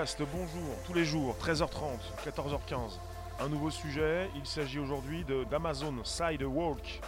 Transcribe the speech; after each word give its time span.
bonjour, 0.00 0.82
tous 0.86 0.94
les 0.94 1.04
jours, 1.04 1.36
13h30, 1.38 1.98
14h15. 2.24 2.98
Un 3.38 3.48
nouveau 3.50 3.68
sujet, 3.68 4.30
il 4.34 4.46
s'agit 4.46 4.78
aujourd'hui 4.78 5.26
d'Amazon 5.50 5.94
Sidewalk. 6.04 7.02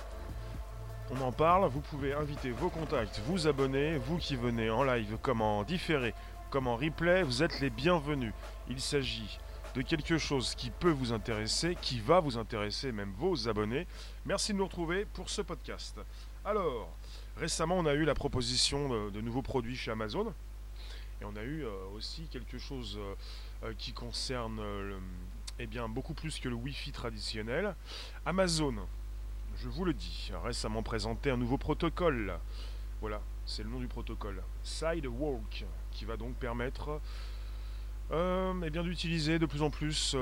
On 1.11 1.19
en 1.23 1.33
parle, 1.33 1.71
vous 1.71 1.81
pouvez 1.81 2.13
inviter 2.13 2.51
vos 2.51 2.69
contacts, 2.69 3.23
vous 3.27 3.47
abonner, 3.47 3.97
vous 3.97 4.19
qui 4.19 4.37
venez 4.37 4.69
en 4.69 4.85
live, 4.85 5.17
comme 5.23 5.41
en 5.41 5.63
différé, 5.63 6.13
comme 6.51 6.67
en 6.67 6.77
replay, 6.77 7.23
vous 7.23 7.43
êtes 7.43 7.61
les 7.61 7.71
bienvenus. 7.71 8.35
Il 8.69 8.79
s'agit 8.79 9.39
de 9.75 9.81
quelque 9.81 10.19
chose 10.19 10.55
qui 10.55 10.69
peut 10.69 10.91
vous 10.91 11.15
intéresser, 11.15 11.79
qui 11.81 11.99
va 11.99 12.21
vous 12.21 12.37
intéresser, 12.37 12.93
même 12.93 13.15
vos 13.17 13.49
abonnés. 13.49 13.87
Merci 14.27 14.53
de 14.53 14.59
nous 14.59 14.67
retrouver 14.67 15.07
pour 15.07 15.31
ce 15.31 15.41
podcast. 15.41 15.99
Alors, 16.45 16.91
récemment, 17.39 17.79
on 17.79 17.87
a 17.87 17.95
eu 17.95 18.05
la 18.05 18.15
proposition 18.15 19.09
de 19.09 19.21
nouveaux 19.23 19.41
produits 19.41 19.77
chez 19.77 19.93
Amazon. 19.93 20.35
Et 21.23 21.25
on 21.25 21.37
a 21.37 21.45
eu 21.45 21.65
euh, 21.65 21.71
aussi 21.95 22.27
quelque 22.33 22.59
chose 22.59 22.99
euh, 22.99 23.15
euh, 23.63 23.73
qui 23.79 23.93
concerne 23.93 24.61
eh 25.61 25.69
bien, 25.69 25.89
beaucoup 25.89 26.15
plus 26.15 26.41
que 26.41 26.49
le 26.49 26.57
Wi-Fi 26.57 26.91
traditionnel. 26.91 27.77
Amazon, 28.27 28.75
je 29.57 29.69
vous 29.69 29.85
le 29.85 29.95
dis, 29.95 30.33
a 30.35 30.41
récemment 30.41 30.83
présenté 30.83 31.31
un 31.31 31.37
nouveau 31.37 31.59
protocole. 31.59 32.37
Voilà, 33.01 33.21
c'est 33.47 33.63
le 33.63 33.69
nom 33.69 33.79
du 33.79 33.87
protocole. 33.87 34.43
Sidewalk, 34.65 35.65
qui 35.93 36.05
va 36.07 36.17
donc 36.17 36.35
permettre 36.35 37.01
eh 38.11 38.71
bien, 38.71 38.83
d'utiliser 38.83 39.39
de 39.39 39.47
plus 39.47 39.63
en 39.63 39.71
plus 39.71 40.17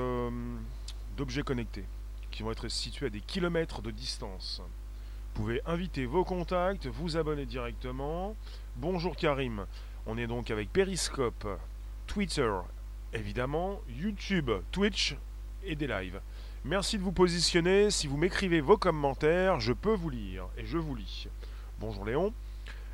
d'objets 1.17 1.43
connectés 1.43 1.85
qui 2.29 2.43
vont 2.43 2.51
être 2.51 2.67
situés 2.67 3.07
à 3.07 3.09
des 3.09 3.21
kilomètres 3.21 3.81
de 3.81 3.89
distance. 3.89 4.61
Vous 4.61 5.41
pouvez 5.41 5.61
inviter 5.65 6.05
vos 6.05 6.23
contacts, 6.23 6.85
vous 6.85 7.17
abonner 7.17 7.45
directement. 7.45 8.35
Bonjour 8.77 9.15
Karim, 9.15 9.65
on 10.07 10.17
est 10.17 10.27
donc 10.27 10.49
avec 10.49 10.71
Periscope, 10.71 11.45
Twitter, 12.07 12.51
évidemment, 13.13 13.81
YouTube, 13.89 14.49
Twitch 14.71 15.15
et 15.63 15.75
des 15.75 15.87
lives. 15.87 16.21
Merci 16.63 16.97
de 16.97 17.03
vous 17.03 17.11
positionner. 17.11 17.91
Si 17.91 18.07
vous 18.07 18.17
m'écrivez 18.17 18.61
vos 18.61 18.77
commentaires, 18.77 19.59
je 19.59 19.73
peux 19.73 19.93
vous 19.93 20.09
lire 20.09 20.45
et 20.57 20.65
je 20.65 20.77
vous 20.77 20.95
lis. 20.95 21.27
Bonjour 21.79 22.05
Léon. 22.05 22.33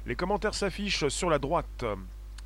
Les 0.07 0.15
commentaires 0.15 0.55
s'affichent 0.55 1.07
sur 1.09 1.29
la 1.29 1.37
droite, 1.37 1.85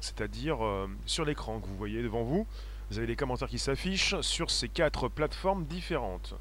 c'est-à-dire 0.02 0.64
euh, 0.64 0.88
sur 1.06 1.24
l'écran 1.24 1.60
que 1.60 1.68
vous 1.68 1.78
voyez 1.78 2.04
devant 2.04 2.24
vous. 2.24 2.46
Vous 2.92 2.98
avez 2.98 3.08
les 3.08 3.16
commentaires 3.16 3.48
qui 3.48 3.60
s'affichent 3.60 4.20
sur 4.22 4.52
ces 4.52 4.68
quatre 4.68 5.08
plateformes 5.08 5.66
différentes. 5.66 6.36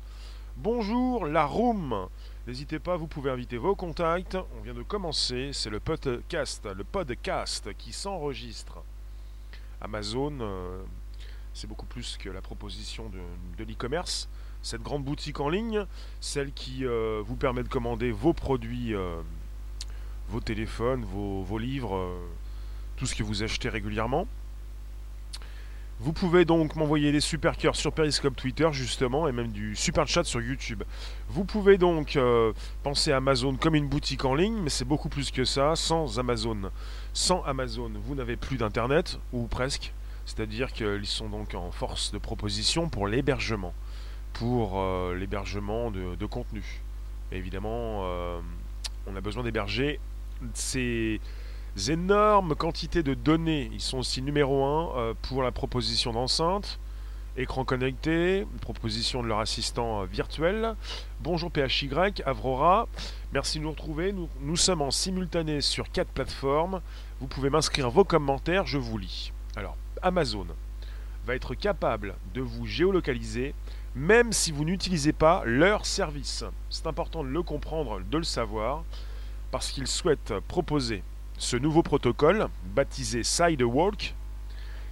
Bonjour 0.57 1.25
la 1.25 1.47
room. 1.47 2.09
N'hésitez 2.47 2.79
pas, 2.79 2.97
vous 2.97 3.07
pouvez 3.07 3.31
inviter 3.31 3.59
vos 3.59 3.75
contacts. 3.75 4.35
On 4.35 4.63
vient 4.63 4.73
de 4.73 4.83
commencer, 4.83 5.51
c'est 5.53 5.69
le 5.69 5.79
podcast, 5.79 6.67
le 6.75 6.85
podcast 6.85 7.69
qui 7.77 7.93
s'enregistre. 7.93 8.79
Amazon, 9.83 10.39
euh, 10.41 10.83
c'est 11.53 11.67
beaucoup 11.67 11.85
plus 11.85 12.17
que 12.17 12.31
la 12.31 12.41
proposition 12.41 13.11
de, 13.11 13.65
l'e-commerce. 13.65 14.27
Cette 14.63 14.81
grande 14.83 15.05
boutique 15.05 15.39
en 15.39 15.51
ligne, 15.51 15.85
celle 16.21 16.53
qui 16.53 16.87
euh, 16.87 17.23
vous 17.25 17.37
permet 17.37 17.63
de 17.63 17.69
commander 17.69 18.11
vos 18.11 18.33
produits, 18.33 18.95
euh, 18.95 19.21
vos 20.29 20.41
téléphones, 20.41 21.05
vos, 21.05 21.59
livres, 21.59 22.11
tout 22.97 23.05
ce 23.05 23.15
que 23.15 23.23
vous 23.23 23.43
achetez 23.43 23.69
régulièrement. 23.69 24.27
Vous 26.03 26.15
pouvez 26.15 26.47
donc 26.47 26.77
m'envoyer 26.77 27.13
des 27.13 27.21
super 27.21 27.59
cœurs 27.59 27.77
sur 27.77 27.93
Periscope 27.93 28.35
Twitter 28.35 28.67
justement 28.73 29.29
et 29.29 29.33
même 29.33 29.53
du 29.53 29.77
super 29.77 30.09
chat 30.09 30.25
sur 30.25 30.41
YouTube. 30.41 30.83
Vous 31.29 31.45
pouvez 31.45 31.77
donc 31.77 32.17
euh, 32.17 32.55
penser 32.83 33.13
à 33.13 33.19
Amazon 33.19 33.55
comme 33.57 33.75
une 33.75 33.87
boutique 33.87 34.25
en 34.25 34.35
ligne, 34.35 34.57
mais 34.63 34.71
c'est 34.71 34.87
beaucoup 34.87 35.11
plus 35.11 35.31
que 35.31 35.45
ça. 35.45 35.77
Sans 35.77 36.19
Amazon, 36.19 36.71
sans 37.13 37.43
Amazon, 37.43 37.91
vous 38.03 38.15
n'avez 38.15 38.37
plus 38.37 38.57
d'internet 38.57 39.19
ou 39.35 39.47
presque. 39.47 39.93
C'est-à-dire 40.25 40.73
qu'ils 40.73 41.05
sont 41.05 41.29
donc 41.29 41.55
en 41.55 41.71
force 41.71 42.13
de 42.13 42.19
proposition 42.19 42.89
pour 42.89 43.07
l'hébergement, 43.07 43.75
pour 44.33 44.81
euh, 44.81 45.15
l'hébergement 45.15 45.91
de, 45.91 46.27
contenu. 46.27 46.65
Évidemment, 47.31 48.05
euh, 48.05 48.41
on 49.07 49.15
a 49.17 49.21
besoin 49.21 49.43
d'héberger 49.43 50.01
ces 50.55 51.21
énormes 51.89 52.55
quantités 52.55 53.03
de 53.03 53.15
données. 53.15 53.71
Ils 53.73 53.81
sont 53.81 53.99
aussi 53.99 54.23
numéro 54.23 54.65
un 54.65 54.97
euh, 54.97 55.15
pour 55.23 55.43
la 55.43 55.53
proposition 55.53 56.13
d'enceinte, 56.13 56.79
écran 57.37 57.65
connecté, 57.65 58.47
proposition 58.61 59.23
de 59.23 59.29
leur 59.29 59.39
assistant 59.39 60.03
euh, 60.03 60.05
virtuel. 60.05 60.75
Bonjour 61.21 61.51
PHY, 61.51 61.91
Avrora, 62.27 62.89
merci 63.33 63.59
de 63.59 63.65
nous 63.65 63.71
retrouver. 63.71 64.13
Nous, 64.13 64.29
nous 64.41 64.57
sommes 64.57 64.83
en 64.83 64.91
simultané 64.91 65.61
sur 65.61 65.91
quatre 65.91 66.11
plateformes. 66.11 66.83
Vous 67.21 67.27
pouvez 67.27 67.49
m'inscrire 67.49 67.91
vos 67.91 68.05
commentaires, 68.05 68.67
je 68.67 68.79
vous 68.79 68.99
lis. 68.99 69.33
Alors, 69.57 69.77
Amazon 70.03 70.47
va 71.25 71.35
être 71.35 71.55
capable 71.55 72.15
de 72.35 72.43
vous 72.43 72.67
géolocaliser 72.67 73.55
même 73.95 74.33
si 74.33 74.53
vous 74.53 74.65
n'utilisez 74.65 75.13
pas 75.13 75.43
leur 75.45 75.87
service. 75.87 76.45
C'est 76.69 76.87
important 76.87 77.25
de 77.25 77.29
le 77.29 77.43
comprendre, 77.43 78.01
de 78.01 78.19
le 78.19 78.25
savoir, 78.25 78.85
parce 79.51 79.71
qu'ils 79.73 79.89
souhaitent 79.89 80.35
proposer 80.47 81.03
ce 81.41 81.57
nouveau 81.57 81.83
protocole 81.83 82.49
baptisé 82.75 83.23
Sidewalk 83.25 84.15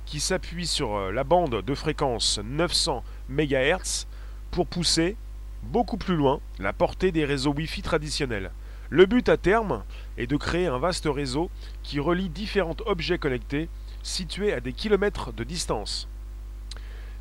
qui 0.07 0.19
s'appuie 0.19 0.67
sur 0.67 0.97
euh, 0.97 1.13
la 1.13 1.23
bande 1.23 1.61
de 1.61 1.75
fréquence 1.75 2.41
900 2.43 3.05
MHz 3.29 4.07
pour 4.51 4.67
pousser 4.67 5.17
beaucoup 5.63 5.99
plus 5.99 6.17
loin 6.17 6.41
la 6.59 6.73
portée 6.73 7.13
des 7.13 7.27
réseaux 7.27 7.53
Wi-Fi 7.53 7.83
traditionnels. 7.83 8.51
Le 8.89 9.05
but 9.05 9.29
à 9.29 9.37
terme 9.37 9.85
est 10.17 10.27
de 10.27 10.39
créer 10.39 10.67
un 10.69 10.79
vaste 10.79 11.07
réseau 11.07 11.51
qui 11.83 12.01
relie 12.01 12.31
différents 12.31 12.77
objets 12.87 13.19
connectés 13.19 13.69
situés 14.03 14.55
à 14.55 14.61
des 14.61 14.73
kilomètres 14.73 15.35
de 15.35 15.45
distance. 15.45 16.09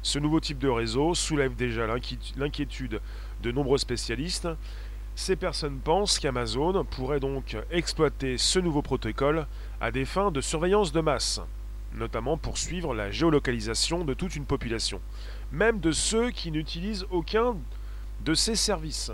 Ce 0.03 0.19
nouveau 0.19 0.39
type 0.39 0.59
de 0.59 0.69
réseau 0.69 1.13
soulève 1.15 1.53
déjà 1.53 1.85
l'inquiétu- 1.85 2.31
l'inquiétude 2.38 3.01
de 3.44 3.51
nombreux 3.51 3.77
spécialistes 3.77 4.47
ces 5.17 5.35
personnes 5.35 5.79
pensent 5.79 6.19
qu'Amazon 6.19 6.85
pourrait 6.85 7.19
donc 7.19 7.57
exploiter 7.72 8.38
ce 8.38 8.59
nouveau 8.59 8.83
protocole 8.83 9.47
à 9.81 9.89
des 9.89 10.05
fins 10.05 10.29
de 10.29 10.41
surveillance 10.41 10.91
de 10.91 11.01
masse, 11.01 11.41
notamment 11.95 12.38
pour 12.38 12.59
suivre 12.59 12.94
la 12.94 13.09
géolocalisation 13.09 14.06
de 14.06 14.13
toute 14.13 14.35
une 14.35 14.45
population, 14.45 15.01
même 15.51 15.79
de 15.79 15.91
ceux 15.91 16.29
qui 16.29 16.51
n'utilisent 16.51 17.07
aucun 17.09 17.57
de 18.23 18.35
ces 18.35 18.56
services. 18.56 19.11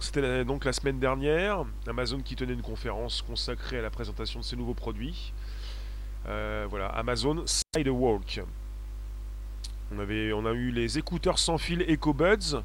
C'était 0.00 0.44
donc 0.44 0.64
la 0.64 0.72
semaine 0.72 1.00
dernière, 1.00 1.64
Amazon 1.88 2.20
qui 2.20 2.36
tenait 2.36 2.52
une 2.52 2.62
conférence 2.62 3.22
consacrée 3.22 3.80
à 3.80 3.82
la 3.82 3.90
présentation 3.90 4.38
de 4.38 4.44
ces 4.44 4.54
nouveaux 4.54 4.72
produits. 4.72 5.32
Euh, 6.28 6.64
voilà, 6.70 6.86
Amazon 6.90 7.42
Sidewalk. 7.44 8.42
On, 9.92 9.98
avait, 9.98 10.32
on 10.32 10.46
a 10.46 10.52
eu 10.52 10.70
les 10.70 10.96
écouteurs 10.96 11.40
sans 11.40 11.58
fil 11.58 11.82
EcoBuds, 11.82 12.62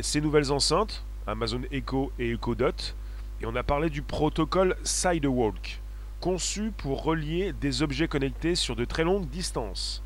ces 0.00 0.20
nouvelles 0.20 0.52
enceintes, 0.52 1.02
Amazon 1.28 1.60
Echo 1.70 2.10
et 2.18 2.32
Echo 2.32 2.54
Dot, 2.54 2.96
et 3.42 3.46
on 3.46 3.54
a 3.54 3.62
parlé 3.62 3.90
du 3.90 4.00
protocole 4.00 4.76
Sidewalk, 4.82 5.82
conçu 6.20 6.72
pour 6.74 7.02
relier 7.02 7.52
des 7.52 7.82
objets 7.82 8.08
connectés 8.08 8.54
sur 8.54 8.74
de 8.76 8.86
très 8.86 9.04
longues 9.04 9.28
distances. 9.28 10.02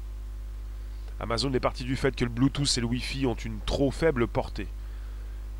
Amazon 1.21 1.53
est 1.53 1.61
parti 1.61 1.85
du 1.85 1.95
fait 1.95 2.17
que 2.17 2.25
le 2.25 2.31
Bluetooth 2.31 2.77
et 2.77 2.81
le 2.81 2.89
Wi-Fi 2.89 3.27
ont 3.27 3.35
une 3.35 3.61
trop 3.61 3.93
faible 3.93 4.27
portée. 4.27 4.67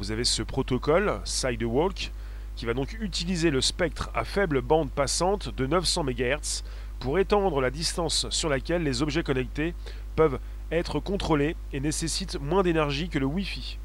Vous 0.01 0.11
avez 0.11 0.25
ce 0.25 0.43
protocole 0.43 1.21
Sidewalk 1.25 2.11
qui 2.57 2.67
va 2.67 2.75
donc 2.75 2.97
utiliser 3.01 3.51
le 3.51 3.61
spectre 3.61 4.11
à 4.15 4.25
faible 4.25 4.63
bande 4.63 4.91
passante 4.91 5.55
de 5.55 5.67
900 5.67 6.03
MHz 6.03 6.65
pour 6.99 7.21
étendre 7.21 7.61
la 7.61 7.71
distance 7.71 8.29
sur 8.31 8.49
laquelle 8.49 8.83
les 8.83 9.01
objets 9.01 9.23
connectés 9.23 9.75
peuvent 10.17 10.41
être 10.73 10.99
contrôlés 10.99 11.55
et 11.73 11.79
nécessitent 11.79 12.41
moins 12.41 12.65
d'énergie 12.65 13.09
que 13.09 13.21
le 13.21 13.27
Wi-Fi. 13.27 13.79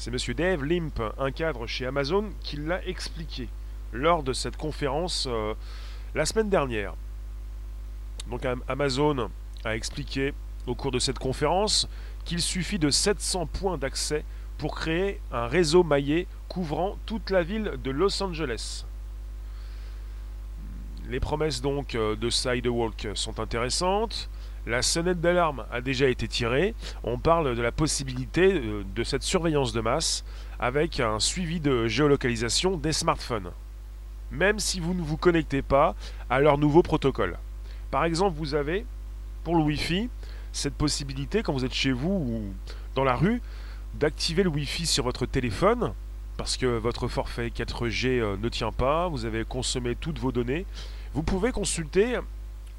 C'est 0.00 0.10
M. 0.10 0.34
Dave 0.34 0.64
Limp, 0.64 0.98
un 1.18 1.30
cadre 1.30 1.66
chez 1.66 1.84
Amazon, 1.84 2.30
qui 2.42 2.56
l'a 2.56 2.82
expliqué 2.86 3.50
lors 3.92 4.22
de 4.22 4.32
cette 4.32 4.56
conférence 4.56 5.26
euh, 5.28 5.52
la 6.14 6.24
semaine 6.24 6.48
dernière. 6.48 6.94
Donc 8.30 8.46
Am- 8.46 8.62
Amazon 8.66 9.30
a 9.62 9.76
expliqué 9.76 10.32
au 10.66 10.74
cours 10.74 10.90
de 10.90 10.98
cette 10.98 11.18
conférence 11.18 11.86
qu'il 12.24 12.40
suffit 12.40 12.78
de 12.78 12.88
700 12.88 13.44
points 13.44 13.76
d'accès 13.76 14.24
pour 14.56 14.74
créer 14.74 15.20
un 15.32 15.46
réseau 15.46 15.82
maillé 15.82 16.26
couvrant 16.48 16.96
toute 17.04 17.28
la 17.28 17.42
ville 17.42 17.72
de 17.84 17.90
Los 17.90 18.22
Angeles. 18.22 18.86
Les 21.10 21.20
promesses 21.20 21.60
donc 21.60 21.94
euh, 21.94 22.16
de 22.16 22.30
Sidewalk 22.30 23.08
sont 23.12 23.38
intéressantes. 23.38 24.29
La 24.66 24.82
sonnette 24.82 25.20
d'alarme 25.20 25.64
a 25.72 25.80
déjà 25.80 26.08
été 26.08 26.28
tirée. 26.28 26.74
On 27.02 27.18
parle 27.18 27.56
de 27.56 27.62
la 27.62 27.72
possibilité 27.72 28.52
euh, 28.54 28.84
de 28.94 29.04
cette 29.04 29.22
surveillance 29.22 29.72
de 29.72 29.80
masse 29.80 30.24
avec 30.58 31.00
un 31.00 31.18
suivi 31.18 31.60
de 31.60 31.86
géolocalisation 31.86 32.76
des 32.76 32.92
smartphones. 32.92 33.50
Même 34.30 34.58
si 34.58 34.78
vous 34.78 34.92
ne 34.92 35.00
vous 35.00 35.16
connectez 35.16 35.62
pas 35.62 35.94
à 36.28 36.40
leur 36.40 36.58
nouveau 36.58 36.82
protocole. 36.82 37.38
Par 37.90 38.04
exemple, 38.04 38.36
vous 38.36 38.54
avez, 38.54 38.84
pour 39.44 39.56
le 39.56 39.62
Wi-Fi, 39.62 40.10
cette 40.52 40.74
possibilité, 40.74 41.42
quand 41.42 41.52
vous 41.52 41.64
êtes 41.64 41.74
chez 41.74 41.92
vous 41.92 42.10
ou 42.10 42.42
dans 42.94 43.04
la 43.04 43.16
rue, 43.16 43.40
d'activer 43.94 44.42
le 44.42 44.50
Wi-Fi 44.50 44.86
sur 44.86 45.04
votre 45.04 45.26
téléphone 45.26 45.92
parce 46.36 46.56
que 46.56 46.66
votre 46.66 47.08
forfait 47.08 47.48
4G 47.48 48.20
euh, 48.20 48.36
ne 48.36 48.48
tient 48.48 48.72
pas, 48.72 49.08
vous 49.08 49.24
avez 49.24 49.44
consommé 49.44 49.94
toutes 49.94 50.18
vos 50.18 50.32
données. 50.32 50.64
Vous 51.12 51.22
pouvez 51.22 51.50
consulter 51.50 52.18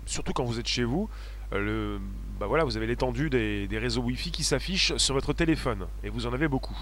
surtout 0.06 0.34
quand 0.34 0.44
vous 0.44 0.60
êtes 0.60 0.68
chez 0.68 0.84
vous, 0.84 1.10
bah 1.52 2.48
voilà, 2.48 2.64
vous 2.64 2.78
avez 2.78 2.88
l'étendue 2.88 3.30
des, 3.30 3.68
réseaux 3.78 4.02
Wi-Fi 4.02 4.32
qui 4.32 4.44
s'affichent 4.44 4.96
sur 4.98 5.14
votre 5.16 5.34
téléphone, 5.34 5.88
et 6.04 6.10
vous 6.10 6.26
en 6.26 6.34
avez 6.34 6.48
beaucoup. 6.48 6.78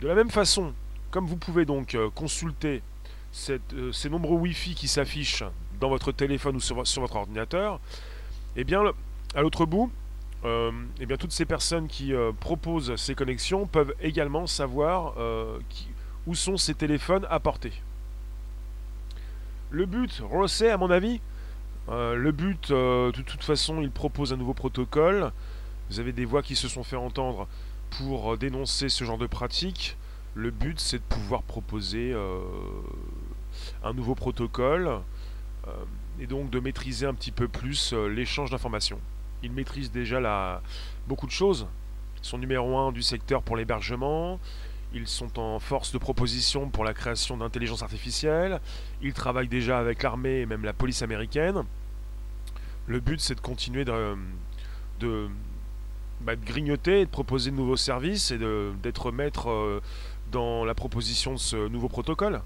De 0.00 0.08
la 0.08 0.14
même 0.14 0.30
façon, 0.30 0.72
comme 1.10 1.26
vous 1.26 1.36
pouvez 1.36 1.64
donc 1.64 1.96
consulter 2.14 2.82
ces 3.32 4.08
nombreux 4.10 4.36
Wi-Fi 4.36 4.74
qui 4.74 4.88
s'affichent 4.88 5.44
dans 5.80 5.88
votre 5.88 6.12
téléphone 6.12 6.56
ou 6.56 6.60
sur, 6.60 6.76
votre 6.76 7.16
ordinateur, 7.16 7.80
eh 8.56 8.64
bien, 8.64 8.82
à 9.34 9.42
l'autre 9.42 9.66
bout, 9.66 9.90
euh, 10.44 10.70
eh 11.00 11.06
bien, 11.06 11.16
toutes 11.16 11.32
ces 11.32 11.44
personnes 11.44 11.88
qui 11.88 12.14
euh, 12.14 12.32
proposent 12.32 12.96
ces 12.96 13.14
connexions 13.14 13.66
peuvent 13.66 13.94
également 14.00 14.46
savoir 14.46 15.14
euh, 15.18 15.58
où 16.26 16.34
sont 16.34 16.56
ces 16.56 16.74
téléphones 16.74 17.26
à 17.30 17.40
porter. 17.40 17.72
Le 19.70 19.86
but, 19.86 20.22
Rosset, 20.24 20.70
à 20.70 20.76
mon 20.76 20.90
avis, 20.90 21.20
le 21.90 22.30
but, 22.32 22.70
de 22.70 23.22
toute 23.22 23.42
façon, 23.42 23.80
il 23.82 23.90
propose 23.90 24.32
un 24.32 24.36
nouveau 24.36 24.54
protocole. 24.54 25.32
Vous 25.90 25.98
avez 25.98 26.12
des 26.12 26.24
voix 26.24 26.42
qui 26.42 26.54
se 26.54 26.68
sont 26.68 26.84
fait 26.84 26.96
entendre 26.96 27.48
pour 27.90 28.38
dénoncer 28.38 28.88
ce 28.88 29.04
genre 29.04 29.18
de 29.18 29.26
pratique. 29.26 29.96
Le 30.34 30.50
but, 30.52 30.78
c'est 30.78 30.98
de 30.98 31.02
pouvoir 31.02 31.42
proposer 31.42 32.14
un 33.82 33.92
nouveau 33.92 34.14
protocole 34.14 35.00
et 36.20 36.26
donc 36.26 36.50
de 36.50 36.60
maîtriser 36.60 37.06
un 37.06 37.14
petit 37.14 37.32
peu 37.32 37.48
plus 37.48 37.92
l'échange 37.92 38.50
d'informations. 38.50 39.00
Il 39.42 39.50
maîtrise 39.52 39.90
déjà 39.90 40.62
beaucoup 41.08 41.26
de 41.26 41.32
choses. 41.32 41.66
Ils 42.22 42.26
sont 42.26 42.38
numéro 42.38 42.78
un 42.78 42.92
du 42.92 43.02
secteur 43.02 43.42
pour 43.42 43.56
l'hébergement. 43.56 44.38
Ils 44.92 45.08
sont 45.08 45.38
en 45.38 45.58
force 45.58 45.92
de 45.92 45.98
proposition 45.98 46.68
pour 46.68 46.84
la 46.84 46.94
création 46.94 47.36
d'intelligence 47.36 47.82
artificielle. 47.82 48.60
Ils 49.02 49.14
travaillent 49.14 49.48
déjà 49.48 49.78
avec 49.78 50.02
l'armée 50.02 50.40
et 50.40 50.46
même 50.46 50.64
la 50.64 50.72
police 50.72 51.02
américaine. 51.02 51.64
Le 52.90 52.98
but, 52.98 53.20
c'est 53.20 53.36
de 53.36 53.40
continuer 53.40 53.84
de, 53.84 54.16
bah, 56.22 56.34
de, 56.34 56.44
grignoter, 56.44 57.04
de 57.04 57.10
proposer 57.10 57.52
de 57.52 57.54
nouveaux 57.54 57.76
services 57.76 58.32
et 58.32 58.38
d'être 58.82 59.12
maître 59.12 59.48
euh, 59.48 59.80
dans 60.32 60.64
la 60.64 60.74
proposition 60.74 61.34
de 61.34 61.38
ce 61.38 61.68
nouveau 61.68 61.88
protocole. 61.88 62.42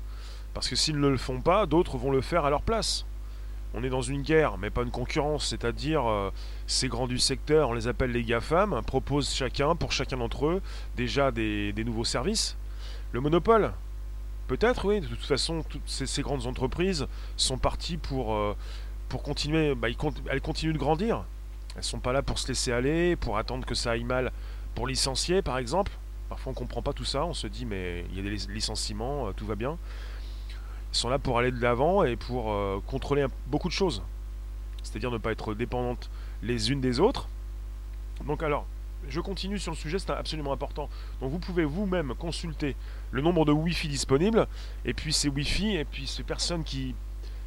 Parce 0.52 0.68
que 0.68 0.76
s'ils 0.76 1.00
ne 1.00 1.08
le 1.08 1.16
font 1.16 1.40
pas, 1.40 1.64
d'autres 1.64 1.96
vont 1.96 2.10
le 2.10 2.20
faire 2.20 2.44
à 2.44 2.50
leur 2.50 2.60
place 2.60 3.06
on 3.76 3.82
est 3.82 3.88
dans 3.88 4.02
une 4.02 4.22
guerre, 4.22 4.56
mais 4.58 4.70
pas 4.70 4.82
une 4.82 4.90
concurrence, 4.90 5.48
c'est-à-dire 5.48 6.08
euh, 6.08 6.30
ces 6.68 6.88
grands 6.88 7.08
du 7.08 7.18
secteur, 7.18 7.70
on 7.70 7.72
les 7.72 7.88
appelle 7.88 8.12
les 8.12 8.22
GAFAM, 8.22 8.82
proposent 8.86 9.34
chacun, 9.34 9.74
pour 9.74 9.92
chacun 9.92 10.18
d'entre 10.18 10.46
eux, 10.46 10.62
déjà 10.94 11.32
des, 11.32 11.72
nouveaux 11.84 12.04
services. 12.04 12.56
Le 13.12 13.20
monopole 13.20 13.72
Peut-être, 14.46 14.86
oui, 14.86 15.00
de 15.00 15.06
toute 15.06 15.24
façon, 15.24 15.64
toutes 15.66 15.88
ces, 15.88 16.22
grandes 16.22 16.46
entreprises 16.46 17.06
sont 17.36 17.56
parties 17.56 17.96
pour, 17.96 18.34
euh, 18.34 18.54
pour 19.14 19.22
continuer, 19.22 19.76
bah, 19.76 19.86
elles 20.28 20.40
continuent 20.40 20.72
de 20.72 20.78
grandir. 20.78 21.22
Elles 21.76 21.84
sont 21.84 22.00
pas 22.00 22.12
là 22.12 22.20
pour 22.20 22.40
se 22.40 22.48
laisser 22.48 22.72
aller, 22.72 23.14
pour 23.14 23.38
attendre 23.38 23.64
que 23.64 23.76
ça 23.76 23.92
aille 23.92 24.02
mal, 24.02 24.32
pour 24.74 24.88
licencier 24.88 25.40
par 25.40 25.58
exemple. 25.58 25.92
Parfois 26.28 26.50
on 26.50 26.54
comprend 26.56 26.82
pas 26.82 26.92
tout 26.92 27.04
ça, 27.04 27.24
on 27.24 27.32
se 27.32 27.46
dit 27.46 27.64
mais 27.64 28.04
il 28.10 28.16
y 28.16 28.18
a 28.18 28.28
des 28.28 28.52
licenciements, 28.52 29.28
euh, 29.28 29.32
tout 29.32 29.46
va 29.46 29.54
bien 29.54 29.78
sont 30.90 31.08
là 31.08 31.20
pour 31.20 31.38
aller 31.38 31.52
de 31.52 31.60
l'avant 31.60 32.02
et 32.02 32.16
pour 32.16 32.50
euh, 32.50 32.82
contrôler 32.88 33.24
beaucoup 33.46 33.68
de 33.68 33.72
choses. 33.72 34.02
C'est-à-dire 34.82 35.12
ne 35.12 35.18
pas 35.18 35.30
être 35.30 35.54
dépendantes 35.54 36.10
les 36.42 36.72
unes 36.72 36.80
des 36.80 36.98
autres. 36.98 37.28
Donc 38.26 38.42
alors, 38.42 38.66
je 39.08 39.20
continue 39.20 39.60
sur 39.60 39.70
le 39.70 39.76
sujet, 39.76 40.00
c'est 40.00 40.10
absolument 40.10 40.52
important. 40.52 40.88
Donc 41.20 41.30
vous 41.30 41.38
pouvez 41.38 41.64
vous-même 41.64 42.14
consulter 42.16 42.74
le 43.12 43.22
nombre 43.22 43.44
de 43.44 43.52
Wi-Fi 43.52 43.86
disponibles, 43.86 44.48
et 44.84 44.92
puis 44.92 45.12
ces 45.12 45.28
Wi-Fi, 45.28 45.76
et 45.76 45.84
puis 45.84 46.08
ces 46.08 46.24
personnes 46.24 46.64
qui, 46.64 46.96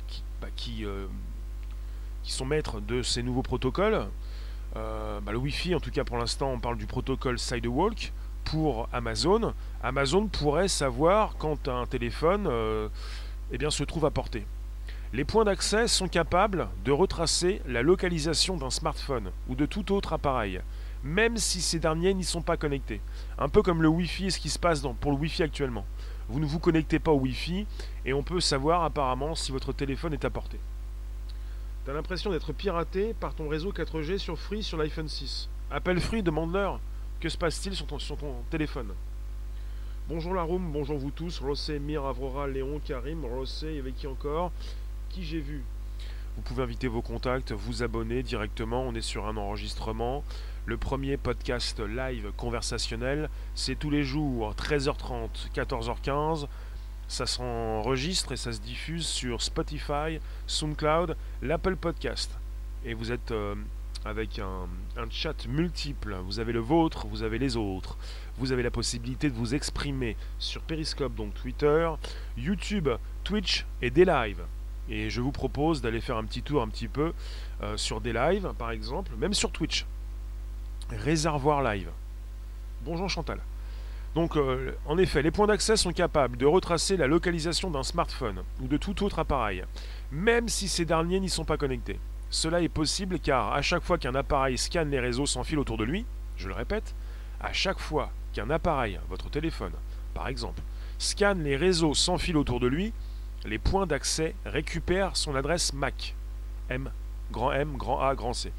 qui, 0.08 0.24
bah, 0.42 0.48
euh, 0.82 1.08
sont 2.32 2.46
maîtres 2.46 2.80
de 2.80 3.02
ces 3.02 3.24
nouveaux 3.24 3.44
protocoles. 3.44 4.08
Euh, 4.76 5.20
bah, 5.22 5.32
le 5.32 5.38
Wi-Fi, 5.38 5.76
en 5.76 5.80
tout 5.80 5.92
cas 5.92 6.04
pour 6.04 6.18
l'instant, 6.18 6.52
on 6.52 6.60
parle 6.60 6.78
du 6.78 6.86
protocole 6.86 7.40
Sidewalk 7.40 8.14
pour 8.44 8.88
Amazon. 8.94 9.54
Amazon 9.84 10.28
pourrait 10.28 10.68
savoir 10.68 11.36
quand 11.38 11.68
un 11.68 11.86
téléphone 11.86 12.50
eh 13.52 13.58
bien, 13.58 13.70
se 13.70 13.84
trouve 13.84 14.06
à 14.06 14.12
portée. 14.12 14.46
Les 15.14 15.24
points 15.24 15.46
d'accès 15.46 15.88
sont 15.88 16.10
capables 16.10 16.68
de 16.84 16.92
retracer 16.92 17.62
la 17.66 17.82
localisation 17.82 18.58
d'un 18.58 18.70
smartphone 18.70 19.32
ou 19.48 19.56
de 19.56 19.66
tout 19.66 19.94
autre 19.94 20.12
appareil, 20.12 20.60
même 21.02 21.38
si 21.38 21.62
ces 21.62 21.80
derniers 21.80 22.14
n'y 22.14 22.26
sont 22.26 22.42
pas 22.42 22.58
connectés. 22.58 23.00
Un 23.38 23.48
peu 23.48 23.62
comme 23.62 23.82
le 23.82 23.88
Wi-Fi 23.88 24.26
et 24.26 24.30
ce 24.32 24.40
qui 24.40 24.50
se 24.50 24.60
passe 24.60 24.84
pour 25.00 25.12
le 25.12 25.18
Wi-Fi 25.18 25.44
actuellement. 25.44 25.86
Vous 26.28 26.42
ne 26.42 26.46
vous 26.46 26.60
connectez 26.60 27.00
pas 27.00 27.12
au 27.12 27.20
Wi-Fi 27.20 27.66
et 28.06 28.14
on 28.14 28.22
peut 28.22 28.42
savoir 28.42 28.84
apparemment 28.84 29.34
si 29.34 29.54
votre 29.54 29.72
téléphone 29.72 30.14
est 30.14 30.26
à 30.26 30.30
portée. 30.30 30.60
T'as 31.88 31.94
l'impression 31.94 32.32
d'être 32.32 32.52
piraté 32.52 33.14
par 33.14 33.34
ton 33.34 33.48
réseau 33.48 33.72
4G 33.72 34.18
sur 34.18 34.38
Free 34.38 34.62
sur 34.62 34.78
l'iPhone 34.78 35.08
6. 35.08 35.48
Appelle 35.72 36.02
Free, 36.02 36.22
demande-leur 36.22 36.82
que 37.22 37.30
se 37.30 37.38
passe-t-il 37.38 37.78
sur 37.78 37.88
ton 37.88 38.34
téléphone? 38.50 38.90
Bonjour 40.10 40.34
la 40.34 40.44
room, 40.44 40.70
bonjour 40.70 40.98
vous 40.98 41.12
tous, 41.12 41.40
Rossé, 41.40 41.80
Mir, 41.80 42.04
Avrora, 42.04 42.46
Léon, 42.46 42.82
Karim, 42.84 43.24
Rossé, 43.24 43.80
avec 43.80 43.96
qui 43.96 44.06
encore? 44.06 44.52
Qui 45.08 45.24
j'ai 45.24 45.40
vu? 45.40 45.64
Vous 46.36 46.42
pouvez 46.42 46.64
inviter 46.64 46.90
vos 46.90 47.02
contacts, 47.02 47.54
vous 47.54 47.84
abonner 47.84 48.22
directement, 48.22 48.82
on 48.82 48.94
est 48.94 49.00
sur 49.00 49.26
un 49.26 49.38
enregistrement. 49.38 50.26
Le 50.66 50.76
premier 50.76 51.16
podcast 51.16 51.80
live 51.80 52.34
conversationnel, 52.36 53.30
c'est 53.56 53.80
tous 53.80 53.92
les 53.92 54.04
jours, 54.04 54.54
13h30, 54.56 55.54
14h15. 55.56 56.48
Ça 57.08 57.26
s'enregistre 57.26 58.34
et 58.34 58.38
ça 58.38 58.52
se 58.52 58.60
diffuse 58.60 59.08
sur 59.08 59.42
Spotify, 59.42 60.20
SoundCloud, 60.46 61.16
l'Apple 61.42 61.76
Podcast. 61.76 62.38
Et 62.86 62.94
vous 62.94 63.12
êtes 63.12 63.32
euh, 63.32 63.56
avec 64.06 64.40
un, 64.40 64.68
chat 65.10 65.48
multiple, 65.48 66.16
vous 66.24 66.40
avez 66.40 66.54
le 66.54 66.60
vôtre, 66.60 67.08
vous 67.08 67.24
avez 67.24 67.40
les 67.40 67.56
autres 67.56 67.98
vous 68.38 68.52
avez 68.52 68.64
la 68.64 68.72
possibilité 68.72 69.30
de 69.30 69.36
vous 69.36 69.56
exprimer 69.56 70.16
sur 70.40 70.62
Periscope, 70.62 71.16
donc 71.16 71.34
Twitter, 71.34 71.90
YouTube, 72.38 72.90
Twitch 73.24 73.66
et 73.82 73.90
des 73.90 74.06
lives. 74.06 74.44
Et 74.90 75.10
je 75.10 75.22
vous 75.22 75.32
propose 75.32 75.82
d'aller 75.82 76.00
faire 76.00 76.18
un 76.18 76.24
petit 76.24 76.42
tour 76.42 76.62
un 76.62 76.68
petit 76.68 76.88
peu 76.88 77.14
euh, 77.62 77.76
sur 77.78 78.00
des 78.00 78.14
lives, 78.14 78.54
par 78.58 78.72
exemple, 78.72 79.12
même 79.18 79.34
sur 79.34 79.52
Twitch. 79.52 79.86
Réservoir 80.90 81.62
live. 81.62 81.90
Bonjour 82.86 83.10
Chantal. 83.10 83.42
Donc, 84.16 84.36
euh, 84.36 84.72
en 84.86 84.98
effet, 84.98 85.22
les 85.22 85.32
points 85.32 85.48
d'accès 85.48 85.78
sont 85.78 85.92
capables 85.92 86.38
de 86.38 86.46
retracer 86.46 86.98
la 86.98 87.08
localisation 87.08 87.70
d'un 87.70 87.84
smartphone 87.84 88.44
ou 88.62 88.68
de 88.68 88.78
tout 88.78 89.04
autre 89.04 89.20
appareil, 89.20 89.64
même 90.12 90.50
si 90.50 90.68
ces 90.68 90.86
derniers 90.86 91.20
n'y 91.20 91.30
sont 91.30 91.46
pas 91.46 91.58
connectés. 91.58 92.00
Cela 92.30 92.62
est 92.62 92.70
possible 92.70 93.20
car 93.20 93.54
à 93.54 93.62
chaque 93.62 93.84
fois 93.84 93.98
qu'un 93.98 94.16
appareil 94.16 94.58
scanne 94.58 94.90
les 94.90 95.00
réseaux 95.00 95.26
sans 95.26 95.44
fil 95.44 95.60
autour 95.60 95.78
de 95.78 95.84
lui, 95.84 96.06
je 96.36 96.48
le 96.48 96.54
répète, 96.54 96.96
à 97.40 97.54
chaque 97.54 97.80
fois 97.80 98.12
qu'un 98.34 98.50
appareil, 98.50 99.00
votre 99.10 99.30
téléphone 99.30 99.74
par 100.14 100.28
exemple, 100.28 100.62
scanne 100.98 101.44
les 101.44 101.56
réseaux 101.56 101.94
sans 101.94 102.18
fil 102.18 102.38
autour 102.38 102.60
de 102.60 102.68
lui, 102.68 102.92
les 103.46 103.60
points 103.60 103.86
d'accès 103.86 104.34
récupèrent 104.46 105.16
son 105.16 105.36
adresse 105.36 105.74
MAC. 105.74 106.16
M, 106.70 106.90
grand 107.32 107.52
M, 107.52 107.78
grand 107.78 108.02
A, 108.02 108.16
grand 108.16 108.34
C. 108.34 108.52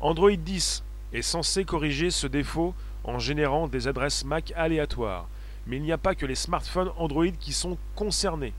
Android 0.00 0.32
10 0.32 0.82
est 1.12 1.22
censé 1.22 1.64
corriger 1.64 2.10
ce 2.10 2.26
défaut 2.26 2.74
en 3.04 3.18
générant 3.18 3.68
des 3.68 3.88
adresses 3.88 4.24
MAC 4.24 4.52
aléatoires. 4.56 5.28
Mais 5.66 5.76
il 5.76 5.82
n'y 5.82 5.92
a 5.92 5.98
pas 5.98 6.14
que 6.14 6.26
les 6.26 6.34
smartphones 6.34 6.90
Android 6.96 7.30
qui 7.38 7.52
sont 7.52 7.78
concernés. 7.94 8.52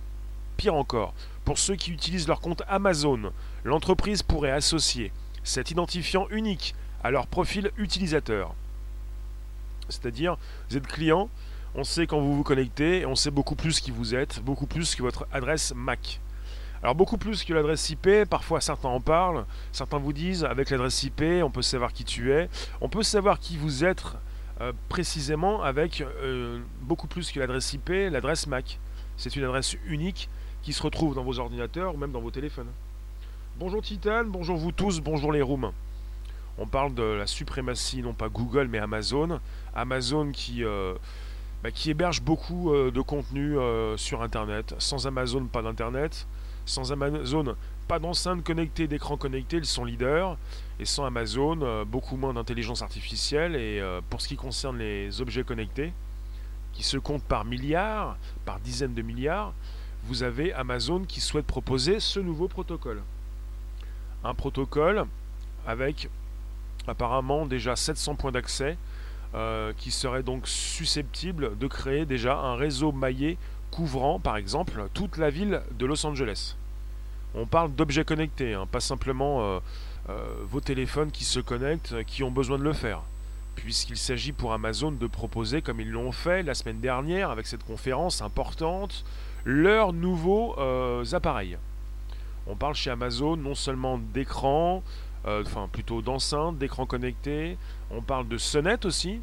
Pire 0.57 0.75
encore, 0.75 1.13
pour 1.45 1.57
ceux 1.57 1.75
qui 1.75 1.91
utilisent 1.91 2.27
leur 2.27 2.39
compte 2.39 2.63
Amazon, 2.67 3.33
l'entreprise 3.63 4.23
pourrait 4.23 4.51
associer 4.51 5.11
cet 5.43 5.71
identifiant 5.71 6.27
unique 6.29 6.75
à 7.03 7.11
leur 7.11 7.27
profil 7.27 7.71
utilisateur. 7.77 8.53
C'est-à-dire, 9.89 10.37
vous 10.69 10.77
êtes 10.77 10.87
client, 10.87 11.29
on 11.75 11.83
sait 11.83 12.07
quand 12.07 12.21
vous 12.21 12.35
vous 12.35 12.43
connectez, 12.43 13.05
on 13.05 13.15
sait 13.15 13.31
beaucoup 13.31 13.55
plus 13.55 13.79
qui 13.79 13.91
vous 13.91 14.15
êtes, 14.15 14.41
beaucoup 14.41 14.67
plus 14.67 14.95
que 14.95 15.01
votre 15.01 15.27
adresse 15.31 15.73
MAC. 15.75 16.21
Alors 16.81 16.95
beaucoup 16.95 17.17
plus 17.17 17.43
que 17.43 17.53
l'adresse 17.53 17.89
IP, 17.89 18.25
parfois 18.29 18.59
certains 18.59 18.89
en 18.89 18.99
parlent, 18.99 19.45
certains 19.71 19.99
vous 19.99 20.11
disent 20.11 20.43
avec 20.43 20.69
l'adresse 20.69 21.01
IP 21.03 21.21
on 21.41 21.49
peut 21.49 21.61
savoir 21.61 21.93
qui 21.93 22.03
tu 22.03 22.33
es, 22.33 22.49
on 22.81 22.89
peut 22.89 23.03
savoir 23.03 23.39
qui 23.39 23.57
vous 23.57 23.85
êtes 23.85 24.03
euh, 24.63 24.71
précisément 24.87 25.61
avec 25.61 26.01
euh, 26.01 26.59
beaucoup 26.81 27.07
plus 27.07 27.31
que 27.31 27.39
l'adresse 27.39 27.73
IP, 27.73 27.89
l'adresse 27.89 28.47
MAC. 28.47 28.79
C'est 29.17 29.35
une 29.35 29.43
adresse 29.43 29.75
unique 29.87 30.29
qui 30.61 30.71
se 30.71 30.81
retrouve 30.81 31.15
dans 31.15 31.23
vos 31.23 31.39
ordinateurs 31.39 31.93
ou 31.93 31.97
même 31.97 32.13
dans 32.13 32.21
vos 32.21 32.31
téléphones. 32.31 32.69
Bonjour 33.59 33.81
Titan, 33.81 34.23
bonjour 34.25 34.55
vous 34.55 34.71
tous, 34.71 35.01
bonjour 35.01 35.33
les 35.33 35.41
rooms. 35.41 35.71
On 36.57 36.65
parle 36.65 36.93
de 36.93 37.03
la 37.03 37.27
suprématie, 37.27 38.01
non 38.01 38.13
pas 38.13 38.29
Google, 38.29 38.67
mais 38.69 38.77
Amazon. 38.77 39.41
Amazon 39.75 40.31
qui, 40.31 40.63
euh, 40.63 40.93
bah, 41.61 41.71
qui 41.71 41.89
héberge 41.89 42.21
beaucoup 42.21 42.71
de 42.73 43.01
contenu 43.01 43.57
sur 43.97 44.21
Internet. 44.21 44.75
Sans 44.77 45.07
Amazon, 45.07 45.45
pas 45.45 45.61
d'Internet. 45.61 46.25
Sans 46.65 46.93
Amazon, 46.93 47.55
pas 47.89 47.99
d'enceinte 47.99 48.45
connectée, 48.45 48.87
d'écran 48.87 49.17
connecté, 49.17 49.57
ils 49.57 49.65
sont 49.65 49.83
leaders. 49.83 50.37
Et 50.79 50.85
sans 50.85 51.05
Amazon, 51.05 51.85
beaucoup 51.85 52.17
moins 52.17 52.33
d'intelligence 52.33 52.81
artificielle. 52.81 53.55
Et 53.55 53.81
pour 54.09 54.21
ce 54.21 54.27
qui 54.27 54.35
concerne 54.35 54.79
les 54.79 55.21
objets 55.21 55.43
connectés, 55.43 55.93
qui 56.73 56.83
se 56.83 56.97
comptent 56.97 57.23
par 57.23 57.45
milliards, 57.45 58.17
par 58.45 58.59
dizaines 58.59 58.95
de 58.95 59.01
milliards, 59.03 59.53
vous 60.03 60.23
avez 60.23 60.51
Amazon 60.53 61.03
qui 61.03 61.21
souhaite 61.21 61.45
proposer 61.45 61.99
ce 61.99 62.19
nouveau 62.19 62.47
protocole 62.47 63.01
un 64.23 64.33
protocole 64.33 65.05
avec 65.67 66.09
apparemment 66.87 67.45
déjà 67.45 67.75
700 67.75 68.15
points 68.15 68.31
d'accès 68.31 68.77
euh, 69.35 69.73
qui 69.77 69.91
seraient 69.91 70.23
donc 70.23 70.47
susceptibles 70.47 71.57
de 71.57 71.67
créer 71.67 72.05
déjà 72.05 72.37
un 72.37 72.55
réseau 72.55 72.91
maillé 72.91 73.37
couvrant 73.71 74.19
par 74.19 74.37
exemple 74.37 74.87
toute 74.93 75.17
la 75.17 75.29
ville 75.29 75.61
de 75.77 75.85
Los 75.85 76.05
Angeles. 76.05 76.55
On 77.35 77.45
parle 77.45 77.73
d'objets 77.73 78.05
connectés, 78.05 78.53
hein, 78.53 78.67
pas 78.67 78.79
simplement 78.79 79.41
euh, 79.41 79.59
euh, 80.09 80.25
vos 80.49 80.61
téléphones 80.61 81.11
qui 81.11 81.23
se 81.23 81.39
connectent, 81.39 82.03
qui 82.05 82.23
ont 82.23 82.31
besoin 82.31 82.57
de 82.57 82.63
le 82.63 82.73
faire. 82.73 83.01
Puisqu'il 83.55 83.97
s'agit 83.97 84.31
pour 84.31 84.53
Amazon 84.53 84.91
de 84.91 85.07
proposer, 85.07 85.61
comme 85.61 85.79
ils 85.79 85.89
l'ont 85.89 86.11
fait 86.11 86.43
la 86.43 86.53
semaine 86.53 86.79
dernière 86.79 87.29
avec 87.29 87.47
cette 87.47 87.63
conférence 87.63 88.21
importante, 88.21 89.05
leurs 89.45 89.93
nouveaux 89.93 90.55
appareils. 91.13 91.57
On 92.47 92.55
parle 92.55 92.75
chez 92.75 92.89
Amazon 92.89 93.37
non 93.37 93.55
seulement 93.55 93.97
d'écran, 93.97 94.83
euh, 95.25 95.43
enfin 95.45 95.69
plutôt 95.71 96.01
d'enceintes, 96.01 96.57
d'écrans 96.57 96.85
connectés, 96.85 97.57
on 97.89 98.01
parle 98.01 98.27
de 98.27 98.37
sonnettes 98.37 98.85
aussi, 98.85 99.21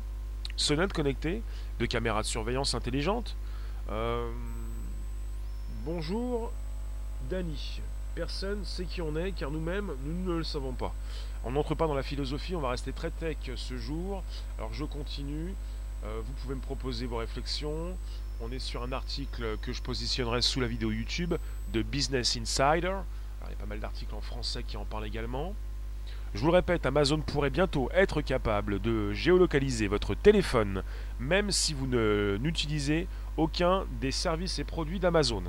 sonnettes 0.57 0.95
connectées, 0.95 1.43
de 1.79 1.87
caméras 1.87 2.23
de 2.23 2.26
surveillance 2.26 2.75
intelligentes. 2.75 3.37
Euh, 3.90 4.31
bonjour, 5.85 6.50
Dani. 7.29 7.83
Personne 8.14 8.64
sait 8.64 8.85
qui 8.85 9.00
on 9.00 9.17
est 9.17 9.33
car 9.33 9.50
nous-mêmes, 9.50 9.93
nous 10.05 10.33
ne 10.33 10.38
le 10.38 10.45
savons 10.45 10.73
pas. 10.73 10.95
On 11.45 11.52
n'entre 11.52 11.75
pas 11.75 11.87
dans 11.87 11.95
la 11.95 12.02
philosophie, 12.02 12.55
on 12.55 12.61
va 12.61 12.71
rester 12.71 12.93
très 12.93 13.11
tech 13.11 13.37
ce 13.55 13.76
jour. 13.76 14.23
Alors 14.59 14.73
je 14.73 14.85
continue. 14.85 15.55
Euh, 16.05 16.21
vous 16.25 16.33
pouvez 16.43 16.55
me 16.55 16.61
proposer 16.61 17.07
vos 17.07 17.19
réflexions. 17.19 17.97
On 18.40 18.50
est 18.50 18.59
sur 18.59 18.83
un 18.83 18.93
article 18.93 19.59
que 19.62 19.73
je 19.73 19.83
positionnerai 19.83 20.43
sous 20.43 20.61
la 20.61 20.67
vidéo 20.67 20.90
YouTube 20.90 21.35
de 21.73 21.83
Business 21.83 22.37
Insider. 22.37 22.97
il 23.45 23.50
y 23.50 23.52
a 23.52 23.57
pas 23.59 23.67
mal 23.67 23.81
d'articles 23.81 24.14
en 24.14 24.21
français 24.21 24.62
qui 24.62 24.76
en 24.76 24.85
parlent 24.85 25.07
également. 25.07 25.55
Je 26.33 26.40
vous 26.40 26.47
le 26.47 26.52
répète, 26.52 26.87
Amazon 26.87 27.19
pourrait 27.19 27.50
bientôt 27.50 27.90
être 27.93 28.23
capable 28.23 28.81
de 28.81 29.12
géolocaliser 29.12 29.88
votre 29.88 30.14
téléphone, 30.14 30.85
même 31.19 31.50
si 31.50 31.75
vous 31.75 31.87
n'utilisez 31.87 33.09
aucun 33.37 33.85
des 34.00 34.12
services 34.12 34.59
et 34.59 34.64
produits 34.64 35.00
d'Amazon. 35.00 35.43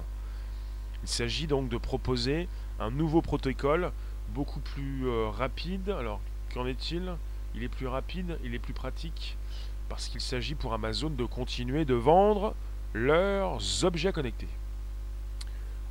Il 1.03 1.10
s'agit 1.10 1.48
donc 1.48 1.70
de 1.70 1.77
proposer 1.77 2.48
un 2.79 2.91
nouveau 2.91 3.22
protocole 3.22 3.91
beaucoup 4.34 4.60
plus 4.60 5.08
euh, 5.08 5.29
rapide. 5.29 5.89
Alors, 5.89 6.20
qu'en 6.53 6.65
est-il? 6.65 7.13
Il 7.55 7.63
est 7.63 7.70
plus 7.70 7.88
rapide, 7.88 8.38
il 8.43 8.55
est 8.55 8.60
plus 8.60 8.74
pratique, 8.74 9.38
parce 9.89 10.08
qu'il 10.08 10.22
s'agit 10.22 10.55
pour 10.55 10.74
Amazon 10.74 11.10
de 11.10 11.25
continuer 11.25 11.84
de 11.84 11.96
vendre 11.96 12.55
leurs 12.93 13.84
objets 13.84 14.13
connectés. 14.13 14.48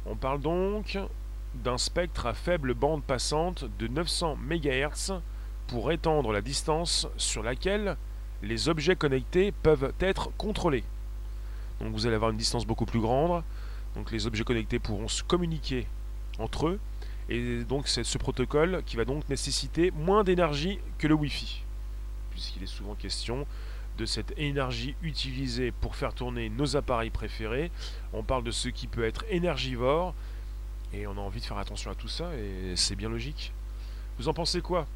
On 0.06 0.16
parle 0.16 0.40
donc 0.40 0.98
d'un 1.54 1.76
spectre 1.76 2.26
à 2.26 2.32
faible 2.32 2.74
bande 2.74 3.02
passante 3.02 3.64
de 3.78 3.88
900 3.88 4.36
MHz 4.36 5.20
pour 5.66 5.92
étendre 5.92 6.32
la 6.32 6.40
distance 6.40 7.06
sur 7.16 7.42
laquelle 7.42 7.96
les 8.42 8.68
objets 8.68 8.96
connectés 8.96 9.52
peuvent 9.52 9.92
être 10.00 10.30
contrôlés. 10.38 10.84
Donc 11.80 11.92
vous 11.92 12.06
allez 12.06 12.16
avoir 12.16 12.30
une 12.30 12.36
distance 12.36 12.66
beaucoup 12.66 12.86
plus 12.86 13.00
grande, 13.00 13.42
donc 13.94 14.10
les 14.12 14.26
objets 14.26 14.44
connectés 14.44 14.78
pourront 14.78 15.08
se 15.08 15.22
communiquer 15.22 15.86
entre 16.38 16.68
eux, 16.68 16.80
et 17.28 17.64
donc 17.64 17.88
c'est 17.88 18.04
ce 18.04 18.18
protocole 18.18 18.82
qui 18.86 18.96
va 18.96 19.04
donc 19.04 19.28
nécessiter 19.28 19.90
moins 19.90 20.24
d'énergie 20.24 20.78
que 20.98 21.06
le 21.06 21.14
Wi-Fi, 21.14 21.62
puisqu'il 22.30 22.62
est 22.62 22.66
souvent 22.66 22.94
question 22.94 23.46
de 23.98 24.06
cette 24.06 24.32
énergie 24.38 24.94
utilisée 25.02 25.72
pour 25.72 25.94
faire 25.94 26.14
tourner 26.14 26.48
nos 26.48 26.76
appareils 26.76 27.10
préférés. 27.10 27.70
On 28.12 28.22
parle 28.22 28.44
de 28.44 28.50
ce 28.50 28.68
qui 28.68 28.86
peut 28.86 29.04
être 29.04 29.24
énergivore 29.28 30.14
et 30.94 31.06
on 31.06 31.12
a 31.12 31.20
envie 31.20 31.40
de 31.40 31.44
faire 31.44 31.58
attention 31.58 31.90
à 31.90 31.94
tout 31.94 32.08
ça 32.08 32.34
et 32.34 32.76
c'est 32.76 32.96
bien 32.96 33.10
logique. 33.10 33.52
Vous 34.18 34.28
en 34.28 34.32
pensez 34.32 34.62
quoi? 34.62 34.86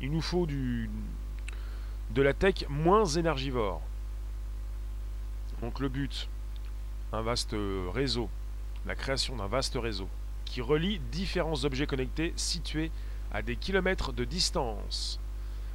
Il 0.00 0.10
nous 0.10 0.22
faut 0.22 0.46
du 0.46 0.88
de 2.10 2.22
la 2.22 2.32
tech 2.32 2.64
moins 2.68 3.04
énergivore. 3.04 3.82
Donc 5.60 5.80
le 5.80 5.88
but, 5.88 6.28
un 7.12 7.22
vaste 7.22 7.54
réseau, 7.92 8.30
la 8.86 8.94
création 8.94 9.36
d'un 9.36 9.46
vaste 9.46 9.76
réseau 9.76 10.08
qui 10.44 10.60
relie 10.60 11.00
différents 11.10 11.64
objets 11.64 11.86
connectés 11.86 12.32
situés 12.36 12.90
à 13.32 13.42
des 13.42 13.56
kilomètres 13.56 14.12
de 14.12 14.24
distance. 14.24 15.18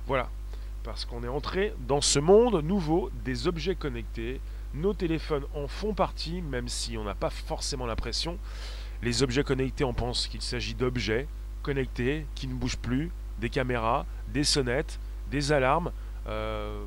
Voilà, 0.07 0.29
parce 0.83 1.05
qu'on 1.05 1.23
est 1.23 1.29
entré 1.29 1.73
dans 1.87 2.01
ce 2.01 2.19
monde 2.19 2.63
nouveau 2.63 3.11
des 3.25 3.47
objets 3.47 3.75
connectés. 3.75 4.39
Nos 4.73 4.93
téléphones 4.93 5.45
en 5.55 5.67
font 5.67 5.93
partie, 5.93 6.41
même 6.41 6.67
si 6.69 6.97
on 6.97 7.03
n'a 7.03 7.15
pas 7.15 7.29
forcément 7.29 7.85
l'impression. 7.85 8.37
Les 9.01 9.23
objets 9.23 9.43
connectés, 9.43 9.83
on 9.83 9.93
pense 9.93 10.27
qu'il 10.27 10.41
s'agit 10.41 10.75
d'objets 10.75 11.27
connectés 11.63 12.25
qui 12.35 12.47
ne 12.47 12.53
bougent 12.53 12.77
plus, 12.77 13.11
des 13.39 13.49
caméras, 13.49 14.05
des 14.29 14.43
sonnettes, 14.43 14.99
des 15.31 15.51
alarmes. 15.51 15.91
Euh, 16.27 16.83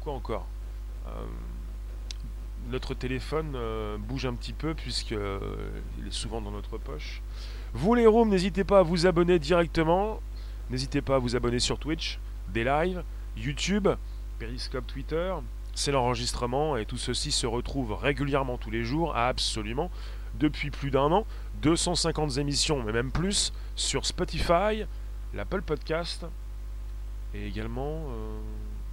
quoi 0.00 0.12
encore 0.14 0.46
euh, 1.08 1.26
Notre 2.68 2.94
téléphone 2.94 3.52
euh, 3.54 3.96
bouge 3.96 4.26
un 4.26 4.34
petit 4.34 4.52
peu 4.52 4.74
puisqu'il 4.74 5.16
est 6.06 6.10
souvent 6.10 6.40
dans 6.40 6.50
notre 6.50 6.78
poche. 6.78 7.22
Vous 7.74 7.94
les 7.94 8.06
rooms, 8.06 8.28
n'hésitez 8.28 8.64
pas 8.64 8.80
à 8.80 8.82
vous 8.82 9.06
abonner 9.06 9.38
directement. 9.38 10.20
N'hésitez 10.70 11.00
pas 11.00 11.16
à 11.16 11.18
vous 11.18 11.36
abonner 11.36 11.60
sur 11.60 11.78
Twitch, 11.78 12.18
des 12.52 12.64
lives. 12.64 13.04
YouTube, 13.36 13.88
Periscope 14.38 14.86
Twitter, 14.86 15.34
c'est 15.74 15.92
l'enregistrement 15.92 16.76
et 16.76 16.86
tout 16.86 16.96
ceci 16.96 17.30
se 17.30 17.46
retrouve 17.46 17.92
régulièrement 17.92 18.56
tous 18.56 18.70
les 18.70 18.82
jours, 18.82 19.14
absolument, 19.14 19.90
depuis 20.38 20.70
plus 20.70 20.90
d'un 20.90 21.12
an, 21.12 21.26
250 21.62 22.38
émissions, 22.38 22.82
mais 22.82 22.92
même 22.92 23.12
plus, 23.12 23.52
sur 23.76 24.06
Spotify, 24.06 24.86
l'Apple 25.34 25.62
Podcast 25.62 26.26
et 27.34 27.46
également 27.46 28.06
euh, 28.08 28.38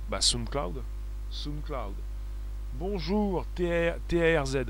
bah, 0.09 0.19
SoundCloud. 0.21 0.83
SoundCloud. 1.29 1.93
Bonjour 2.79 3.45
TARZ. 3.55 4.65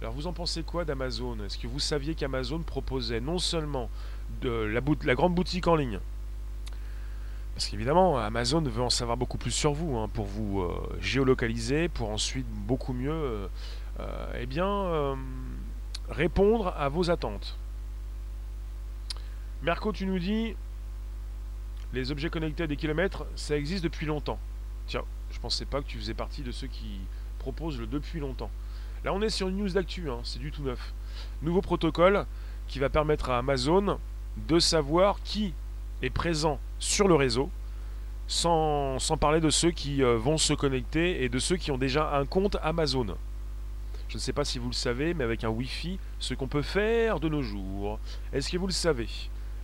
Alors 0.00 0.12
vous 0.12 0.26
en 0.26 0.32
pensez 0.32 0.62
quoi 0.62 0.84
d'Amazon? 0.84 1.38
Est-ce 1.44 1.56
que 1.56 1.66
vous 1.66 1.80
saviez 1.80 2.14
qu'Amazon 2.14 2.60
proposait 2.60 3.20
non 3.20 3.38
seulement 3.38 3.88
la, 4.42 5.14
grande 5.14 5.34
boutique 5.34 5.66
en 5.66 5.74
ligne, 5.74 5.98
parce 7.54 7.66
qu'évidemment, 7.68 8.18
Amazon 8.18 8.60
veut 8.60 8.82
en 8.82 8.90
savoir 8.90 9.16
beaucoup 9.16 9.38
plus 9.38 9.50
sur 9.50 9.72
vous, 9.72 9.96
hein, 9.96 10.08
pour 10.12 10.26
vous 10.26 10.60
euh, 10.60 10.96
géolocaliser, 11.00 11.88
pour 11.88 12.10
ensuite 12.10 12.46
beaucoup 12.46 12.92
mieux 12.92 13.10
euh, 13.10 13.48
euh, 13.98 15.16
eh 16.08 16.12
répondre 16.12 16.68
à 16.76 16.88
vos 16.88 17.10
attentes. 17.10 17.58
Merco, 19.62 19.92
tu 19.92 20.06
nous 20.06 20.20
dis, 20.20 20.54
les 21.92 22.12
objets 22.12 22.30
connectés 22.30 22.62
à 22.62 22.66
des 22.68 22.76
kilomètres, 22.76 23.26
ça 23.34 23.56
existe 23.56 23.82
depuis 23.82 24.06
longtemps. 24.06 24.38
Tiens, 24.86 25.02
je 25.32 25.40
pensais 25.40 25.64
pas 25.64 25.80
que 25.80 25.86
tu 25.88 25.98
faisais 25.98 26.14
partie 26.14 26.42
de 26.42 26.52
ceux 26.52 26.68
qui 26.68 27.00
proposent 27.38 27.78
le 27.78 27.86
depuis 27.86 28.20
longtemps. 28.20 28.50
Là, 29.04 29.12
on 29.14 29.22
est 29.22 29.30
sur 29.30 29.48
une 29.48 29.58
news 29.58 29.70
d'actu, 29.70 30.10
hein, 30.10 30.18
c'est 30.24 30.38
du 30.38 30.50
tout 30.50 30.62
neuf. 30.62 30.92
Nouveau 31.42 31.62
protocole 31.62 32.26
qui 32.66 32.78
va 32.78 32.88
permettre 32.88 33.30
à 33.30 33.38
Amazon 33.38 33.98
de 34.48 34.58
savoir 34.58 35.20
qui 35.22 35.54
est 36.02 36.10
présent 36.10 36.60
sur 36.78 37.08
le 37.08 37.14
réseau, 37.14 37.50
sans, 38.26 38.98
parler 39.18 39.40
de 39.40 39.50
ceux 39.50 39.70
qui 39.70 40.02
euh, 40.02 40.16
vont 40.16 40.36
se 40.36 40.52
connecter 40.52 41.24
et 41.24 41.28
de 41.28 41.38
ceux 41.38 41.56
qui 41.56 41.70
ont 41.70 41.78
déjà 41.78 42.16
un 42.16 42.26
compte 42.26 42.56
Amazon. 42.62 43.16
Je 44.08 44.14
ne 44.14 44.20
sais 44.20 44.32
pas 44.32 44.44
si 44.44 44.58
vous 44.58 44.68
le 44.68 44.74
savez, 44.74 45.14
mais 45.14 45.24
avec 45.24 45.44
un 45.44 45.48
Wi-Fi, 45.48 45.98
ce 46.18 46.34
qu'on 46.34 46.48
peut 46.48 46.62
faire 46.62 47.20
de 47.20 47.28
nos 47.28 47.42
jours. 47.42 47.98
Est-ce 48.32 48.50
que 48.50 48.56
vous 48.56 48.66
le 48.66 48.72
savez? 48.72 49.08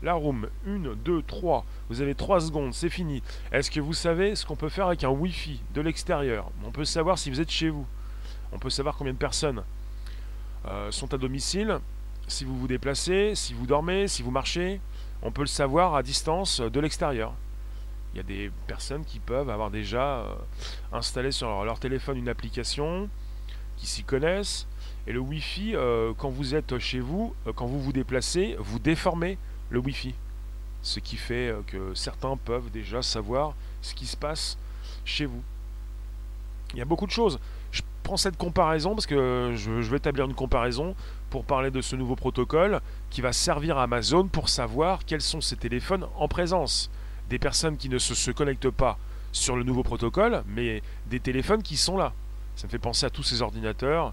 La 0.04 0.14
room, 0.14 0.48
1, 0.68 0.94
2, 1.04 1.22
3. 1.22 1.64
Vous 1.88 2.00
avez 2.00 2.14
3 2.14 2.40
secondes, 2.42 2.74
c'est 2.74 2.90
fini. 2.90 3.22
Est-ce 3.50 3.70
que 3.70 3.80
vous 3.80 3.94
savez 3.94 4.36
ce 4.36 4.46
qu'on 4.46 4.54
peut 4.54 4.68
faire 4.68 4.86
avec 4.86 5.02
un 5.02 5.08
Wi-Fi 5.08 5.60
de 5.74 5.80
l'extérieur? 5.80 6.50
On 6.64 6.70
peut 6.70 6.84
savoir 6.84 7.18
si 7.18 7.30
vous 7.30 7.40
êtes 7.40 7.50
chez 7.50 7.70
vous. 7.70 7.86
On 8.52 8.58
peut 8.58 8.70
savoir 8.70 8.96
combien 8.96 9.14
de 9.14 9.18
personnes 9.18 9.64
euh, 10.66 10.90
sont 10.90 11.12
à 11.12 11.18
domicile, 11.18 11.80
si 12.28 12.44
vous 12.44 12.56
vous 12.56 12.68
déplacez, 12.68 13.34
si 13.34 13.54
vous 13.54 13.66
dormez, 13.66 14.06
si 14.06 14.22
vous 14.22 14.30
marchez 14.30 14.80
on 15.24 15.32
peut 15.32 15.40
le 15.40 15.46
savoir 15.46 15.94
à 15.94 16.02
distance 16.02 16.60
de 16.60 16.80
l'extérieur. 16.80 17.32
Il 18.12 18.18
y 18.18 18.20
a 18.20 18.22
des 18.22 18.50
personnes 18.66 19.04
qui 19.04 19.18
peuvent 19.18 19.48
avoir 19.48 19.70
déjà 19.70 20.18
euh, 20.18 20.34
installé 20.92 21.32
sur 21.32 21.64
leur, 21.64 21.80
téléphone 21.80 22.18
une 22.18 22.28
application, 22.28 23.08
qui 23.76 23.86
s'y 23.86 24.04
connaissent. 24.04 24.68
Et 25.06 25.12
le 25.12 25.18
Wi-Fi, 25.18 25.74
euh, 25.74 26.12
quand 26.16 26.28
vous 26.28 26.54
êtes 26.54 26.78
chez 26.78 27.00
vous, 27.00 27.34
euh, 27.46 27.52
quand 27.52 27.66
vous 27.66 27.80
vous 27.80 27.92
déplacez, 27.92 28.54
vous 28.58 28.78
déformez 28.78 29.38
le 29.74 29.80
Wi-Fi. 29.80 30.14
Ce 30.82 31.00
qui 31.00 31.16
fait 31.16 31.54
que 31.66 31.94
certains 31.94 32.36
peuvent 32.36 32.70
déjà 32.70 33.02
savoir 33.02 33.54
ce 33.82 33.94
qui 33.94 34.06
se 34.06 34.16
passe 34.16 34.56
chez 35.04 35.26
vous. 35.26 35.42
Il 36.72 36.78
y 36.78 36.82
a 36.82 36.84
beaucoup 36.86 37.06
de 37.06 37.10
choses. 37.10 37.38
Je 37.72 37.82
prends 38.02 38.16
cette 38.16 38.36
comparaison 38.36 38.94
parce 38.94 39.06
que 39.06 39.52
je, 39.56 39.82
je 39.82 39.90
vais 39.90 39.96
établir 39.96 40.24
une 40.26 40.34
comparaison 40.34 40.94
pour 41.30 41.44
parler 41.44 41.70
de 41.70 41.80
ce 41.80 41.96
nouveau 41.96 42.16
protocole 42.16 42.80
qui 43.10 43.20
va 43.20 43.32
servir 43.32 43.78
à 43.78 43.84
Amazon 43.84 44.28
pour 44.28 44.48
savoir 44.48 45.04
quels 45.04 45.20
sont 45.20 45.40
ces 45.40 45.56
téléphones 45.56 46.06
en 46.16 46.28
présence. 46.28 46.90
Des 47.28 47.38
personnes 47.38 47.76
qui 47.76 47.88
ne 47.88 47.98
se, 47.98 48.30
connectent 48.30 48.70
pas 48.70 48.98
sur 49.32 49.56
le 49.56 49.64
nouveau 49.64 49.82
protocole, 49.82 50.44
mais 50.46 50.82
des 51.06 51.18
téléphones 51.18 51.62
qui 51.62 51.76
sont 51.76 51.96
là. 51.96 52.12
Ça 52.54 52.66
me 52.66 52.70
fait 52.70 52.78
penser 52.78 53.06
à 53.06 53.10
tous 53.10 53.24
ces 53.24 53.42
ordinateurs 53.42 54.12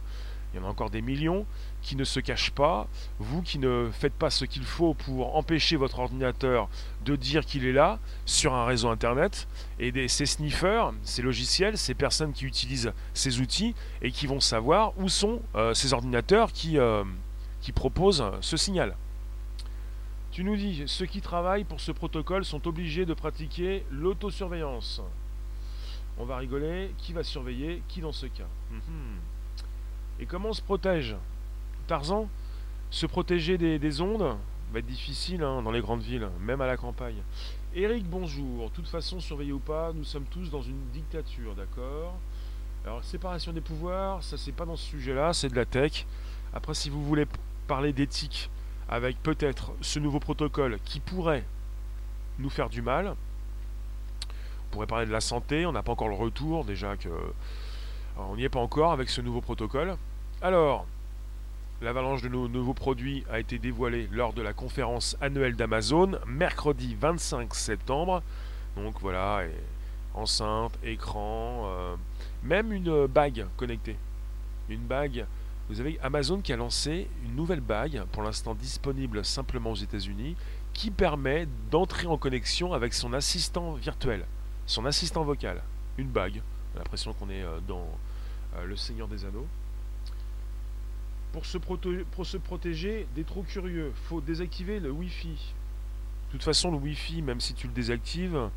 il 0.53 0.60
y 0.60 0.63
en 0.63 0.65
a 0.65 0.70
encore 0.70 0.89
des 0.89 1.01
millions 1.01 1.46
qui 1.82 1.96
ne 1.96 2.04
se 2.04 2.20
cachent 2.20 2.52
pas, 2.52 2.88
vous 3.20 3.42
qui 3.42 3.60
ne 3.60 3.90
faites 3.92 4.14
pas 4.14 4.30
ce 4.30 4.46
qu'il 4.46 4.64
faut 4.64 4.94
pour 4.94 5.36
empêcher 5.36 5.76
votre 5.76 6.00
ordinateur 6.00 6.70
de 7.06 7.16
dire 7.16 7.46
qu'il 7.46 7.66
est 7.66 7.74
là 7.74 8.00
sur 8.26 8.54
un 8.54 8.66
réseau 8.66 8.90
internet, 8.90 9.48
et 9.80 10.08
ces 10.08 10.26
sniffers, 10.26 10.94
ces 11.04 11.22
logiciels, 11.22 11.78
ces 11.78 11.94
personnes 11.94 12.34
qui 12.34 12.46
utilisent 12.46 12.94
ces 13.14 13.40
outils 13.40 13.74
et 14.02 14.12
qui 14.12 14.28
vont 14.28 14.40
savoir 14.40 14.94
où 14.98 15.10
sont 15.10 15.42
euh, 15.56 15.74
ces 15.74 15.94
ordinateurs 15.94 16.52
qui, 16.52 16.78
euh, 16.78 17.04
qui 17.62 17.72
proposent 17.72 18.24
ce 18.42 18.58
signal. 18.58 18.96
Tu 20.32 20.46
nous 20.46 20.56
dis, 20.56 20.84
ceux 20.86 21.08
qui 21.08 21.20
travaillent 21.20 21.66
pour 21.66 21.82
ce 21.82 21.92
protocole 21.92 22.46
sont 22.46 22.66
obligés 22.66 23.06
de 23.06 23.14
pratiquer 23.14 23.84
l'autosurveillance. 23.92 25.02
On 26.18 26.26
va 26.26 26.38
rigoler, 26.38 26.94
qui 26.98 27.12
va 27.12 27.24
surveiller 27.24 27.82
qui 27.88 28.00
dans 28.02 28.12
ce 28.14 28.28
cas? 28.28 28.48
Mhm. 28.72 29.20
Et 30.20 30.26
comment 30.26 30.50
on 30.50 30.54
se 30.54 30.62
protège? 30.62 31.16
Tarzan 31.91 32.29
Se 32.89 33.05
protéger 33.05 33.57
des, 33.57 34.00
ondes 34.00 34.38
va 34.71 34.79
être 34.79 34.86
difficile 34.86 35.43
hein, 35.43 35.62
dans 35.62 35.71
les 35.71 35.81
grandes 35.81 36.01
villes, 36.01 36.29
même 36.39 36.62
à 36.62 36.65
la 36.65 36.77
campagne. 36.77 37.21
Eric, 37.75 38.05
bonjour. 38.10 38.69
De 38.69 38.74
toute 38.74 38.88
façon, 38.88 39.19
surveillé 39.19 39.51
ou 39.51 39.60
pas, 39.60 39.91
nous 39.91 40.05
sommes 40.05 40.24
tous 40.24 40.50
dans 40.50 40.62
une 40.62 40.81
dictature, 40.93 41.53
d'accord? 41.53 42.13
Alors, 42.86 43.03
séparation 43.03 43.51
des 43.51 43.60
pouvoirs, 43.60 44.24
ça 44.24 44.38
c'est 44.38 44.53
pas 44.53 44.63
dans 44.63 44.77
ce 44.77 44.86
sujet-là, 44.86 45.33
c'est 45.33 45.50
de 45.50 45.55
la 45.57 45.65
tech. 45.65 46.05
Après, 46.53 46.74
si 46.75 46.89
vous 46.89 47.03
voulez 47.03 47.27
parler 47.67 47.91
d'éthique 47.91 48.50
avec 48.88 49.21
peut-être 49.21 49.74
ce 49.81 50.00
nouveau 50.00 50.21
protocole 50.21 50.79
qui 50.86 51.01
pourrait 51.01 51.43
nous 52.39 52.50
faire 52.50 52.69
du 52.69 52.81
mal, 52.81 53.17
on 54.29 54.71
pourrait 54.71 54.88
parler 54.88 55.07
de 55.07 55.12
la 55.12 55.19
santé, 55.19 55.65
on 55.65 55.74
n'a 55.74 55.83
pas 55.83 55.91
encore 55.91 56.07
le 56.07 56.15
retour, 56.15 56.63
déjà 56.63 56.95
que 56.95 57.10
on 58.17 58.38
n'y 58.38 58.45
est 58.45 58.50
pas 58.50 58.62
encore 58.62 58.93
avec 58.93 59.10
ce 59.10 59.19
nouveau 59.19 59.41
protocole. 59.41 59.98
Alors, 60.41 60.86
l'avalanche 61.82 62.22
de 62.22 62.30
nos 62.30 62.48
nouveaux 62.48 62.76
produits 62.76 63.24
a 63.32 63.40
été 63.40 63.58
dévoilée 63.58 64.08
lors 64.12 64.34
de 64.34 64.42
la 64.42 64.54
conférence 64.54 65.18
annuelle 65.20 65.56
d'Amazon, 65.56 66.20
mercredi 66.28 66.96
25 67.00 67.54
septembre. 67.56 68.22
Donc 68.76 69.00
voilà, 69.02 69.44
enceinte, 70.14 70.78
écran, 70.84 71.64
euh, 71.66 71.96
même 72.44 72.72
une 72.72 73.08
bague 73.08 73.48
connectée. 73.58 73.98
Une 74.70 74.82
bague. 74.82 75.26
Vous 75.70 75.80
avez 75.80 76.00
Amazon 76.04 76.42
qui 76.42 76.54
a 76.54 76.58
lancé 76.58 77.08
une 77.26 77.36
nouvelle 77.36 77.62
bague, 77.62 78.04
pour 78.12 78.24
l'instant 78.24 78.54
disponible 78.54 79.26
simplement 79.26 79.72
aux 79.72 79.76
États-Unis, 79.76 80.36
qui 80.74 80.91
permet 80.91 81.48
d'entrer 81.72 82.08
en 82.08 82.17
connexion 82.17 82.74
avec 82.74 82.94
son 82.94 83.13
assistant 83.13 83.74
virtuel, 83.74 84.26
son 84.67 84.86
assistant 84.86 85.24
vocal. 85.24 85.63
Une 85.98 86.10
bague. 86.10 86.41
On 86.74 86.78
a 86.78 86.84
l'impression 86.84 87.13
qu'on 87.13 87.30
est 87.30 87.41
euh, 87.41 87.60
dans 87.67 87.88
euh, 88.56 88.65
le 88.65 88.76
Seigneur 88.76 89.08
des 89.08 89.26
Anneaux. 89.26 89.48
Pour 91.32 91.46
se, 91.46 91.58
protéger 92.38 93.08
des 93.15 93.24
trop 93.24 93.44
curieux, 93.44 93.94
faut 94.10 94.20
désactiver 94.20 94.80
le 94.80 94.91
Wi-Fi. 94.91 95.30
De 95.30 96.32
toute 96.32 96.44
façon, 96.44 96.72
le 96.72 96.78
Wi-Fi, 96.78 97.22
même 97.22 97.39
si 97.39 97.54
tu 97.54 97.67
le 97.67 97.74
désactives, 97.74 98.50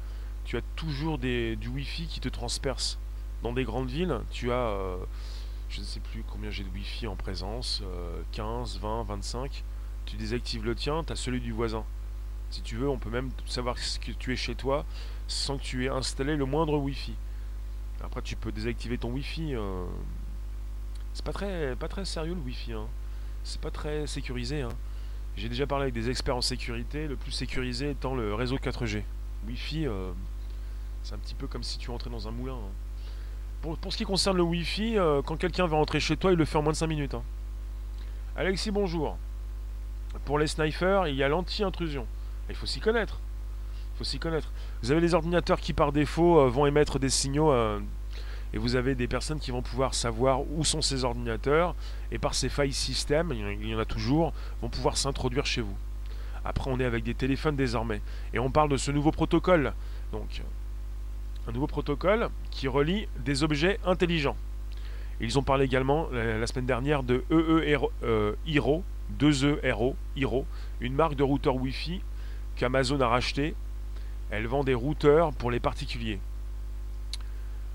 tu 0.45 0.57
as 0.57 0.63
toujours 0.75 1.19
du 1.19 1.69
Wi-Fi 1.69 2.07
qui 2.07 2.21
te 2.21 2.29
transperce. 2.29 2.99
Dans 3.43 3.53
des 3.53 3.65
grandes 3.65 3.91
villes, 3.91 4.21
tu 4.31 4.51
as, 4.51 4.69
euh, 4.71 4.97
je 5.69 5.81
ne 5.81 5.85
sais 5.85 6.01
plus 6.01 6.25
combien 6.25 6.51
j'ai 6.51 6.65
de 6.65 6.71
Wi-Fi 6.71 7.07
en 7.07 7.17
présence, 7.17 7.83
15, 8.33 8.81
20, 8.81 9.05
25. 9.05 9.65
Tu 10.07 10.17
désactives 10.17 10.65
le 10.65 10.75
tien, 10.75 11.05
tu 11.05 11.13
as 11.13 11.17
celui 11.17 11.41
du 11.41 11.53
voisin. 11.53 11.85
Si 12.51 12.63
tu 12.63 12.77
veux, 12.77 12.89
on 12.89 12.99
peut 12.99 13.11
même 13.11 13.31
savoir 13.47 13.77
que 13.77 14.13
tu 14.13 14.33
es 14.33 14.37
chez 14.37 14.55
toi 14.55 14.85
sans 15.27 15.59
que 15.59 15.63
tu 15.63 15.85
aies 15.85 15.89
installé 15.89 16.37
le 16.37 16.45
moindre 16.45 16.77
Wi-Fi. 16.79 17.15
Après, 18.03 18.23
tu 18.23 18.37
peux 18.37 18.53
désactiver 18.53 18.99
ton 18.99 19.11
Wi-Fi. 19.11 19.55
Euh, 19.55 19.87
c'est 21.15 21.25
pas 21.25 21.33
très, 21.33 21.77
pas 21.77 21.89
très 21.89 22.05
sérieux 22.05 22.35
le 22.35 22.41
Wi-Fi. 22.41 22.73
Hein. 22.73 22.87
C'est 23.45 23.61
pas 23.61 23.71
très 23.71 24.07
sécurisé. 24.07 24.63
Hein. 24.63 24.71
J'ai 25.37 25.49
déjà 25.49 25.67
parlé 25.67 25.85
avec 25.85 25.95
des 25.95 26.11
experts 26.11 26.37
en 26.37 26.43
sécurité. 26.43 27.07
Le 27.07 27.17
plus 27.17 27.31
sécurisé 27.31 27.91
étant 27.91 28.15
le 28.15 28.35
réseau 28.35 28.57
4G. 28.57 29.03
Wi-Fi, 29.47 29.87
euh, 29.87 30.11
c'est 31.03 31.15
un 31.15 31.19
petit 31.19 31.35
peu 31.35 31.47
comme 31.47 31.63
si 31.63 31.79
tu 31.79 31.91
rentrais 31.91 32.11
dans 32.11 32.27
un 32.27 32.33
moulin. 32.33 32.55
Hein. 32.55 33.71
Pour, 33.81 33.93
ce 33.93 33.97
qui 33.97 34.05
concerne 34.05 34.37
le 34.37 34.43
Wi-Fi, 34.43 34.99
euh, 34.99 35.23
quand 35.23 35.37
quelqu'un 35.37 35.67
va 35.67 35.77
rentrer 35.77 36.01
chez 36.01 36.17
toi, 36.17 36.33
il 36.33 36.37
le 36.37 36.45
fait 36.45 36.59
en 36.59 36.63
moins 36.63 36.73
de 36.73 36.77
5 36.77 36.87
minutes. 36.87 37.17
Alexis, 38.37 38.71
bonjour. 38.71 39.17
Pour 40.25 40.39
les 40.39 40.49
snipers, 40.49 41.09
il 41.09 41.15
y 41.15 41.23
a 41.23 41.29
l'anti-intrusion. 41.29 42.07
Il 42.51 42.57
faut 42.57 42.67
s'y 42.67 42.81
connaître 42.81 43.21
faut 43.97 44.05
s'y 44.05 44.19
connaître. 44.19 44.51
Vous 44.83 44.91
avez 44.91 45.01
les 45.01 45.15
ordinateurs 45.15 45.61
qui 45.61 45.73
par 45.73 45.93
défaut 45.93 46.41
euh, 46.41 46.49
vont 46.49 46.67
émettre 46.67 46.99
des 46.99 47.11
signaux 47.11 47.53
et 48.55 48.59
vous 48.59 48.77
avez 48.77 48.95
des 48.95 49.09
personnes 49.09 49.41
qui 49.41 49.51
vont 49.51 49.63
pouvoir 49.63 49.95
savoir 49.95 50.41
où 50.53 50.65
sont 50.65 50.81
ces 50.81 51.03
ordinateurs 51.03 51.75
et 52.13 52.19
par 52.19 52.35
ces 52.35 52.49
failles 52.49 52.73
système, 52.73 53.33
il 53.33 53.69
y 53.69 53.75
en 53.75 53.79
a 53.81 53.85
toujours, 53.85 54.33
vont 54.63 54.69
pouvoir 54.69 54.97
s'introduire 54.97 55.45
chez 55.45 55.61
vous. 55.61 55.77
Après, 56.45 56.71
on 56.71 56.79
est 56.79 56.85
avec 56.85 57.03
des 57.03 57.15
téléphones 57.15 57.57
désormais 57.57 58.01
et 58.33 58.39
on 58.39 58.53
parle 58.53 58.69
de 58.69 58.77
ce 58.77 58.93
nouveau 58.93 59.11
protocole. 59.11 59.75
Donc, 60.13 60.41
un 61.49 61.53
nouveau 61.53 61.67
protocole 61.67 62.29
qui 62.53 62.69
relie 62.69 63.09
des 63.19 63.43
objets 63.43 63.81
intelligents. 63.85 64.37
Ils 65.21 65.37
ont 65.37 65.43
parlé 65.43 65.65
également 65.65 66.09
la, 66.13 66.47
semaine 66.47 66.67
dernière 66.67 67.03
de 67.03 67.25
EE 67.33 67.77
euh, 68.05 68.37
Hero, 68.47 68.85
2E 69.19 69.59
Hero, 69.65 69.97
Hero, 70.17 70.47
une 70.81 70.95
marque 70.95 71.17
de 71.17 71.25
routeur 71.25 71.57
Wi-Fi 71.57 72.01
qu'Amazon 72.55 73.01
a 73.01 73.09
racheté 73.09 73.57
elle 74.31 74.47
vend 74.47 74.65
des 74.65 74.75
routeurs 74.75 75.33
pour 75.33 75.51
les 75.51 75.61
particuliers. 75.61 76.19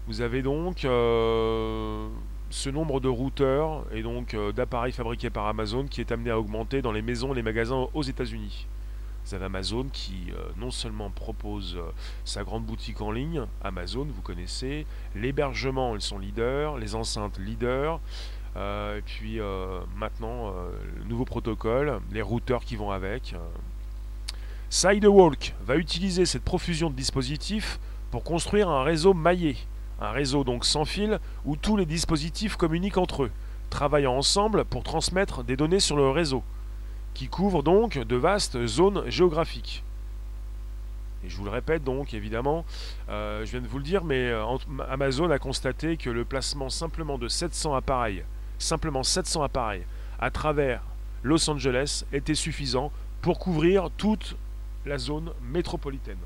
Vous 0.07 0.21
avez 0.21 0.41
donc 0.41 0.85
euh, 0.85 2.07
ce 2.49 2.69
nombre 2.69 2.99
de 2.99 3.07
routeurs 3.07 3.85
et 3.91 4.01
donc 4.01 4.33
euh, 4.33 4.51
d'appareils 4.51 4.91
fabriqués 4.91 5.29
par 5.29 5.45
Amazon 5.47 5.85
qui 5.85 6.01
est 6.01 6.11
amené 6.11 6.31
à 6.31 6.39
augmenter 6.39 6.81
dans 6.81 6.91
les 6.91 7.01
maisons 7.01 7.33
les 7.33 7.43
magasins 7.43 7.87
aux 7.93 8.03
États-Unis. 8.03 8.67
Vous 9.25 9.35
avez 9.35 9.45
Amazon 9.45 9.85
qui 9.91 10.31
euh, 10.31 10.49
non 10.57 10.71
seulement 10.71 11.11
propose 11.11 11.77
sa 12.25 12.43
grande 12.43 12.65
boutique 12.65 13.01
en 13.01 13.11
ligne, 13.11 13.43
Amazon, 13.63 14.05
vous 14.09 14.21
connaissez, 14.21 14.87
l'hébergement, 15.13 15.95
ils 15.95 16.01
sont 16.01 16.17
leaders, 16.17 16.77
les 16.77 16.95
enceintes 16.95 17.37
leaders, 17.37 17.99
et 18.55 19.01
puis 19.05 19.39
maintenant 19.95 20.51
le 20.97 21.03
nouveau 21.05 21.23
protocole, 21.23 22.01
les 22.11 22.21
routeurs 22.21 22.65
qui 22.65 22.75
vont 22.75 22.91
avec. 22.91 23.35
Sidewalk 24.69 25.55
va 25.65 25.77
utiliser 25.77 26.25
cette 26.25 26.43
profusion 26.43 26.89
de 26.89 26.95
dispositifs 26.95 27.79
pour 28.11 28.23
construire 28.23 28.69
un 28.69 28.83
réseau 28.83 29.13
maillé, 29.13 29.57
un 30.01 30.11
réseau 30.11 30.43
donc 30.43 30.65
sans 30.65 30.85
fil 30.85 31.19
où 31.45 31.55
tous 31.55 31.77
les 31.77 31.85
dispositifs 31.85 32.55
communiquent 32.55 32.97
entre 32.97 33.23
eux, 33.23 33.31
travaillant 33.69 34.15
ensemble 34.15 34.65
pour 34.65 34.83
transmettre 34.83 35.43
des 35.43 35.55
données 35.55 35.79
sur 35.79 35.97
le 35.97 36.09
réseau, 36.09 36.43
qui 37.13 37.27
couvre 37.27 37.63
donc 37.63 37.97
de 37.97 38.15
vastes 38.15 38.65
zones 38.65 39.09
géographiques. 39.09 39.83
Et 41.25 41.29
je 41.29 41.35
vous 41.35 41.43
le 41.43 41.49
répète 41.49 41.83
donc, 41.83 42.13
évidemment, 42.13 42.65
euh, 43.09 43.45
je 43.45 43.51
viens 43.51 43.61
de 43.61 43.67
vous 43.67 43.77
le 43.77 43.83
dire, 43.83 44.05
mais 44.05 44.29
euh, 44.29 44.45
Amazon 44.89 45.29
a 45.29 45.39
constaté 45.39 45.97
que 45.97 46.09
le 46.09 46.23
placement 46.23 46.69
simplement 46.69 47.17
de 47.17 47.27
700 47.27 47.75
appareils, 47.75 48.23
simplement 48.57 49.03
700 49.03 49.43
appareils, 49.43 49.83
à 50.19 50.31
travers 50.31 50.81
Los 51.23 51.49
Angeles 51.49 52.05
était 52.13 52.35
suffisant 52.35 52.91
pour 53.21 53.37
couvrir 53.37 53.89
toute 53.97 54.37
la 54.85 54.97
zone 54.97 55.31
métropolitaine. 55.41 56.17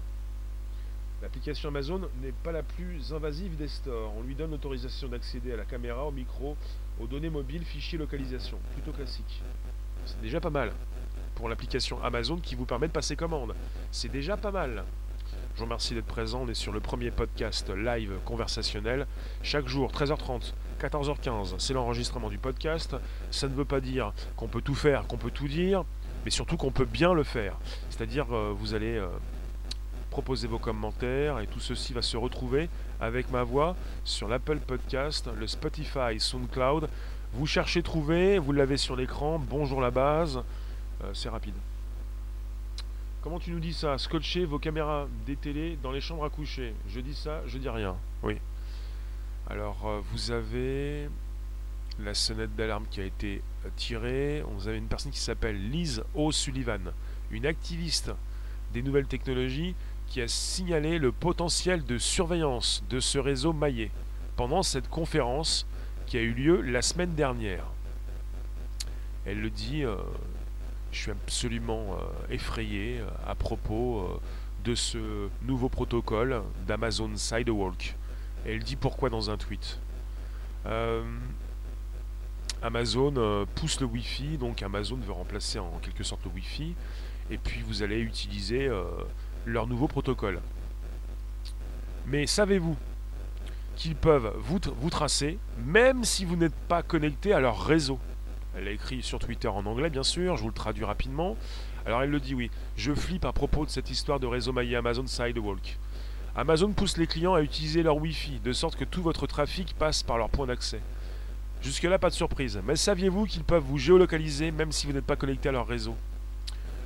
L'application 1.24 1.70
Amazon 1.70 2.02
n'est 2.22 2.34
pas 2.34 2.52
la 2.52 2.64
plus 2.64 3.14
invasive 3.14 3.56
des 3.56 3.70
stores. 3.70 4.12
On 4.18 4.24
lui 4.24 4.36
donne 4.36 4.52
l'autorisation 4.52 5.08
d'accéder 5.08 5.54
à 5.54 5.56
la 5.56 5.64
caméra, 5.64 6.04
au 6.04 6.12
micro, 6.12 6.58
aux 7.00 7.08
données 7.08 7.30
mobiles, 7.30 7.64
fichiers, 7.64 7.98
localisation. 7.98 8.60
Plutôt 8.74 8.92
classique. 8.92 9.42
C'est 10.06 10.20
déjà 10.20 10.42
pas 10.42 10.50
mal. 10.50 10.74
Pour 11.36 11.48
l'application 11.48 12.04
Amazon 12.04 12.36
qui 12.36 12.56
vous 12.56 12.66
permet 12.66 12.90
de 12.90 12.92
passer 12.92 13.16
commande. 13.16 13.56
C'est 13.90 14.12
déjà 14.12 14.36
pas 14.36 14.52
mal. 14.52 14.84
Je 15.54 15.60
vous 15.60 15.64
remercie 15.64 15.94
d'être 15.94 16.08
présent. 16.08 16.42
On 16.42 16.50
est 16.50 16.54
sur 16.56 16.74
le 16.74 16.82
premier 16.82 17.10
podcast 17.10 17.70
live 17.70 18.18
conversationnel. 18.26 19.08
Chaque 19.44 19.70
jour, 19.70 19.94
13h30, 19.94 20.52
14h15, 20.82 21.56
c'est 21.58 21.74
l'enregistrement 21.74 22.30
du 22.30 22.38
podcast. 22.38 22.98
Ça 23.32 23.48
ne 23.48 23.54
veut 23.54 23.64
pas 23.64 23.80
dire 23.80 24.12
qu'on 24.36 24.50
peut 24.50 24.62
tout 24.62 24.76
faire, 24.76 25.08
qu'on 25.08 25.18
peut 25.18 25.32
tout 25.32 25.48
dire 25.48 25.86
mais 26.26 26.32
surtout 26.32 26.58
qu'on 26.58 26.72
peut 26.72 26.86
bien 26.86 27.14
le 27.14 27.24
faire. 27.24 27.58
C'est-à-dire, 27.90 28.28
euh, 28.32 28.54
vous 28.56 28.74
allez 28.74 28.98
euh, 28.98 29.08
proposer 30.14 30.48
vos 30.48 30.60
commentaires 30.60 31.40
et 31.40 31.48
tout 31.48 31.60
ceci 31.60 31.92
va 31.92 32.04
se 32.04 32.16
retrouver 32.16 32.70
avec 33.02 33.32
ma 33.32 33.42
voix 33.42 33.76
sur 34.04 34.28
l'Apple 34.28 34.60
Podcast, 34.60 35.28
le 35.36 35.48
Spotify, 35.48 36.20
SoundCloud. 36.20 36.88
Vous 37.34 37.48
cherchez 37.48 37.82
trouver, 37.82 38.38
vous 38.38 38.52
l'avez 38.52 38.78
sur 38.78 38.96
l'écran. 38.96 39.40
Bonjour 39.40 39.82
la 39.82 39.90
base, 39.90 40.38
euh, 41.04 41.10
c'est 41.16 41.30
rapide. 41.30 41.56
Comment 43.24 43.40
tu 43.40 43.50
nous 43.50 43.60
dis 43.60 43.74
ça? 43.74 43.98
Scotcher 43.98 44.46
vos 44.46 44.60
caméras 44.60 45.08
des 45.26 45.36
télés 45.36 45.80
dans 45.82 45.92
les 45.92 46.00
chambres 46.00 46.26
à 46.26 46.30
coucher. 46.30 46.76
Je 46.90 47.00
dis 47.00 47.16
ça, 47.16 47.42
je 47.48 47.58
dis 47.58 47.70
rien. 47.70 47.96
Oui. 48.22 48.38
Alors, 49.50 50.04
vous 50.12 50.30
avez 50.30 51.10
la 51.98 52.14
sonnette 52.14 52.56
d'alarme 52.56 52.86
qui 52.92 53.02
a 53.02 53.06
été 53.06 53.42
euh, 53.66 53.70
tirée. 53.76 54.44
On 54.44 54.68
avait 54.68 54.78
une 54.78 54.86
personne 54.86 55.12
qui 55.12 55.20
s'appelle 55.20 55.72
Liz 55.72 56.04
O'Sullivan, 56.14 56.92
une 57.32 57.48
activiste 57.48 58.12
des 58.74 58.84
nouvelles 58.84 59.08
technologies 59.08 59.74
qui 60.14 60.22
a 60.22 60.28
signalé 60.28 61.00
le 61.00 61.12
potentiel 61.12 61.84
de 61.86 61.98
surveillance 61.98 62.84
de 62.88 63.00
ce 63.00 63.18
réseau 63.18 63.52
maillé 63.52 63.90
pendant 64.36 64.62
cette 64.62 64.88
conférence 64.88 65.66
qui 66.06 66.18
a 66.18 66.22
eu 66.22 66.34
lieu 66.34 66.62
la 66.62 66.84
semaine 66.84 67.16
dernière. 67.16 67.66
Elle 69.26 69.42
le 69.42 69.50
dit, 69.50 69.84
euh, 69.84 69.96
je 70.92 71.00
suis 71.00 71.10
absolument 71.10 71.94
euh, 71.94 72.32
effrayé 72.32 73.02
à 73.26 73.34
propos 73.34 74.22
de 74.64 74.76
ce 74.76 75.30
nouveau 75.42 75.68
protocole 75.68 76.44
d'Amazon 76.68 77.16
Sidewalk. 77.16 77.96
Elle 78.46 78.60
dit 78.60 78.76
pourquoi 78.76 79.10
dans 79.10 79.32
un 79.32 79.38
tweet. 79.38 79.80
Amazon 82.62 83.48
pousse 83.56 83.82
le 83.82 83.88
Wi-Fi, 83.88 84.38
donc 84.38 84.62
Amazon 84.62 84.98
veut 84.98 85.12
remplacer 85.12 85.58
en 85.58 85.80
quelque 85.82 86.04
sorte 86.04 86.24
le 86.26 86.30
Wi-Fi, 86.36 86.76
et 87.32 87.40
puis 87.40 87.64
vous 87.64 87.82
allez 87.82 88.00
utiliser 88.00 88.70
leur 89.46 89.68
nouveau 89.68 89.88
protocole. 89.88 90.40
Mais 92.06 92.28
savez-vous 92.28 92.76
qu'ils 93.76 93.96
peuvent 93.96 94.34
vous, 94.38 94.60
vous 94.80 94.90
tracer, 94.90 95.38
même 95.66 96.04
si 96.04 96.26
vous 96.26 96.36
n'êtes 96.36 96.56
pas 96.68 96.84
connecté 96.84 97.34
à 97.34 97.40
leur 97.40 97.66
réseau? 97.66 98.00
Elle 98.56 98.68
a 98.68 98.72
écrit 98.72 99.02
sur 99.02 99.20
Twitter 99.20 99.48
en 99.48 99.66
anglais, 99.66 99.90
bien 99.90 100.04
sûr, 100.04 100.38
je 100.38 100.42
vous 100.44 100.50
le 100.50 100.54
traduis 100.54 100.86
rapidement. 100.86 101.36
Alors 101.86 102.04
elle 102.04 102.12
le 102.12 102.20
dit, 102.20 102.36
oui, 102.36 102.52
je 102.78 102.94
flippe 102.94 103.26
à 103.26 103.32
propos 103.32 103.66
de 103.66 103.70
cette 103.70 103.90
histoire 103.90 104.20
de 104.20 104.28
réseau 104.28 104.54
maillé 104.54 104.76
Amazon 104.76 105.08
Sidewalk. 105.08 105.78
Amazon 106.36 106.72
pousse 106.72 106.98
les 106.98 107.08
clients 107.08 107.34
à 107.34 107.42
utiliser 107.42 107.84
leur 107.84 107.98
Wi-Fi, 107.98 108.40
de 108.40 108.54
sorte 108.54 108.76
que 108.76 108.86
tout 108.86 109.02
votre 109.02 109.28
trafic 109.28 109.76
passe 109.78 110.04
par 110.04 110.18
leur 110.18 110.30
point 110.30 110.48
d'accès. 110.48 110.82
Jusque-là, 111.62 111.98
pas 111.98 112.10
de 112.10 112.16
surprise. 112.16 112.60
Mais 112.66 112.76
saviez-vous 112.76 113.26
qu'ils 113.26 113.44
peuvent 113.44 113.64
vous 113.64 113.78
géolocaliser 113.78 114.52
même 114.52 114.72
si 114.72 114.86
vous 114.86 114.94
n'êtes 114.94 115.06
pas 115.06 115.16
connecté 115.16 115.50
à 115.50 115.52
leur 115.54 115.68
réseau? 115.68 115.96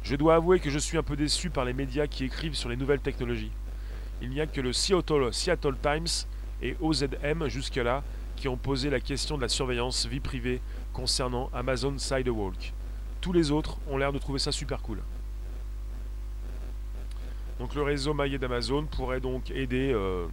Je 0.07 0.15
dois 0.15 0.35
avouer 0.35 0.61
que 0.61 0.69
je 0.69 0.79
suis 0.79 0.97
un 0.97 1.03
peu 1.03 1.17
déçu 1.17 1.49
par 1.49 1.65
les 1.65 1.73
médias 1.73 2.07
qui 2.07 2.23
écrivent 2.23 2.55
sur 2.55 2.69
les 2.69 2.77
nouvelles 2.77 3.01
technologies. 3.01 3.51
Il 4.21 4.29
n'y 4.29 4.39
a 4.39 4.47
que 4.47 4.61
le 4.61 4.71
Seattle, 4.71 5.75
Times 5.81 6.29
et 6.61 6.77
OZM 6.79 7.49
jusque-là 7.49 8.05
qui 8.37 8.47
ont 8.47 8.55
posé 8.55 8.89
la 8.89 9.01
question 9.01 9.35
de 9.35 9.41
la 9.41 9.49
surveillance 9.49 10.05
vie 10.05 10.21
privée 10.21 10.61
concernant 10.93 11.49
Amazon 11.53 11.97
Sidewalk. 11.97 12.71
Tous 13.19 13.33
les 13.33 13.51
autres 13.51 13.79
ont 13.89 13.97
l'air 13.97 14.13
de 14.13 14.17
trouver 14.17 14.39
ça 14.39 14.53
super 14.53 14.81
cool. 14.81 15.01
Donc 17.59 17.75
le 17.75 17.81
réseau 17.81 18.13
maillé 18.13 18.37
d'Amazon 18.37 18.85
pourrait 18.85 19.19
donc 19.19 19.51
aider 19.51 19.91
euh, 19.93 20.25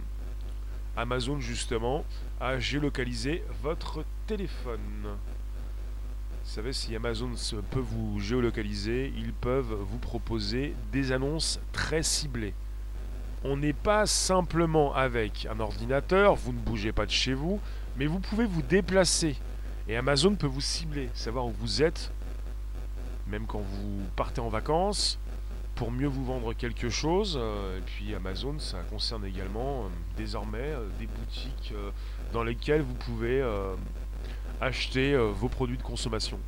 Amazon 0.95 1.41
justement 1.41 2.05
à 2.39 2.59
géolocaliser 2.59 3.43
votre 3.61 4.05
téléphone. 4.25 5.17
Savez, 6.55 6.71
si 6.71 6.95
Amazon 6.95 7.31
peut 7.69 7.81
vous 7.81 8.17
géolocaliser, 8.21 9.11
ils 9.17 9.33
peuvent 9.33 9.73
vous 9.73 9.97
proposer 9.97 10.73
des 10.93 11.11
annonces 11.11 11.59
très 11.73 12.01
ciblées 12.01 12.53
on 13.43 13.57
n'est 13.57 13.73
pas 13.73 14.07
simplement 14.07 14.95
avec 14.95 15.47
un 15.51 15.59
ordinateur, 15.59 16.35
vous 16.35 16.51
ne 16.51 16.57
bougez 16.57 16.91
pas 16.91 17.05
de 17.05 17.11
chez 17.11 17.35
vous, 17.35 17.59
mais 17.95 18.07
vous 18.07 18.19
pouvez 18.19 18.45
vous 18.45 18.63
déplacer. 18.63 19.35
Et 19.87 19.95
Amazon 19.95 20.33
peut 20.33 20.47
vous 20.47 20.61
cibler, 20.61 21.09
savoir 21.13 21.45
où 21.45 21.51
vous 21.51 21.83
êtes, 21.83 22.11
même 23.27 23.45
quand 23.45 23.59
vous 23.59 24.01
partez 24.15 24.41
en 24.41 24.49
vacances, 24.49 25.19
pour 25.75 25.91
mieux 25.91 26.07
vous 26.07 26.25
vendre 26.25 26.53
quelque 26.53 26.89
chose. 26.89 27.37
Euh, 27.39 27.77
et 27.77 27.81
puis 27.81 28.15
Amazon, 28.15 28.57
ça 28.57 28.79
concerne 28.89 29.25
également 29.25 29.83
euh, 29.83 29.87
désormais 30.17 30.57
euh, 30.71 30.87
des 30.97 31.05
boutiques 31.05 31.73
dans 32.33 32.43
lesquelles 32.43 32.81
vous 32.81 32.95
pouvez 32.95 33.43
acheter 34.61 35.15
vos 35.17 35.49
produits 35.49 35.77
de 35.77 35.83
consommation 35.83 36.39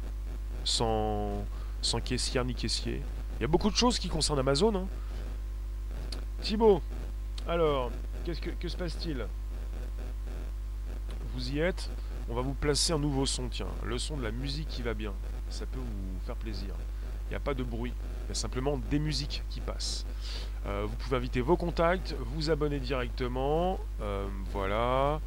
sans, 0.63 1.45
sans 1.81 1.99
caissière 2.01 2.45
ni 2.45 2.53
caissier. 2.53 3.01
Il 3.39 3.41
y 3.41 3.45
a 3.45 3.47
beaucoup 3.47 3.69
de 3.69 3.75
choses 3.75 3.99
qui 3.99 4.09
concernent 4.09 4.39
Amazon. 4.39 4.75
Hein. 4.75 4.87
Thibaut, 6.41 6.81
alors, 7.47 7.91
que, 8.25 8.49
que 8.49 8.67
se 8.67 8.75
passe-t-il? 8.75 9.25
Vous 11.33 11.49
y 11.51 11.59
êtes 11.59 11.89
On 12.29 12.35
va 12.35 12.41
vous 12.41 12.53
placer 12.53 12.93
un 12.93 12.99
nouveau 12.99 13.25
son, 13.25 13.47
tiens. 13.47 13.67
Le 13.83 13.97
son 13.97 14.17
de 14.17 14.23
la 14.23 14.31
musique 14.31 14.67
qui 14.67 14.81
va 14.81 14.93
bien. 14.93 15.13
Ça 15.49 15.65
peut 15.65 15.79
vous 15.79 16.25
faire 16.25 16.35
plaisir. 16.35 16.73
Il 17.27 17.29
n'y 17.29 17.35
a 17.35 17.39
pas 17.39 17.53
de 17.53 17.63
bruit. 17.63 17.93
Il 18.25 18.29
y 18.29 18.31
a 18.31 18.35
simplement 18.35 18.77
des 18.89 18.99
musiques 18.99 19.43
qui 19.49 19.61
passent. 19.61 20.05
Euh, 20.65 20.85
vous 20.87 20.95
pouvez 20.97 21.15
inviter 21.15 21.39
vos 21.39 21.55
contacts, 21.55 22.15
vous 22.19 22.49
abonner 22.49 22.79
directement. 22.79 23.79
Euh, 24.01 24.27
voilà. 24.51 25.21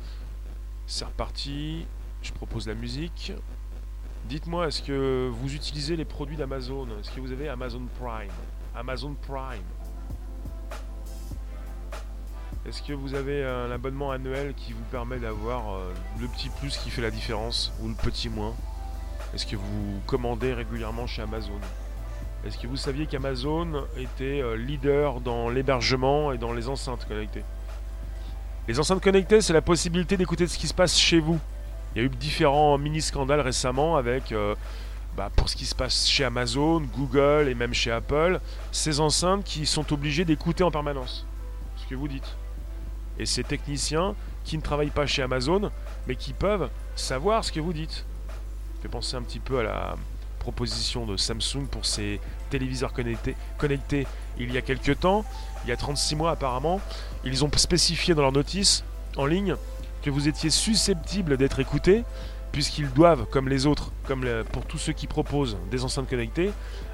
C'est 0.86 1.04
reparti. 1.04 1.86
Je 2.22 2.32
propose 2.32 2.68
la 2.68 2.74
musique. 2.74 3.32
Dites-moi, 4.26 4.68
est-ce 4.68 4.82
que 4.82 5.30
vous 5.32 5.54
utilisez 5.54 5.96
les 5.96 6.04
produits 6.04 6.36
d'Amazon? 6.36 6.86
Est-ce 7.00 7.10
que 7.10 7.20
vous 7.20 7.32
avez 7.32 7.48
Amazon 7.48 7.82
Prime? 7.98 8.30
Amazon 8.76 9.14
Prime. 9.26 9.64
Est-ce 12.66 12.82
que 12.82 12.92
vous 12.92 13.14
avez 13.14 13.44
un 13.44 13.70
abonnement 13.70 14.10
annuel 14.10 14.54
qui 14.54 14.74
vous 14.74 14.84
permet 14.90 15.18
d'avoir 15.18 15.74
euh, 15.74 15.92
le 16.20 16.28
petit 16.28 16.50
plus 16.50 16.76
qui 16.76 16.90
fait 16.90 17.00
la 17.02 17.10
différence 17.10 17.72
ou 17.80 17.88
le 17.88 17.94
petit 17.94 18.28
moins? 18.28 18.54
Est-ce 19.34 19.46
que 19.46 19.56
vous 19.56 20.00
commandez 20.06 20.52
régulièrement 20.52 21.06
chez 21.06 21.22
Amazon? 21.22 21.58
Est-ce 22.44 22.58
que 22.58 22.66
vous 22.66 22.76
saviez 22.76 23.06
qu'Amazon 23.06 23.86
était 23.96 24.42
euh, 24.42 24.56
leader 24.56 25.20
dans 25.20 25.48
l'hébergement 25.48 26.32
et 26.32 26.38
dans 26.38 26.52
les 26.52 26.68
enceintes 26.68 27.06
connectées? 27.08 27.44
Les 28.68 28.78
enceintes 28.78 29.02
connectées, 29.02 29.40
c'est 29.40 29.52
la 29.52 29.62
possibilité 29.62 30.16
d'écouter 30.16 30.46
ce 30.46 30.58
qui 30.58 30.68
se 30.68 30.74
passe 30.74 30.98
chez 30.98 31.18
vous. 31.18 31.40
Il 31.94 31.98
y 31.98 32.02
a 32.02 32.06
eu 32.06 32.08
différents 32.08 32.78
mini-scandales 32.78 33.40
récemment 33.40 33.96
avec, 33.96 34.32
euh, 34.32 34.54
bah, 35.16 35.30
pour 35.34 35.48
ce 35.48 35.56
qui 35.56 35.66
se 35.66 35.74
passe 35.74 36.06
chez 36.08 36.24
Amazon, 36.24 36.80
Google 36.80 37.48
et 37.48 37.54
même 37.54 37.74
chez 37.74 37.90
Apple, 37.90 38.40
ces 38.72 39.00
enceintes 39.00 39.44
qui 39.44 39.66
sont 39.66 39.92
obligées 39.92 40.24
d'écouter 40.24 40.62
en 40.62 40.70
permanence 40.70 41.26
ce 41.76 41.86
que 41.88 41.94
vous 41.94 42.08
dites 42.08 42.36
et 43.20 43.26
ces 43.26 43.44
techniciens 43.44 44.14
qui 44.44 44.56
ne 44.56 44.62
travaillent 44.62 44.90
pas 44.90 45.06
chez 45.06 45.22
Amazon, 45.22 45.70
mais 46.06 46.16
qui 46.16 46.32
peuvent 46.32 46.70
savoir 46.96 47.44
ce 47.44 47.52
que 47.52 47.60
vous 47.60 47.74
dites. 47.74 48.06
Ça 48.76 48.82
fait 48.82 48.88
penser 48.88 49.16
un 49.16 49.22
petit 49.22 49.40
peu 49.40 49.58
à 49.58 49.62
la 49.62 49.96
proposition 50.38 51.04
de 51.04 51.18
Samsung 51.18 51.66
pour 51.70 51.84
ses 51.84 52.18
téléviseurs 52.48 52.94
connectés, 52.94 53.36
connectés 53.58 54.06
il 54.38 54.52
y 54.52 54.56
a 54.56 54.62
quelques 54.62 54.98
temps, 55.00 55.24
il 55.64 55.68
y 55.68 55.72
a 55.72 55.76
36 55.76 56.16
mois 56.16 56.30
apparemment. 56.30 56.80
Ils 57.24 57.44
ont 57.44 57.50
spécifié 57.54 58.14
dans 58.14 58.22
leur 58.22 58.32
notice 58.32 58.84
en 59.18 59.26
ligne 59.26 59.54
que 60.02 60.10
vous 60.10 60.28
étiez 60.28 60.50
susceptible 60.50 61.36
d'être 61.36 61.60
écouté, 61.60 62.04
puisqu'ils 62.52 62.90
doivent, 62.90 63.26
comme 63.26 63.48
les 63.48 63.66
autres, 63.66 63.92
comme 64.06 64.26
pour 64.52 64.64
tous 64.64 64.78
ceux 64.78 64.92
qui 64.92 65.06
proposent 65.06 65.56
des 65.70 65.84
enceintes 65.84 66.08
connectées, 66.08 66.50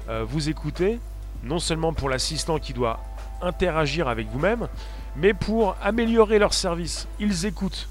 euh, 0.09 0.25
vous 0.27 0.49
écouter, 0.49 0.99
non 1.43 1.59
seulement 1.59 1.93
pour 1.93 2.09
l'assistant 2.09 2.59
qui 2.59 2.73
doit 2.73 2.99
interagir 3.41 4.07
avec 4.07 4.27
vous-même, 4.27 4.67
mais 5.15 5.33
pour 5.33 5.75
améliorer 5.81 6.39
leur 6.39 6.53
service. 6.53 7.07
Ils 7.19 7.45
écoutent. 7.45 7.89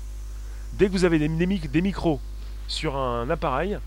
Dès 0.74 0.86
que 0.86 0.92
vous 0.92 1.04
avez 1.04 1.18
des, 1.18 1.28
des, 1.28 1.82
micros 1.82 2.20
sur 2.68 2.96
un 2.96 3.30
appareil, 3.30 3.78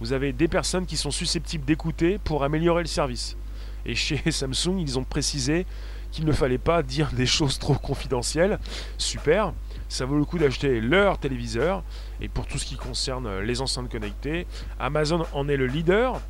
vous 0.00 0.12
avez 0.12 0.32
des 0.32 0.48
personnes 0.48 0.86
qui 0.86 0.96
sont 0.96 1.10
susceptibles 1.10 1.64
d'écouter 1.64 2.18
pour 2.18 2.44
améliorer 2.44 2.82
le 2.82 2.88
service. 2.88 3.36
Et 3.84 3.94
chez 3.94 4.18
Samsung, 4.30 4.78
ils 4.78 4.98
ont 4.98 5.04
précisé 5.04 5.66
qu'il 6.10 6.24
ne 6.24 6.32
fallait 6.32 6.58
pas 6.58 6.82
dire 6.82 7.10
des 7.12 7.26
choses 7.26 7.58
trop 7.58 7.74
confidentielles. 7.74 8.58
Super, 8.96 9.52
ça 9.88 10.04
vaut 10.04 10.16
le 10.16 10.24
coup 10.24 10.38
d'acheter 10.38 10.80
leur 10.80 11.18
téléviseur. 11.18 11.82
Et 12.20 12.28
pour 12.28 12.46
tout 12.46 12.58
ce 12.58 12.66
qui 12.66 12.76
concerne 12.76 13.40
les 13.40 13.60
enceintes 13.60 13.90
connectées, 13.90 14.46
Amazon 14.78 15.24
en 15.32 15.48
est 15.48 15.56
le 15.56 15.66
leader. 15.66 16.20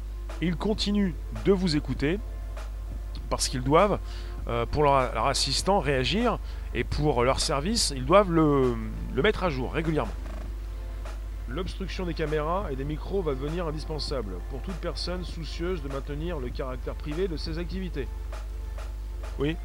Ils 0.40 0.56
continuent 0.56 1.14
de 1.44 1.52
vous 1.52 1.76
écouter 1.76 2.18
parce 3.30 3.48
qu'ils 3.48 3.62
doivent 3.62 3.98
euh, 4.48 4.64
pour 4.64 4.82
leur, 4.82 5.26
assistant 5.26 5.78
réagir 5.78 6.38
et 6.74 6.84
pour 6.84 7.22
leur 7.22 7.40
service, 7.40 7.92
ils 7.94 8.06
doivent 8.06 8.30
le, 8.30 8.76
mettre 9.14 9.44
à 9.44 9.50
jour 9.50 9.72
régulièrement. 9.72 10.12
L'obstruction 11.48 12.06
des 12.06 12.14
caméras 12.14 12.66
et 12.70 12.76
des 12.76 12.84
micros 12.84 13.22
va 13.22 13.34
devenir 13.34 13.66
indispensable 13.66 14.34
pour 14.50 14.60
toute 14.60 14.76
personne 14.76 15.24
soucieuse 15.24 15.82
de 15.82 15.88
maintenir 15.88 16.38
le 16.38 16.50
caractère 16.50 16.94
privé 16.94 17.26
de 17.26 17.36
ses 17.36 17.58
activités. 17.58 18.06
Oui, 19.38 19.56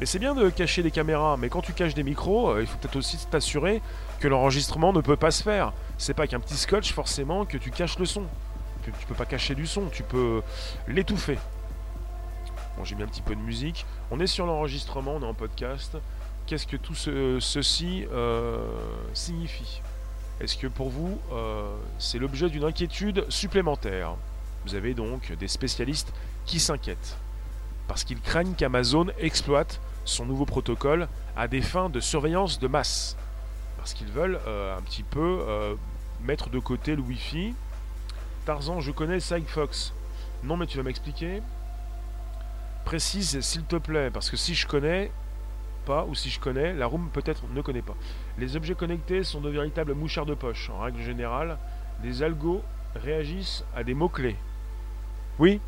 mais 0.00 0.06
c'est 0.06 0.18
bien 0.18 0.34
de 0.34 0.48
cacher 0.48 0.82
des 0.82 0.90
caméras, 0.90 1.36
mais 1.36 1.48
quand 1.48 1.60
tu 1.60 1.72
caches 1.72 1.94
des 1.94 2.02
micros, 2.02 2.50
euh, 2.50 2.60
il 2.60 2.66
faut 2.66 2.78
peut-être 2.78 2.96
aussi 2.96 3.18
t'assurer 3.26 3.82
que 4.20 4.28
l'enregistrement 4.28 4.92
ne 4.92 5.00
peut 5.00 5.16
pas 5.16 5.30
se 5.30 5.42
faire. 5.42 5.72
C'est 5.96 6.14
pas 6.14 6.26
qu'un 6.26 6.40
petit 6.40 6.56
scotch 6.56 6.92
forcément 6.92 7.44
que 7.44 7.56
tu 7.56 7.70
caches 7.70 7.98
le 7.98 8.06
son. 8.06 8.24
Que 8.84 8.90
tu 8.90 9.06
peux 9.06 9.14
pas 9.14 9.26
cacher 9.26 9.54
du 9.54 9.66
son, 9.66 9.86
tu 9.86 10.02
peux 10.02 10.42
l'étouffer. 10.86 11.38
Bon, 12.76 12.84
j'ai 12.84 12.94
mis 12.94 13.02
un 13.02 13.08
petit 13.08 13.22
peu 13.22 13.34
de 13.34 13.40
musique. 13.40 13.86
On 14.10 14.20
est 14.20 14.28
sur 14.28 14.46
l'enregistrement, 14.46 15.16
on 15.16 15.22
est 15.22 15.26
en 15.26 15.34
podcast. 15.34 15.96
Qu'est-ce 16.46 16.66
que 16.66 16.76
tout 16.76 16.94
ceci 16.94 18.06
euh, 18.12 18.64
signifie? 19.14 19.82
Est-ce 20.40 20.56
que 20.56 20.68
pour 20.68 20.88
vous, 20.88 21.18
euh, 21.32 21.76
c'est 21.98 22.18
l'objet 22.18 22.48
d'une 22.48 22.64
inquiétude 22.64 23.26
supplémentaire? 23.28 24.14
Vous 24.64 24.76
avez 24.76 24.94
donc 24.94 25.32
des 25.32 25.48
spécialistes 25.48 26.12
qui 26.46 26.60
s'inquiètent 26.60 27.18
parce 27.88 28.04
qu'ils 28.04 28.20
craignent 28.20 28.54
qu'Amazon 28.54 29.06
exploite 29.18 29.80
son 30.08 30.26
nouveau 30.26 30.44
protocole 30.44 31.08
à 31.36 31.48
des 31.48 31.62
fins 31.62 31.88
de 31.88 32.00
surveillance 32.00 32.58
de 32.58 32.68
masse. 32.68 33.16
Parce 33.76 33.94
qu'ils 33.94 34.10
veulent 34.10 34.40
euh, 34.46 34.76
un 34.76 34.82
petit 34.82 35.02
peu 35.02 35.44
mettre 36.22 36.50
de 36.50 36.58
côté 36.58 36.96
le 36.96 37.02
Wi-Fi. 37.02 37.54
Tarzan, 38.44 38.80
je 38.80 38.90
connais 38.90 39.20
Sigfox. 39.20 39.92
Non, 40.42 40.56
mais 40.56 40.66
tu 40.66 40.76
vas 40.76 40.82
m'expliquer 40.82 41.42
précise 42.88 43.38
s'il 43.40 43.64
te 43.64 43.76
plaît, 43.76 44.08
parce 44.10 44.30
que 44.30 44.38
si 44.38 44.54
je 44.54 44.66
connais 44.66 45.10
pas, 45.84 46.06
ou 46.06 46.14
si 46.14 46.30
je 46.30 46.40
connais, 46.40 46.72
la 46.72 46.86
room 46.86 47.10
peut-être 47.12 47.42
ne 47.54 47.60
connaît 47.60 47.82
pas. 47.82 47.94
Les 48.38 48.56
objets 48.56 48.74
connectés 48.74 49.24
sont 49.24 49.42
de 49.42 49.50
véritables 49.50 49.92
mouchards 49.92 50.24
de 50.24 50.32
poche. 50.32 50.70
En 50.70 50.80
règle 50.80 51.02
générale, 51.02 51.58
des 52.02 52.22
algos 52.22 52.62
réagissent 52.94 53.62
à 53.76 53.84
des 53.84 53.92
mots-clés. 53.92 54.36
Oui, 55.38 55.60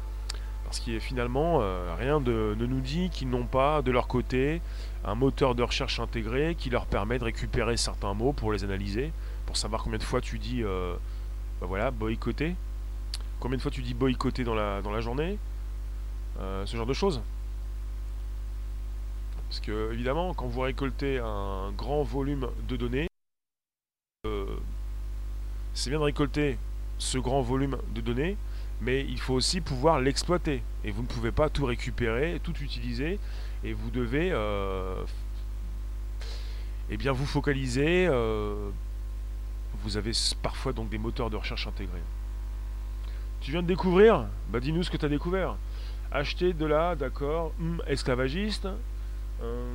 parce 0.71 0.79
qu'il 0.79 1.01
finalement, 1.01 1.59
euh, 1.63 1.97
rien 1.99 2.21
ne 2.21 2.55
nous 2.55 2.81
dit 2.81 3.11
qu'ils 3.11 3.29
n'ont 3.29 3.45
pas 3.45 3.83
de 3.83 3.91
leur 3.91 4.07
côté 4.07 4.63
un 5.05 5.17
moteur 5.17 5.57
de 5.57 5.65
recherche 5.65 5.99
intégré 5.99 6.55
qui 6.55 6.71
leur 6.71 6.87
permet 6.87 7.19
de 7.19 7.25
récupérer 7.25 7.77
certains 7.77 8.15
mots 8.15 8.33
pour 8.33 8.53
les 8.53 8.63
analyser, 8.63 9.13
pour 9.47 9.57
savoir 9.57 9.83
combien 9.83 9.99
de 9.99 10.05
fois 10.05 10.21
tu 10.21 10.39
dis, 10.39 10.63
euh, 10.63 10.95
bah 11.61 11.67
voilà, 11.67 11.91
boycotter, 11.91 12.55
combien 13.41 13.57
de 13.57 13.63
fois 13.63 13.73
tu 13.73 13.83
dis 13.83 13.95
boycotter 13.95 14.45
dans 14.45 14.55
la, 14.55 14.81
dans 14.81 14.93
la 14.93 15.01
journée, 15.01 15.41
euh, 16.39 16.65
ce 16.67 16.77
genre 16.77 16.87
de 16.87 16.95
choses. 16.95 17.21
Parce 19.49 19.59
que 19.59 19.93
évidemment, 19.93 20.35
quand 20.35 20.47
vous 20.47 20.61
récoltez 20.61 21.19
un 21.19 21.73
grand 21.77 22.05
volume 22.05 22.49
de 22.69 22.77
données, 22.77 23.09
c'est 25.75 25.91
bien 25.91 25.99
de 25.99 26.05
récolter 26.05 26.59
ce 26.99 27.19
grand 27.19 27.43
volume 27.43 27.77
de 27.93 28.01
données, 28.01 28.37
mais 28.81 29.05
il 29.09 29.19
faut 29.21 29.35
aussi 29.35 29.61
pouvoir 29.61 30.01
l'exploiter. 30.01 30.63
Et 30.85 30.91
vous 30.91 31.03
ne 31.03 31.07
pouvez 31.07 31.33
pas 31.33 31.49
tout 31.49 31.65
récupérer, 31.65 32.41
tout 32.43 32.55
utiliser, 32.63 33.19
et 33.65 33.73
vous 33.73 33.91
devez 33.91 34.31
euh, 34.33 35.03
eh 36.89 36.97
bien 36.97 37.13
vous 37.13 37.27
focaliser. 37.27 38.07
Euh, 38.09 38.71
vous 39.83 39.97
avez 39.97 40.13
parfois 40.43 40.73
donc 40.73 40.89
des 40.89 40.99
moteurs 40.99 41.31
de 41.31 41.37
recherche 41.37 41.67
intégrés. 41.67 42.03
Tu 43.41 43.53
viens 43.53 43.63
de 43.63 43.67
découvrir? 43.67 44.27
Bah 44.51 44.61
dis-nous 44.61 44.83
ce 44.83 44.91
que 44.91 44.97
tu 44.97 45.07
as 45.07 45.09
découvert. 45.09 45.57
Acheter 46.13 46.53
de 46.53 46.67
la, 46.67 46.97
d'accord, 46.97 47.53
hum, 47.61 47.83
esclavagiste. 47.87 48.69
Euh, 49.43 49.67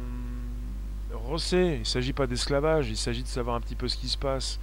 il 1.52 1.80
ne 1.80 1.84
s'agit 1.84 2.14
pas 2.14 2.28
d'esclavage, 2.28 2.90
il 2.90 2.98
s'agit 2.98 3.24
de 3.24 3.28
savoir 3.28 3.56
un 3.56 3.62
petit 3.62 3.76
peu 3.76 3.88
ce 3.88 3.98
qui 3.98 4.10
se 4.10 4.18
passe. 4.18 4.60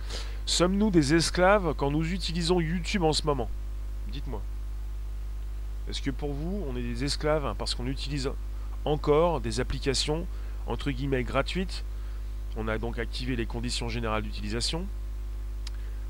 Sommes-nous 0.46 0.90
des 0.90 1.14
esclaves 1.14 1.74
quand 1.76 1.90
nous 1.90 2.12
utilisons 2.12 2.60
YouTube 2.60 3.02
en 3.02 3.12
ce 3.12 3.26
moment? 3.26 3.48
Dites-moi. 4.12 4.42
Est-ce 5.88 6.02
que 6.02 6.10
pour 6.10 6.32
vous, 6.32 6.64
on 6.68 6.76
est 6.76 6.82
des 6.82 7.04
esclaves 7.04 7.54
parce 7.58 7.74
qu'on 7.74 7.86
utilise 7.86 8.30
encore 8.84 9.40
des 9.40 9.58
applications 9.58 10.26
entre 10.66 10.90
guillemets 10.90 11.24
gratuites? 11.24 11.84
On 12.56 12.68
a 12.68 12.76
donc 12.76 12.98
activé 12.98 13.36
les 13.36 13.46
conditions 13.46 13.88
générales 13.88 14.22
d'utilisation. 14.22 14.86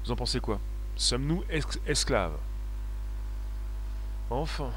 Vous 0.04 0.10
en 0.10 0.16
pensez 0.16 0.40
quoi? 0.40 0.58
Sommes-nous 0.96 1.44
esclaves? 1.86 2.36
Enfin, 4.30 4.70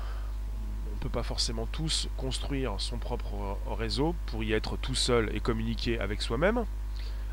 on 0.92 0.96
ne 0.96 1.00
peut 1.00 1.10
pas 1.10 1.24
forcément 1.24 1.66
tous 1.66 2.08
construire 2.18 2.76
son 2.78 3.00
propre 3.00 3.58
réseau 3.68 4.14
pour 4.28 4.44
y 4.44 4.54
être 4.54 4.78
tout 4.78 4.96
seul 4.96 5.36
et 5.36 5.40
communiquer 5.40 6.00
avec 6.00 6.22
soi-même. 6.22 6.66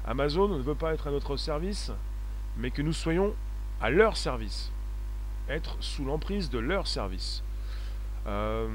Amazon 0.07 0.48
ne 0.48 0.62
veut 0.62 0.74
pas 0.74 0.94
être 0.94 1.07
à 1.07 1.11
notre 1.11 1.37
service, 1.37 1.92
mais 2.57 2.70
que 2.70 2.81
nous 2.81 2.94
soyons 2.94 3.35
à 3.81 3.90
leur 3.90 4.16
service 4.16 4.72
être 5.48 5.76
sous 5.81 6.05
l'emprise 6.05 6.50
de 6.50 6.59
leur 6.59 6.87
service. 6.87 7.42
Euh, 8.26 8.68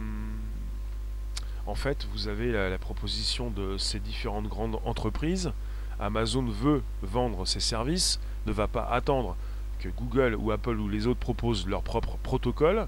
en 1.65 1.75
fait, 1.75 2.07
vous 2.13 2.27
avez 2.27 2.51
la, 2.51 2.77
proposition 2.77 3.49
de 3.49 3.77
ces 3.77 3.99
différentes 3.99 4.47
grandes 4.47 4.79
entreprises. 4.85 5.51
Amazon 5.99 6.43
veut 6.43 6.83
vendre 7.01 7.45
ses 7.45 7.59
services, 7.59 8.19
ne 8.45 8.51
va 8.51 8.67
pas 8.67 8.85
attendre 8.85 9.35
que 9.79 9.89
Google 9.89 10.35
ou 10.35 10.51
Apple 10.51 10.79
ou 10.79 10.87
les 10.87 11.07
autres 11.07 11.19
proposent 11.19 11.67
leur 11.67 11.83
propre 11.83 12.17
protocole. 12.23 12.87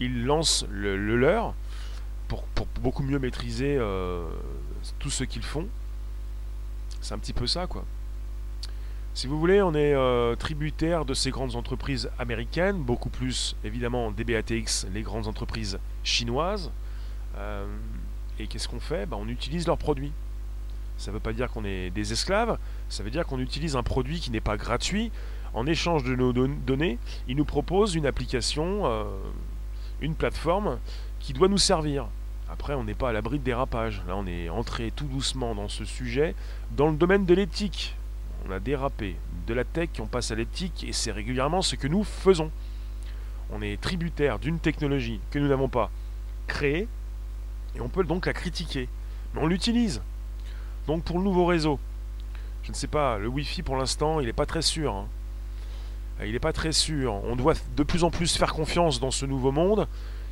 Ils 0.00 0.24
lancent 0.24 0.66
le, 0.70 0.96
leur 1.16 1.54
pour, 2.28 2.44
beaucoup 2.80 3.02
mieux 3.02 3.18
maîtriser 3.18 3.76
euh, 3.78 4.28
tout 4.98 5.10
ce 5.10 5.24
qu'ils 5.24 5.42
font. 5.42 5.66
C'est 7.00 7.14
un 7.14 7.18
petit 7.18 7.32
peu 7.32 7.46
ça, 7.46 7.66
quoi. 7.66 7.84
Si 9.18 9.26
vous 9.26 9.36
voulez, 9.36 9.60
on 9.62 9.74
est 9.74 9.94
euh, 9.94 10.36
tributaire 10.36 11.04
de 11.04 11.12
ces 11.12 11.32
grandes 11.32 11.56
entreprises 11.56 12.08
américaines, 12.20 12.80
beaucoup 12.80 13.08
plus 13.08 13.56
évidemment 13.64 14.12
des 14.12 14.22
BATX, 14.22 14.86
les 14.94 15.02
grandes 15.02 15.26
entreprises 15.26 15.80
chinoises. 16.04 16.70
Euh, 17.36 17.66
et 18.38 18.46
qu'est-ce 18.46 18.68
qu'on 18.68 18.78
fait? 18.78 19.06
Ben, 19.06 19.16
On 19.20 19.26
utilise 19.26 19.66
leurs 19.66 19.76
produits. 19.76 20.12
Ça 20.98 21.10
ne 21.10 21.14
veut 21.14 21.20
pas 21.20 21.32
dire 21.32 21.50
qu'on 21.50 21.64
est 21.64 21.90
des 21.90 22.12
esclaves, 22.12 22.58
ça 22.88 23.02
veut 23.02 23.10
dire 23.10 23.26
qu'on 23.26 23.40
utilise 23.40 23.74
un 23.74 23.82
produit 23.82 24.20
qui 24.20 24.30
n'est 24.30 24.40
pas 24.40 24.56
gratuit. 24.56 25.10
En 25.52 25.66
échange 25.66 26.04
de 26.04 26.14
nos 26.14 26.32
données, 26.32 27.00
ils 27.26 27.34
nous 27.36 27.44
proposent 27.44 27.96
une 27.96 28.06
application, 28.06 28.86
euh, 28.86 29.02
une 30.00 30.14
plateforme 30.14 30.78
qui 31.18 31.32
doit 31.32 31.48
nous 31.48 31.58
servir. 31.58 32.06
Après, 32.48 32.74
on 32.74 32.84
n'est 32.84 32.94
pas 32.94 33.08
à 33.08 33.12
l'abri 33.12 33.40
de 33.40 33.44
dérapage. 33.44 34.00
Là, 34.06 34.14
on 34.14 34.28
est 34.28 34.48
entré 34.48 34.92
tout 34.94 35.06
doucement 35.06 35.56
dans 35.56 35.68
ce 35.68 35.84
sujet, 35.84 36.36
dans 36.76 36.88
le 36.88 36.96
domaine 36.96 37.26
de 37.26 37.34
l'éthique 37.34 37.96
on 38.46 38.50
a 38.50 38.60
dérapé 38.60 39.16
de 39.46 39.54
la 39.54 39.64
tech, 39.64 39.90
on 40.00 40.06
passe 40.06 40.30
à 40.30 40.34
l'éthique, 40.34 40.84
et 40.86 40.92
c'est 40.92 41.12
régulièrement 41.12 41.62
ce 41.62 41.76
que 41.76 41.88
nous 41.88 42.04
faisons. 42.04 42.50
On 43.50 43.62
est 43.62 43.80
tributaire 43.80 44.38
d'une 44.38 44.58
technologie 44.58 45.20
que 45.30 45.38
nous 45.38 45.48
n'avons 45.48 45.68
pas 45.68 45.90
créée, 46.46 46.86
et 47.74 47.80
on 47.80 47.88
peut 47.88 48.04
donc 48.04 48.26
la 48.26 48.32
critiquer. 48.32 48.88
Mais 49.34 49.40
on 49.42 49.46
l'utilise. 49.46 50.02
Donc 50.86 51.04
pour 51.04 51.18
le 51.18 51.24
nouveau 51.24 51.46
réseau, 51.46 51.78
je 52.62 52.70
ne 52.70 52.76
sais 52.76 52.86
pas, 52.86 53.18
le 53.18 53.28
Wi-Fi 53.28 53.62
pour 53.62 53.76
l'instant, 53.76 54.20
il 54.20 54.26
n'est 54.26 54.32
pas 54.32 54.46
très 54.46 54.62
sûr. 54.62 54.94
Hein. 54.94 55.06
Il 56.24 56.32
n'est 56.32 56.38
pas 56.38 56.52
très 56.52 56.72
sûr. 56.72 57.14
On 57.24 57.36
doit 57.36 57.54
de 57.76 57.82
plus 57.82 58.04
en 58.04 58.10
plus 58.10 58.36
faire 58.36 58.52
confiance 58.52 59.00
dans 59.00 59.10
ce 59.10 59.24
nouveau 59.24 59.52
monde 59.52 59.86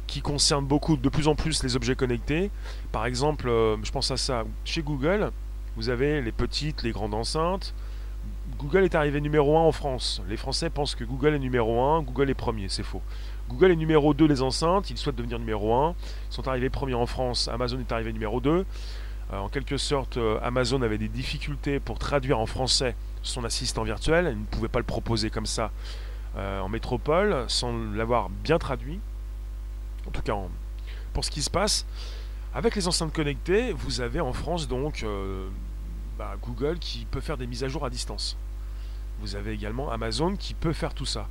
qui 0.06 0.20
concerne 0.20 0.64
beaucoup, 0.64 0.96
de 0.96 1.08
plus 1.08 1.28
en 1.28 1.34
plus 1.34 1.62
les 1.62 1.76
objets 1.76 1.96
connectés. 1.96 2.50
Par 2.92 3.06
exemple, 3.06 3.48
euh, 3.48 3.76
je 3.82 3.90
pense 3.90 4.10
à 4.10 4.16
ça, 4.16 4.44
chez 4.64 4.82
Google, 4.82 5.30
vous 5.76 5.88
avez 5.88 6.20
les 6.22 6.32
petites, 6.32 6.82
les 6.82 6.92
grandes 6.92 7.14
enceintes, 7.14 7.74
Google 8.58 8.84
est 8.84 8.94
arrivé 8.94 9.20
numéro 9.20 9.58
1 9.58 9.60
en 9.60 9.72
France. 9.72 10.22
Les 10.28 10.38
Français 10.38 10.70
pensent 10.70 10.94
que 10.94 11.04
Google 11.04 11.34
est 11.34 11.38
numéro 11.38 11.78
1, 11.82 12.02
Google 12.02 12.30
est 12.30 12.34
premier, 12.34 12.70
c'est 12.70 12.82
faux. 12.82 13.02
Google 13.50 13.72
est 13.72 13.76
numéro 13.76 14.14
2 14.14 14.26
les 14.26 14.40
enceintes, 14.40 14.88
ils 14.88 14.96
souhaitent 14.96 15.16
devenir 15.16 15.38
numéro 15.38 15.74
1. 15.74 15.94
Ils 16.30 16.34
sont 16.34 16.48
arrivés 16.48 16.70
premiers 16.70 16.94
en 16.94 17.04
France, 17.04 17.48
Amazon 17.48 17.78
est 17.78 17.92
arrivé 17.92 18.14
numéro 18.14 18.40
2. 18.40 18.64
Euh, 19.32 19.38
en 19.38 19.50
quelque 19.50 19.76
sorte, 19.76 20.16
euh, 20.16 20.38
Amazon 20.42 20.80
avait 20.80 20.96
des 20.96 21.08
difficultés 21.08 21.80
pour 21.80 21.98
traduire 21.98 22.38
en 22.38 22.46
français 22.46 22.96
son 23.22 23.44
assistant 23.44 23.82
virtuel. 23.82 24.28
Il 24.32 24.40
ne 24.40 24.46
pouvait 24.46 24.68
pas 24.68 24.78
le 24.78 24.86
proposer 24.86 25.28
comme 25.28 25.46
ça 25.46 25.70
euh, 26.36 26.60
en 26.60 26.70
métropole 26.70 27.44
sans 27.48 27.76
l'avoir 27.94 28.30
bien 28.30 28.58
traduit. 28.58 29.00
En 30.08 30.12
tout 30.12 30.22
cas, 30.22 30.34
pour 31.12 31.24
ce 31.24 31.30
qui 31.30 31.42
se 31.42 31.50
passe. 31.50 31.84
Avec 32.54 32.74
les 32.74 32.88
enceintes 32.88 33.12
connectées, 33.12 33.72
vous 33.72 34.00
avez 34.00 34.20
en 34.20 34.32
France 34.32 34.66
donc 34.66 35.04
bah, 36.16 36.36
Google 36.40 36.78
qui 36.78 37.04
peut 37.04 37.20
faire 37.20 37.36
des 37.36 37.46
mises 37.46 37.62
à 37.64 37.68
jour 37.68 37.84
à 37.84 37.90
distance. 37.90 38.38
Vous 39.20 39.36
avez 39.36 39.52
également 39.52 39.90
Amazon 39.90 40.36
qui 40.36 40.54
peut 40.54 40.72
faire 40.72 40.94
tout 40.94 41.06
ça. 41.06 41.28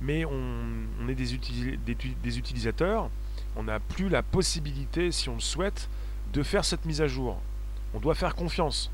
Mais 0.00 0.24
on, 0.24 1.08
est 1.08 1.14
des, 1.14 1.34
utilisateurs, 2.38 3.10
on 3.56 3.64
n'a 3.64 3.80
plus 3.80 4.08
la 4.08 4.22
possibilité, 4.22 5.10
si 5.12 5.28
on 5.28 5.34
le 5.34 5.40
souhaite, 5.40 5.88
de 6.32 6.42
faire 6.42 6.64
cette 6.64 6.84
mise 6.84 7.00
à 7.00 7.08
jour. 7.08 7.40
On 7.94 8.00
doit 8.00 8.14
faire 8.14 8.34
confiance. 8.34 8.90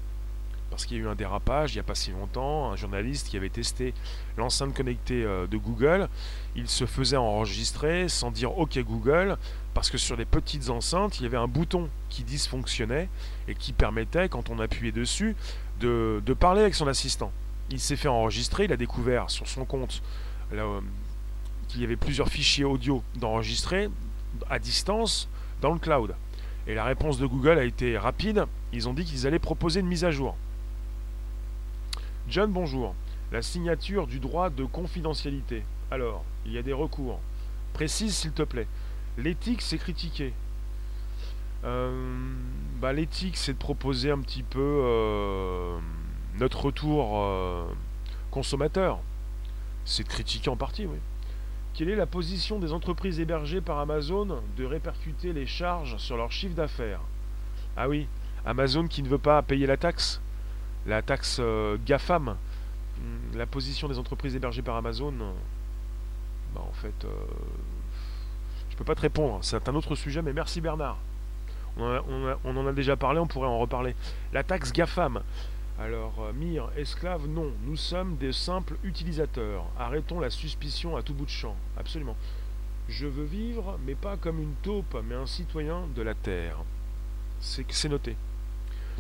Parce 0.71 0.87
qu'il 0.87 0.97
y 0.97 1.01
a 1.01 1.05
eu 1.05 1.09
un 1.09 1.15
dérapage 1.15 1.73
il 1.73 1.77
n'y 1.77 1.81
a 1.81 1.85
pas 1.85 1.95
si 1.95 2.11
longtemps, 2.11 2.73
un 2.73 2.77
journaliste 2.77 3.29
qui 3.29 3.37
avait 3.37 3.49
testé 3.49 3.95
l'enceinte 4.37 4.75
connectée 4.75 5.23
euh, 5.23 5.47
de 5.47 5.57
Google, 5.57 6.09
il 6.57 6.69
se 6.69 6.87
faisait 6.87 7.17
enregistrer 7.17 8.09
sans 8.09 8.31
dire 8.31 8.59
OK 8.59 8.77
Google, 8.79 9.37
parce 9.73 9.91
que 9.91 9.99
sur 9.99 10.17
les 10.17 10.25
petites 10.25 10.71
enceintes, 10.71 11.21
il 11.21 11.25
y 11.25 11.27
avait 11.27 11.37
un 11.37 11.47
bouton 11.47 11.89
qui 12.09 12.25
dysfonctionnait 12.25 13.09
et 13.47 13.55
qui 13.55 13.73
permettait, 13.73 14.29
quand 14.29 14.51
on 14.51 14.59
appuyait 14.59 14.93
dessus, 14.93 15.37
de, 15.81 16.23
parler 16.39 16.63
avec 16.63 16.75
son 16.75 16.87
assistant. 16.87 17.31
Il 17.71 17.81
s'est 17.81 17.97
fait 17.97 18.09
enregistrer, 18.09 18.65
il 18.65 18.73
a 18.73 18.77
découvert 18.77 19.31
sur 19.31 19.49
son 19.49 19.65
compte 19.65 20.03
euh, 20.53 20.81
qu'il 21.69 21.81
y 21.81 21.85
avait 21.85 21.97
plusieurs 21.97 22.29
fichiers 22.29 22.65
audio 22.65 23.03
d'enregistrer 23.17 23.89
à 24.51 24.59
distance 24.59 25.29
dans 25.61 25.73
le 25.73 25.79
cloud. 25.79 26.15
Et 26.67 26.75
la 26.75 26.85
réponse 26.85 27.19
de 27.19 27.27
Google 27.27 27.59
a 27.59 27.65
été 27.65 27.99
rapide, 27.99 28.47
ils 28.73 28.89
ont 28.89 28.95
dit 28.95 29.05
qu'ils 29.05 29.27
allaient 29.27 29.39
proposer 29.39 29.81
une 29.81 29.87
mise 29.87 30.05
à 30.05 30.11
jour. 30.11 30.37
John, 32.29 32.51
bonjour. 32.51 32.95
La 33.33 33.43
signature 33.43 34.07
du 34.07 34.19
droit 34.19 34.49
de 34.49 34.65
confidentialité. 34.65 35.65
Alors, 35.91 36.25
il 36.47 36.53
y 36.53 36.59
a 36.59 36.63
des 36.63 36.73
recours. 36.73 37.21
Précise 37.75 38.17
s'il 38.17 38.33
te 38.33 38.43
plaît. 38.43 38.67
L'éthique, 39.19 39.61
c'est 39.61 39.79
critiquer. 39.79 40.33
Euh, 41.65 41.93
bah, 42.81 42.93
L'éthique, 42.93 43.37
c'est 43.37 43.53
de 43.53 43.59
proposer 43.59 44.11
un 44.11 44.21
petit 44.21 44.43
peu 44.43 44.61
euh, 44.61 45.79
notre 46.39 46.67
retour 46.67 47.19
euh, 47.19 47.65
consommateur. 48.31 48.99
C'est 49.85 50.05
de 50.05 50.09
critiquer 50.09 50.51
en 50.51 50.57
partie, 50.57 50.87
oui. 50.87 50.99
Quelle 51.75 51.89
est 51.89 51.97
la 51.97 52.07
position 52.07 52.59
des 52.59 52.73
entreprises 52.73 53.19
hébergées 53.19 53.61
par 53.61 53.79
Amazon 53.79 54.41
de 54.57 54.65
répercuter 54.65 55.33
les 55.33 55.47
charges 55.47 55.97
sur 55.99 56.17
leur 56.17 56.31
chiffre 56.31 56.55
d'affaires? 56.55 57.01
Ah 57.77 57.89
oui, 57.89 58.07
Amazon 58.47 58.87
qui 58.87 59.03
ne 59.03 59.09
veut 59.09 59.19
pas 59.19 59.43
payer 59.43 59.67
la 59.67 59.77
taxe, 59.77 60.21
la 60.87 61.03
taxe 61.03 61.41
GAFAM. 61.85 62.37
Hmm, 62.99 63.37
la 63.37 63.47
position 63.47 63.89
des 63.89 63.99
entreprises 63.99 64.37
hébergées 64.37 64.63
par 64.63 64.77
Amazon, 64.77 65.13
bah, 66.55 66.63
en 66.69 66.73
fait, 66.75 67.07
je 68.75 68.77
peux 68.77 68.85
pas 68.85 68.97
te 68.97 69.03
répondre, 69.03 69.39
c'est 69.43 69.69
un 69.69 69.75
autre 69.77 69.95
sujet, 69.95 70.21
mais 70.21 70.33
merci 70.33 70.61
Bernard. 70.61 70.97
On, 71.77 72.57
en 72.57 72.67
a 72.67 72.73
déjà 72.73 72.97
parlé, 72.97 73.21
on 73.21 73.27
pourrait 73.29 73.47
en 73.47 73.59
reparler. 73.61 73.95
La 74.33 74.43
taxe 74.43 74.73
GAFAM. 74.73 75.23
Alors, 75.81 76.15
euh, 76.21 76.33
Mire, 76.33 76.71
esclave, 76.77 77.27
non. 77.27 77.51
Nous 77.67 77.77
sommes 77.77 78.17
des 78.17 78.33
simples 78.33 78.77
utilisateurs. 78.85 79.65
Arrêtons 79.77 80.21
la 80.21 80.31
suspicion 80.31 80.97
à 80.97 81.03
tout 81.03 81.15
bout 81.15 81.25
de 81.25 81.31
champ. 81.31 81.57
Absolument. 81.77 82.17
Je 82.89 83.07
veux 83.07 83.25
vivre, 83.25 83.77
mais 83.85 83.97
pas 83.97 84.17
comme 84.17 84.39
une 84.39 84.55
taupe, 84.63 84.97
mais 85.09 85.17
un 85.17 85.27
citoyen 85.27 85.89
de 85.97 86.03
la 86.03 86.15
Terre. 86.15 86.59
C'est 87.41 87.89
noté. 87.89 88.17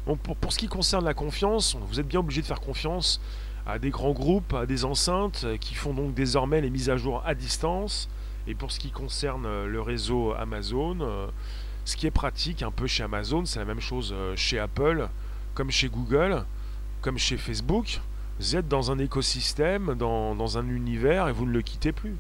Donc 0.07 0.19
pour, 0.19 0.53
ce 0.53 0.59
qui 0.59 0.67
concerne 0.67 1.05
la 1.05 1.15
confiance, 1.15 1.77
vous 1.77 2.01
êtes 2.01 2.09
bien 2.09 2.21
obligé 2.21 2.43
de 2.43 2.47
faire 2.47 2.61
confiance 2.61 3.21
à 3.67 3.79
des 3.79 3.91
grands 3.91 4.13
groupes, 4.13 4.53
à 4.53 4.67
des 4.67 4.85
enceintes 4.85 5.47
qui 5.61 5.75
font 5.75 5.95
donc 5.95 6.13
désormais 6.13 6.61
les 6.61 6.71
mises 6.71 6.91
à 6.91 6.97
jour 6.97 7.23
à 7.25 7.35
distance. 7.35 8.09
Et 8.47 8.55
pour 8.55 8.73
ce 8.73 8.81
qui 8.81 8.91
concerne 8.91 9.47
euh, 9.47 9.67
le 9.67 9.81
réseau 9.81 10.33
Amazon, 10.33 10.99
euh, 11.01 11.29
ce 11.85 11.97
qui 11.97 12.07
est 12.07 12.11
pratique 12.11 12.63
un 12.63 12.73
peu 12.73 12.87
chez 12.87 13.05
Amazon, 13.05 13.47
c'est 13.47 13.61
la 13.61 13.65
même 13.65 13.81
chose 13.81 14.15
chez 14.35 14.59
Apple, 14.59 15.09
comme 15.55 15.71
chez 15.71 15.89
Google 15.89 16.45
comme 17.05 17.19
chez 17.19 17.37
Facebook, 17.37 18.01
vous 18.40 18.57
êtes 18.57 18.67
dans 18.67 18.90
un 18.90 18.99
écosystème, 18.99 19.95
dans, 19.95 20.59
un 20.59 20.69
univers 20.71 21.29
et 21.29 21.33
vous 21.33 21.45
ne 21.45 21.53
le 21.53 21.61
quittez 21.61 21.93
plus. 21.93 22.17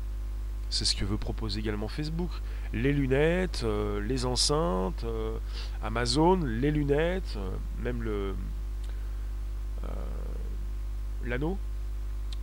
C'est 0.68 0.84
ce 0.84 0.94
que 0.94 1.06
veut 1.06 1.16
proposer 1.16 1.60
également 1.60 1.88
Facebook. 1.88 2.28
Les 2.74 2.92
lunettes, 2.92 3.62
euh, 3.64 3.98
les 4.02 4.26
enceintes, 4.26 5.04
euh, 5.04 5.38
Amazon, 5.82 6.38
les 6.44 6.70
lunettes, 6.70 7.34
euh, 7.38 7.50
même 7.82 8.02
le 8.02 8.34
l'anneau, 11.24 11.56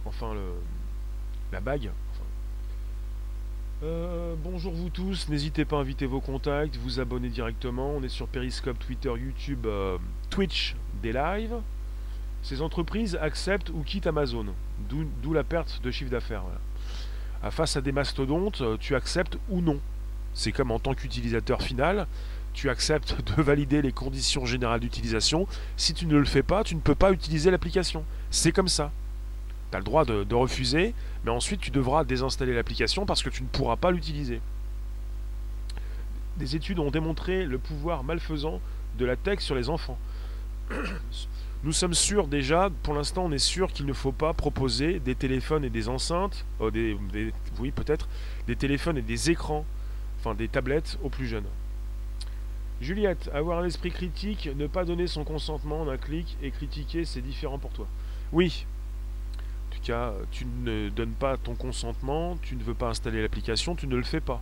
enfin 0.05 0.33
le, 0.33 0.53
la 1.51 1.59
bague. 1.59 1.91
bonjour 4.43 4.73
vous 4.73 4.89
tous, 4.89 5.29
n'hésitez 5.29 5.65
pas 5.65 5.77
à 5.77 5.79
inviter 5.81 6.07
vos 6.07 6.21
contacts, 6.21 6.75
vous 6.77 6.99
abonner 6.99 7.29
directement. 7.29 7.91
On 7.91 8.01
est 8.01 8.09
sur 8.09 8.27
Periscope, 8.27 8.79
Twitter, 8.79 9.11
YouTube, 9.15 9.67
Twitch, 10.31 10.75
des 11.03 11.13
lives 11.13 11.61
ces 12.43 12.61
entreprises 12.61 13.17
acceptent 13.21 13.69
ou 13.69 13.83
quittent 13.83 14.07
Amazon, 14.07 14.45
d'où 14.89 15.33
la 15.33 15.43
perte 15.43 15.81
de 15.83 15.91
chiffre 15.91 16.11
d'affaires. 16.11 16.43
Face 17.49 17.75
à 17.75 17.81
des 17.81 17.91
mastodontes, 17.91 18.61
euh, 18.61 18.77
tu 18.79 18.95
acceptes 18.95 19.37
ou 19.49 19.61
non. 19.61 19.79
C'est 20.33 20.51
comme 20.51 20.69
en 20.69 20.79
tant 20.79 20.93
qu'utilisateur 20.93 21.61
final, 21.61 22.07
tu 22.53 22.69
acceptes 22.69 23.17
de 23.35 23.41
valider 23.41 23.81
les 23.81 23.91
conditions 23.91 24.45
générales 24.45 24.79
d'utilisation. 24.79 25.47
Si 25.75 25.93
tu 25.93 26.05
ne 26.05 26.17
le 26.17 26.25
fais 26.25 26.43
pas, 26.43 26.63
tu 26.63 26.75
ne 26.75 26.81
peux 26.81 26.95
pas 26.95 27.11
utiliser 27.11 27.49
l'application. 27.49 28.05
C'est 28.29 28.51
comme 28.51 28.67
ça. 28.67 28.91
Tu 29.71 29.77
as 29.77 29.79
le 29.79 29.85
droit 29.85 30.05
de, 30.05 30.23
de, 30.23 30.35
refuser, 30.35 30.93
mais 31.23 31.31
ensuite 31.31 31.61
tu 31.61 31.71
devras 31.71 32.03
désinstaller 32.03 32.53
l'application 32.53 33.05
parce 33.05 33.23
que 33.23 33.29
tu 33.29 33.41
ne 33.41 33.47
pourras 33.47 33.77
pas 33.77 33.89
l'utiliser. 33.89 34.39
Des 36.37 36.55
études 36.55 36.79
ont 36.79 36.91
démontré 36.91 37.45
le 37.45 37.57
pouvoir 37.57 38.03
malfaisant 38.03 38.61
de 38.97 39.05
la 39.05 39.15
tech 39.15 39.39
sur 39.39 39.55
les 39.55 39.69
enfants. 39.69 39.97
Nous 41.63 41.73
sommes 41.73 41.93
sûrs 41.93 42.27
déjà, 42.27 42.71
pour 42.81 42.95
l'instant 42.95 43.25
on 43.25 43.31
est 43.31 43.37
sûr 43.37 43.71
qu'il 43.71 43.85
ne 43.85 43.93
faut 43.93 44.11
pas 44.11 44.33
proposer 44.33 44.99
des 44.99 45.13
téléphones 45.13 45.63
et 45.63 45.69
des 45.69 45.89
enceintes, 45.89 46.43
des, 46.73 46.97
oui 47.59 47.69
peut-être, 47.69 48.09
des 48.47 48.55
téléphones 48.55 48.97
et 48.97 49.03
des 49.03 49.29
écrans, 49.29 49.63
enfin 50.19 50.33
des 50.33 50.47
tablettes 50.47 50.97
aux 51.03 51.09
plus 51.09 51.27
jeunes. 51.27 51.45
Juliette, 52.81 53.29
avoir 53.31 53.59
un 53.59 53.65
esprit 53.65 53.91
critique, 53.91 54.49
ne 54.55 54.65
pas 54.65 54.85
donner 54.85 55.05
son 55.05 55.23
consentement 55.23 55.85
d'un 55.85 55.97
clic 55.97 56.35
et 56.41 56.49
critiquer, 56.49 57.05
c'est 57.05 57.21
différent 57.21 57.59
pour 57.59 57.69
toi. 57.69 57.85
Oui. 58.31 58.65
En 59.37 59.75
tout 59.75 59.81
cas, 59.83 60.13
tu 60.31 60.45
ne 60.45 60.89
donnes 60.89 61.13
pas 61.13 61.37
ton 61.37 61.53
consentement, 61.53 62.39
tu 62.41 62.55
ne 62.55 62.63
veux 62.63 62.73
pas 62.73 62.89
installer 62.89 63.21
l'application, 63.21 63.75
tu 63.75 63.85
ne 63.85 63.95
le 63.95 64.03
fais 64.03 64.19
pas. 64.19 64.41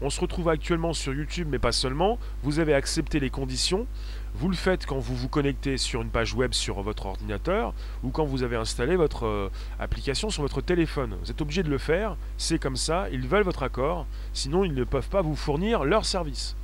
On 0.00 0.08
se 0.10 0.20
retrouve 0.20 0.48
actuellement 0.48 0.94
sur 0.94 1.12
YouTube, 1.12 1.48
mais 1.50 1.58
pas 1.58 1.72
seulement. 1.72 2.18
Vous 2.42 2.58
avez 2.58 2.72
accepté 2.72 3.20
les 3.20 3.30
conditions. 3.30 3.86
Vous 4.34 4.48
le 4.48 4.56
faites 4.56 4.86
quand 4.86 4.98
vous 4.98 5.16
vous 5.16 5.28
connectez 5.28 5.78
sur 5.78 6.02
une 6.02 6.10
page 6.10 6.34
web 6.34 6.52
sur 6.52 6.80
votre 6.82 7.06
ordinateur 7.06 7.74
ou 8.02 8.10
quand 8.10 8.24
vous 8.24 8.42
avez 8.42 8.56
installé 8.56 8.94
votre 8.94 9.26
euh, 9.26 9.50
application 9.80 10.30
sur 10.30 10.42
votre 10.42 10.60
téléphone. 10.60 11.16
Vous 11.22 11.30
êtes 11.30 11.40
obligé 11.40 11.62
de 11.62 11.70
le 11.70 11.78
faire. 11.78 12.16
C'est 12.36 12.58
comme 12.58 12.76
ça. 12.76 13.08
Ils 13.10 13.26
veulent 13.26 13.42
votre 13.42 13.62
accord. 13.62 14.06
Sinon, 14.32 14.64
ils 14.64 14.74
ne 14.74 14.84
peuvent 14.84 15.08
pas 15.08 15.22
vous 15.22 15.34
fournir 15.34 15.84
leur 15.84 16.04
service. 16.04 16.56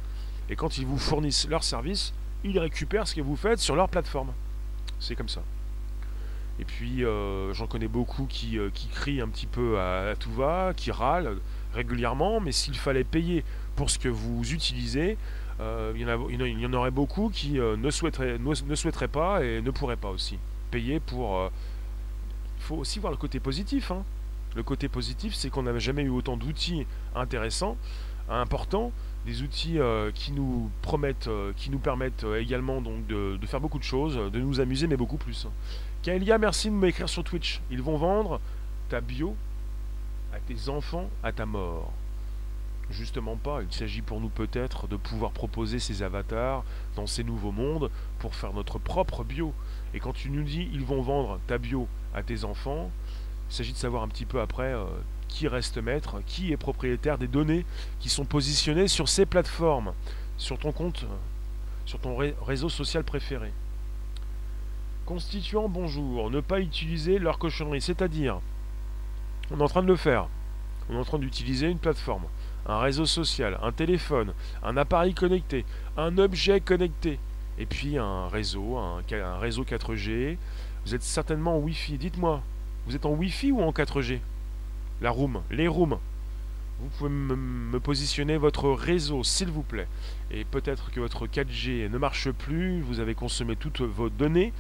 Et 0.51 0.57
quand 0.57 0.79
ils 0.79 0.87
vous 0.87 0.99
fournissent 0.99 1.49
leur 1.49 1.65
service, 1.65 2.13
ils 2.45 2.59
récupèrent 2.59 3.09
ce 3.09 3.15
que 3.15 3.23
vous 3.23 3.37
faites 3.37 3.59
sur 3.59 3.75
leur 3.75 3.89
plateforme. 3.89 4.33
C'est 5.01 5.17
comme 5.17 5.29
ça. 5.29 5.43
Et 6.61 6.65
puis, 6.65 7.05
euh, 7.05 7.53
j'en 7.55 7.67
connais 7.67 7.89
beaucoup 7.89 8.27
qui, 8.27 8.59
euh, 8.59 8.71
qui, 8.73 8.87
crient 8.89 9.21
un 9.21 9.29
petit 9.29 9.47
peu 9.47 9.81
à 9.81 10.15
tout 10.19 10.33
va, 10.33 10.73
qui 10.77 10.93
râlent 10.93 11.39
régulièrement, 11.75 12.41
mais 12.41 12.53
s'il 12.53 12.77
fallait 12.77 13.05
payer 13.05 13.45
pour 13.75 13.91
ce 13.91 13.99
que 13.99 14.09
vous 14.09 14.53
utilisez, 14.53 15.17
euh, 15.61 15.93
il, 15.95 16.61
y 16.61 16.67
en 16.67 16.73
aurait 16.73 16.91
beaucoup 16.91 17.31
qui 17.31 17.61
euh, 17.61 17.77
ne, 17.77 17.91
souhaiteraient, 17.91 18.39
ne, 18.39 18.75
souhaiteraient 18.75 19.09
pas 19.09 19.45
et 19.45 19.63
ne 19.63 19.71
pourraient 19.71 19.97
pas 19.97 20.11
aussi 20.11 20.39
payer 20.71 21.01
pour... 21.01 21.31
Il 21.31 21.47
euh, 21.47 21.49
faut 22.59 22.77
aussi 22.77 22.99
voir 22.99 23.13
le 23.13 23.17
côté 23.17 23.41
positif. 23.41 23.91
Hein. 23.91 24.05
Le 24.57 24.63
côté 24.63 24.89
positif, 24.89 25.35
c'est 25.35 25.51
qu'on 25.51 25.63
n'a 25.63 25.79
jamais 25.79 26.03
eu 26.03 26.11
autant 26.11 26.37
d'outils 26.37 26.87
intéressants, 27.15 27.77
importants, 28.29 28.93
des 29.27 29.43
outils 29.43 29.79
qui 30.15 30.31
nous 30.31 30.71
promettent, 30.81 31.29
qui 31.57 31.71
nous 31.71 31.81
permettent 31.81 32.25
également 32.39 32.81
donc 32.81 33.05
de, 33.09 33.37
faire 33.47 33.61
beaucoup 33.61 33.81
de 33.81 33.85
choses, 33.85 34.17
de 34.17 34.39
nous 34.39 34.61
amuser, 34.61 34.87
mais 34.87 34.97
beaucoup 34.97 35.17
plus. 35.17 35.49
Kaelia, 36.03 36.39
merci 36.39 36.71
de 36.71 36.75
m'écrire 36.75 37.09
sur 37.09 37.25
Twitch. 37.25 37.61
Ils 37.69 37.83
vont 37.83 37.97
vendre 37.97 38.41
ta 38.89 39.01
bio 39.01 39.35
à 40.33 40.39
tes 40.39 40.69
enfants 40.69 41.11
à 41.25 41.33
ta 41.33 41.47
mort. 41.47 41.91
Justement 42.91 43.37
pas, 43.37 43.63
il 43.63 43.73
s'agit 43.73 44.03
pour 44.03 44.21
nous 44.21 44.29
peut-être 44.29 44.87
de 44.89 44.97
pouvoir 44.97 45.33
proposer 45.33 45.79
ces 45.79 46.03
avatars 46.03 46.65
dans 46.97 47.07
ces 47.07 47.25
nouveaux 47.25 47.53
mondes 47.53 47.91
pour 48.19 48.35
faire 48.35 48.53
notre 48.53 48.79
propre 48.79 49.25
bio. 49.25 49.55
Et 49.95 50.01
quand 50.01 50.13
tu 50.13 50.31
nous 50.31 50.43
dis 50.43 50.69
ils 50.73 50.85
vont 50.85 51.01
vendre 51.01 51.41
ta 51.47 51.57
bio 51.59 51.89
à 52.15 52.23
tes 52.23 52.45
enfants, 52.45 52.91
il 53.49 53.55
s'agit 53.55 53.73
de 53.73 53.79
savoir 53.79 54.03
un 54.03 54.09
petit 54.09 54.27
peu 54.27 54.41
après 54.41 54.75
euh, 54.75 54.85
qui 55.29 55.49
reste 55.49 55.79
maître, 55.79 56.21
qui 56.27 56.53
est 56.53 56.57
propriétaire 56.57 57.19
des 57.19 57.27
données 57.27 57.65
qui 58.01 58.09
sont 58.11 58.25
positionnées 58.25 58.89
sur 58.89 59.09
ces 59.09 59.27
plateformes, 59.27 59.95
sur 60.37 60.59
ton 60.59 60.73
compte, 60.73 61.05
euh, 61.05 61.17
sur 61.87 62.01
ton 62.01 62.17
réseau 62.17 62.69
social 62.69 63.03
préféré. 63.03 63.53
Constituant, 65.07 65.69
bonjour, 65.69 66.31
ne 66.31 66.41
pas 66.41 66.61
utiliser 66.61 67.19
leur 67.19 67.39
cochonnerie, 67.39 67.81
c'est-à-dire 67.81 68.41
on 69.51 69.61
est 69.61 69.63
en 69.63 69.69
train 69.69 69.83
de 69.83 69.89
le 69.89 69.97
faire. 69.97 70.29
On 70.89 70.95
est 70.95 70.99
en 70.99 71.05
train 71.05 71.19
d'utiliser 71.19 71.69
une 71.69 71.79
plateforme, 71.79 72.25
un 72.67 72.79
réseau 72.79 73.07
social, 73.07 73.59
un 73.63 73.73
téléphone, 73.73 74.33
un 74.63 74.77
appareil 74.77 75.15
connecté, 75.15 75.65
un 75.97 76.19
objet 76.19 76.61
connecté, 76.61 77.19
et 77.59 77.67
puis 77.67 77.99
un 77.99 78.29
réseau, 78.29 78.77
un, 78.77 79.03
réseau 79.39 79.65
4G. 79.65 80.37
Vous 80.87 80.95
êtes 80.95 81.03
certainement 81.03 81.57
en 81.57 81.61
Wi-Fi. 81.61 81.99
Dites-moi, 81.99 82.43
vous 82.87 82.97
êtes 82.97 83.07
en 83.07 83.13
Wi-Fi 83.13 83.53
ou 83.53 83.63
en 83.63 83.71
4G 83.71 84.21
La 85.01 85.11
room, 85.11 85.43
les 85.51 85.69
rooms. 85.69 85.99
Vous 86.81 86.89
pouvez 86.99 87.11
me 87.11 87.79
positionner 87.79 88.37
votre 88.37 88.69
réseau, 88.71 89.23
s'il 89.23 89.49
vous 89.49 89.63
plaît. 89.63 89.87
Et 90.31 90.45
peut-être 90.45 90.91
que 90.91 90.99
votre 91.01 91.27
4G 91.27 91.89
ne 91.89 91.99
marche 91.99 92.31
plus, 92.31 92.81
vous 92.81 92.99
avez 92.99 93.15
consommé 93.15 93.55
toutes 93.55 93.81
vos 93.81 94.11
données. 94.11 94.53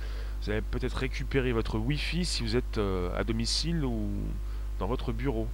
Vous 0.42 0.50
avez 0.50 0.60
peut-être 0.60 0.98
récupéré 0.98 1.52
votre 1.52 1.78
Wi-Fi 1.78 2.24
si 2.24 2.42
vous 2.42 2.54
êtes 2.54 2.78
euh, 2.78 3.18
à 3.18 3.24
domicile 3.24 3.84
ou 3.84 4.10
dans 4.78 4.86
votre 4.86 5.12
bureau. 5.12 5.48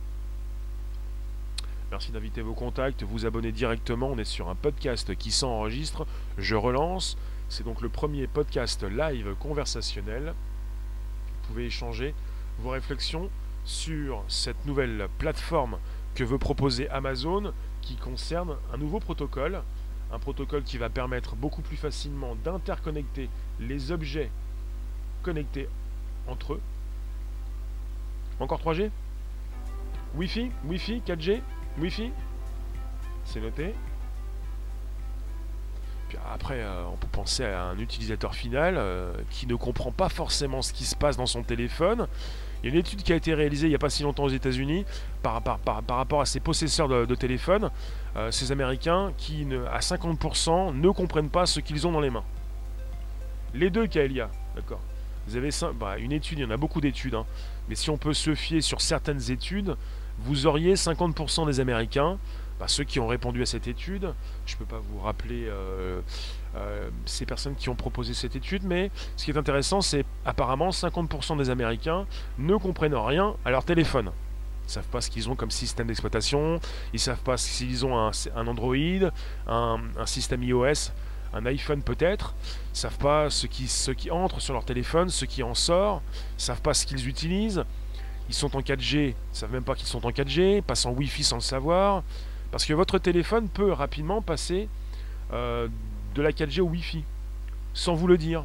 Merci 1.90 2.12
d'inviter 2.12 2.40
vos 2.40 2.54
contacts, 2.54 3.02
vous 3.02 3.26
abonner 3.26 3.50
directement. 3.50 4.10
On 4.10 4.18
est 4.18 4.24
sur 4.24 4.48
un 4.48 4.54
podcast 4.54 5.16
qui 5.16 5.32
s'enregistre. 5.32 6.06
Je 6.38 6.54
relance. 6.54 7.18
C'est 7.48 7.64
donc 7.64 7.80
le 7.80 7.88
premier 7.88 8.28
podcast 8.28 8.84
live 8.84 9.34
conversationnel. 9.40 10.26
Vous 10.26 11.48
pouvez 11.48 11.66
échanger 11.66 12.14
vos 12.60 12.70
réflexions 12.70 13.28
sur 13.64 14.22
cette 14.28 14.66
nouvelle 14.66 15.08
plateforme 15.18 15.78
que 16.14 16.22
veut 16.22 16.38
proposer 16.38 16.88
Amazon 16.90 17.52
qui 17.82 17.96
concerne 17.96 18.56
un 18.72 18.76
nouveau 18.76 19.00
protocole. 19.00 19.60
Un 20.12 20.20
protocole 20.20 20.62
qui 20.62 20.78
va 20.78 20.90
permettre 20.90 21.34
beaucoup 21.34 21.62
plus 21.62 21.76
facilement 21.76 22.36
d'interconnecter 22.36 23.28
les 23.58 23.90
objets 23.90 24.30
connectés 25.24 25.68
entre 26.28 26.52
eux. 26.54 26.60
Encore 28.38 28.60
3G 28.60 28.90
Wi-Fi? 30.14 30.52
Wi-Fi? 30.66 31.02
4G 31.04 31.40
Wi-Fi 31.78 32.12
C'est 33.24 33.40
noté. 33.40 33.74
Puis 36.08 36.18
après, 36.32 36.58
euh, 36.58 36.84
on 36.92 36.96
peut 36.96 37.06
penser 37.12 37.44
à 37.44 37.62
un 37.66 37.78
utilisateur 37.78 38.34
final 38.34 38.74
euh, 38.76 39.12
qui 39.30 39.46
ne 39.46 39.54
comprend 39.54 39.92
pas 39.92 40.08
forcément 40.08 40.60
ce 40.60 40.72
qui 40.72 40.84
se 40.84 40.96
passe 40.96 41.16
dans 41.16 41.26
son 41.26 41.44
téléphone. 41.44 42.08
Il 42.62 42.66
y 42.66 42.72
a 42.72 42.74
une 42.74 42.80
étude 42.80 43.02
qui 43.04 43.12
a 43.12 43.16
été 43.16 43.32
réalisée 43.32 43.68
il 43.68 43.70
n'y 43.70 43.76
a 43.76 43.78
pas 43.78 43.90
si 43.90 44.02
longtemps 44.02 44.24
aux 44.24 44.30
États-Unis 44.30 44.84
par, 45.22 45.40
rapport 45.76 46.20
à 46.20 46.26
ces 46.26 46.40
possesseurs 46.40 46.88
de, 46.88 47.14
téléphone, 47.14 47.70
euh, 48.16 48.32
ces 48.32 48.50
Américains 48.50 49.12
qui, 49.16 49.46
à 49.72 49.78
50%, 49.78 50.74
ne 50.74 50.90
comprennent 50.90 51.30
pas 51.30 51.46
ce 51.46 51.60
qu'ils 51.60 51.86
ont 51.86 51.92
dans 51.92 52.00
les 52.00 52.10
mains. 52.10 52.24
Les 53.54 53.70
deux, 53.70 53.86
Kaelia, 53.86 54.30
d'accord. 54.56 54.80
Vous 55.26 55.36
avez 55.36 55.50
bah, 55.78 55.96
une 55.98 56.12
étude, 56.12 56.40
il 56.40 56.42
y 56.42 56.44
en 56.44 56.50
a 56.50 56.56
beaucoup 56.56 56.80
d'études, 56.80 57.14
hein. 57.14 57.24
mais 57.68 57.76
si 57.76 57.88
on 57.88 57.98
peut 57.98 58.14
se 58.14 58.34
fier 58.34 58.60
sur 58.60 58.80
certaines 58.80 59.30
études, 59.30 59.76
vous 60.18 60.46
auriez 60.46 60.74
50% 60.74 61.46
des 61.46 61.60
Américains 61.60 62.18
bah, 62.60 62.68
ceux 62.68 62.84
qui 62.84 63.00
ont 63.00 63.06
répondu 63.06 63.40
à 63.40 63.46
cette 63.46 63.66
étude. 63.68 64.12
Je 64.44 64.54
ne 64.54 64.58
peux 64.58 64.66
pas 64.66 64.80
vous 64.80 65.00
rappeler 65.00 65.46
euh, 65.48 66.02
euh, 66.56 66.90
ces 67.06 67.24
personnes 67.24 67.54
qui 67.54 67.70
ont 67.70 67.74
proposé 67.74 68.12
cette 68.12 68.36
étude, 68.36 68.64
mais 68.64 68.90
ce 69.16 69.24
qui 69.24 69.30
est 69.30 69.36
intéressant, 69.38 69.80
c'est 69.80 70.04
apparemment 70.26 70.68
50% 70.68 71.38
des 71.38 71.48
Américains 71.48 72.06
ne 72.38 72.54
comprennent 72.56 72.94
rien 72.94 73.34
à 73.46 73.50
leur 73.50 73.64
téléphone. 73.64 74.10
Ils 74.68 74.72
savent 74.72 74.88
pas 74.88 75.00
ce 75.00 75.08
qu'ils 75.08 75.30
ont 75.30 75.36
comme 75.36 75.50
système 75.50 75.86
d'exploitation, 75.86 76.60
ils 76.92 77.00
savent 77.00 77.22
pas 77.22 77.38
s'ils 77.38 77.86
ont 77.86 77.98
un, 77.98 78.46
Android, 78.46 79.10
un, 79.48 79.80
système 80.04 80.42
iOS, 80.42 80.92
un 81.32 81.46
iPhone 81.46 81.82
peut-être, 81.82 82.34
ils 82.74 82.78
savent 82.78 82.98
pas 82.98 83.30
ce 83.30 83.46
qui, 83.46 84.10
entre 84.10 84.40
sur 84.40 84.52
leur 84.52 84.66
téléphone, 84.66 85.08
ce 85.08 85.24
qui 85.24 85.42
en 85.42 85.54
sort, 85.54 86.02
ils 86.38 86.42
savent 86.42 86.60
pas 86.60 86.74
ce 86.74 86.84
qu'ils 86.84 87.08
utilisent, 87.08 87.64
ils 88.30 88.34
sont 88.34 88.56
en 88.56 88.60
4G, 88.60 89.08
ils 89.08 89.14
savent 89.32 89.50
même 89.50 89.64
pas 89.64 89.74
qu'ils 89.74 89.88
sont 89.88 90.06
en 90.06 90.10
4G, 90.10 90.62
passent 90.62 90.86
en 90.86 90.92
Wi-Fi 90.92 91.24
sans 91.24 91.34
le 91.34 91.42
savoir, 91.42 92.04
parce 92.52 92.64
que 92.64 92.72
votre 92.72 92.96
téléphone 92.98 93.48
peut 93.48 93.72
rapidement 93.72 94.22
passer 94.22 94.68
euh, 95.32 95.66
de 96.14 96.22
la 96.22 96.30
4G 96.30 96.60
au 96.60 96.66
Wi-Fi, 96.66 97.02
sans 97.74 97.94
vous 97.94 98.06
le 98.06 98.16
dire. 98.16 98.44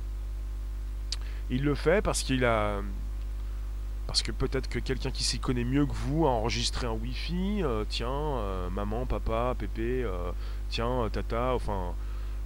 Il 1.51 1.63
le 1.63 1.75
fait 1.75 2.03
parce 2.03 2.23
qu'il 2.23 2.45
a. 2.45 2.81
Parce 4.07 4.23
que 4.23 4.31
peut-être 4.31 4.67
que 4.67 4.79
quelqu'un 4.79 5.11
qui 5.11 5.23
s'y 5.23 5.37
connaît 5.37 5.63
mieux 5.63 5.85
que 5.85 5.93
vous 5.93 6.25
a 6.25 6.29
enregistré 6.31 6.87
un 6.87 6.93
Wi-Fi. 6.93 7.61
Euh, 7.61 7.85
tiens, 7.87 8.09
euh, 8.09 8.71
maman, 8.71 9.05
papa, 9.05 9.53
pépé, 9.55 10.03
tiens, 10.69 11.07
tata, 11.11 11.53
enfin, 11.53 11.93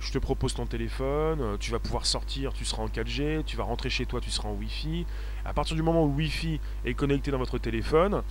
je 0.01 0.11
te 0.11 0.17
propose 0.17 0.55
ton 0.55 0.65
téléphone, 0.65 1.57
tu 1.57 1.71
vas 1.71 1.79
pouvoir 1.79 2.05
sortir, 2.05 2.51
tu 2.51 2.65
seras 2.65 2.83
en 2.83 2.87
4G, 2.87 3.45
tu 3.45 3.55
vas 3.55 3.63
rentrer 3.63 3.89
chez 3.89 4.05
toi, 4.05 4.19
tu 4.19 4.29
seras 4.29 4.49
en 4.49 4.55
Wi-Fi. 4.55 5.05
À 5.45 5.53
partir 5.53 5.75
du 5.75 5.81
moment 5.81 6.03
où 6.03 6.13
Wi-Fi 6.15 6.59
est 6.85 6.93
connecté 6.93 7.31
dans 7.31 7.37
votre 7.37 7.57
téléphone, 7.57 8.21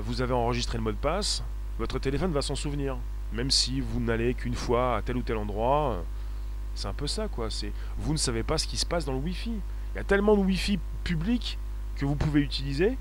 vous 0.00 0.20
avez 0.20 0.32
enregistré 0.32 0.78
le 0.78 0.84
mot 0.84 0.90
de 0.90 0.96
passe, 0.96 1.44
votre 1.78 1.98
téléphone 1.98 2.32
va 2.32 2.42
s'en 2.42 2.54
souvenir. 2.54 2.96
Même 3.32 3.50
si 3.50 3.80
vous 3.80 4.00
n'allez 4.00 4.34
qu'une 4.34 4.54
fois 4.54 4.96
à 4.96 5.02
tel 5.02 5.16
ou 5.16 5.22
tel 5.22 5.36
endroit. 5.36 6.02
C'est 6.74 6.88
un 6.88 6.94
peu 6.94 7.06
ça, 7.06 7.28
quoi. 7.28 7.50
C'est 7.50 7.72
Vous 7.98 8.12
ne 8.12 8.18
savez 8.18 8.42
pas 8.42 8.58
ce 8.58 8.66
qui 8.66 8.76
se 8.76 8.86
passe 8.86 9.04
dans 9.04 9.12
le 9.12 9.18
Wi-Fi. 9.18 9.50
Il 9.50 9.96
y 9.96 10.00
a 10.00 10.04
tellement 10.04 10.36
de 10.36 10.42
Wi-Fi 10.42 10.78
public 11.04 11.58
que 11.96 12.04
vous 12.04 12.16
pouvez 12.16 12.40
utiliser 12.40 12.98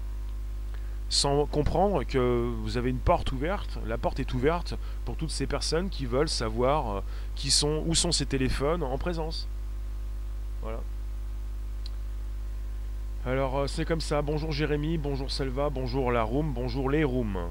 sans 1.09 1.45
comprendre 1.45 2.03
que 2.03 2.51
vous 2.63 2.77
avez 2.77 2.89
une 2.89 2.99
porte 2.99 3.31
ouverte. 3.31 3.77
La 3.85 3.97
porte 3.97 4.19
est 4.19 4.33
ouverte 4.33 4.75
pour 5.05 5.15
toutes 5.15 5.29
ces 5.29 5.45
personnes 5.45 5.89
qui 5.89 6.05
veulent 6.05 6.29
savoir 6.29 6.97
euh, 6.97 7.01
qui 7.35 7.51
sont, 7.51 7.83
où 7.85 7.93
sont 7.93 8.11
ces 8.11 8.25
téléphones 8.25 8.83
en 8.83 8.97
présence. 8.97 9.47
Voilà. 10.61 10.79
Alors 13.27 13.57
euh, 13.57 13.67
c'est 13.67 13.85
comme 13.85 14.01
ça. 14.01 14.21
Bonjour 14.21 14.51
Jérémy, 14.51 14.99
bonjour 14.99 15.31
Selva, 15.31 15.71
bonjour 15.71 16.11
la 16.11 16.21
room, 16.21 16.53
bonjour 16.53 16.91
les 16.91 17.03
rooms. 17.03 17.49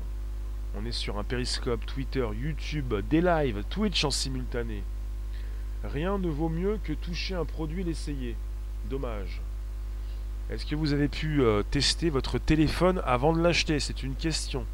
On 0.78 0.86
est 0.86 0.92
sur 0.92 1.18
un 1.18 1.24
périscope, 1.24 1.84
Twitter, 1.84 2.24
YouTube, 2.40 2.94
des 3.10 3.20
lives, 3.20 3.64
Twitch 3.70 4.04
en 4.04 4.12
simultané. 4.12 4.84
Rien 5.82 6.18
ne 6.18 6.28
vaut 6.28 6.48
mieux 6.48 6.78
que 6.84 6.92
toucher 6.92 7.34
un 7.34 7.44
produit 7.44 7.80
et 7.80 7.84
l'essayer. 7.84 8.36
Dommage. 8.88 9.40
Est-ce 10.48 10.64
que 10.64 10.76
vous 10.76 10.92
avez 10.92 11.08
pu 11.08 11.42
euh, 11.42 11.64
tester 11.68 12.08
votre 12.08 12.38
téléphone 12.38 13.02
avant 13.04 13.32
de 13.32 13.42
l'acheter? 13.42 13.80
C'est 13.80 14.04
une 14.04 14.14
question. 14.14 14.66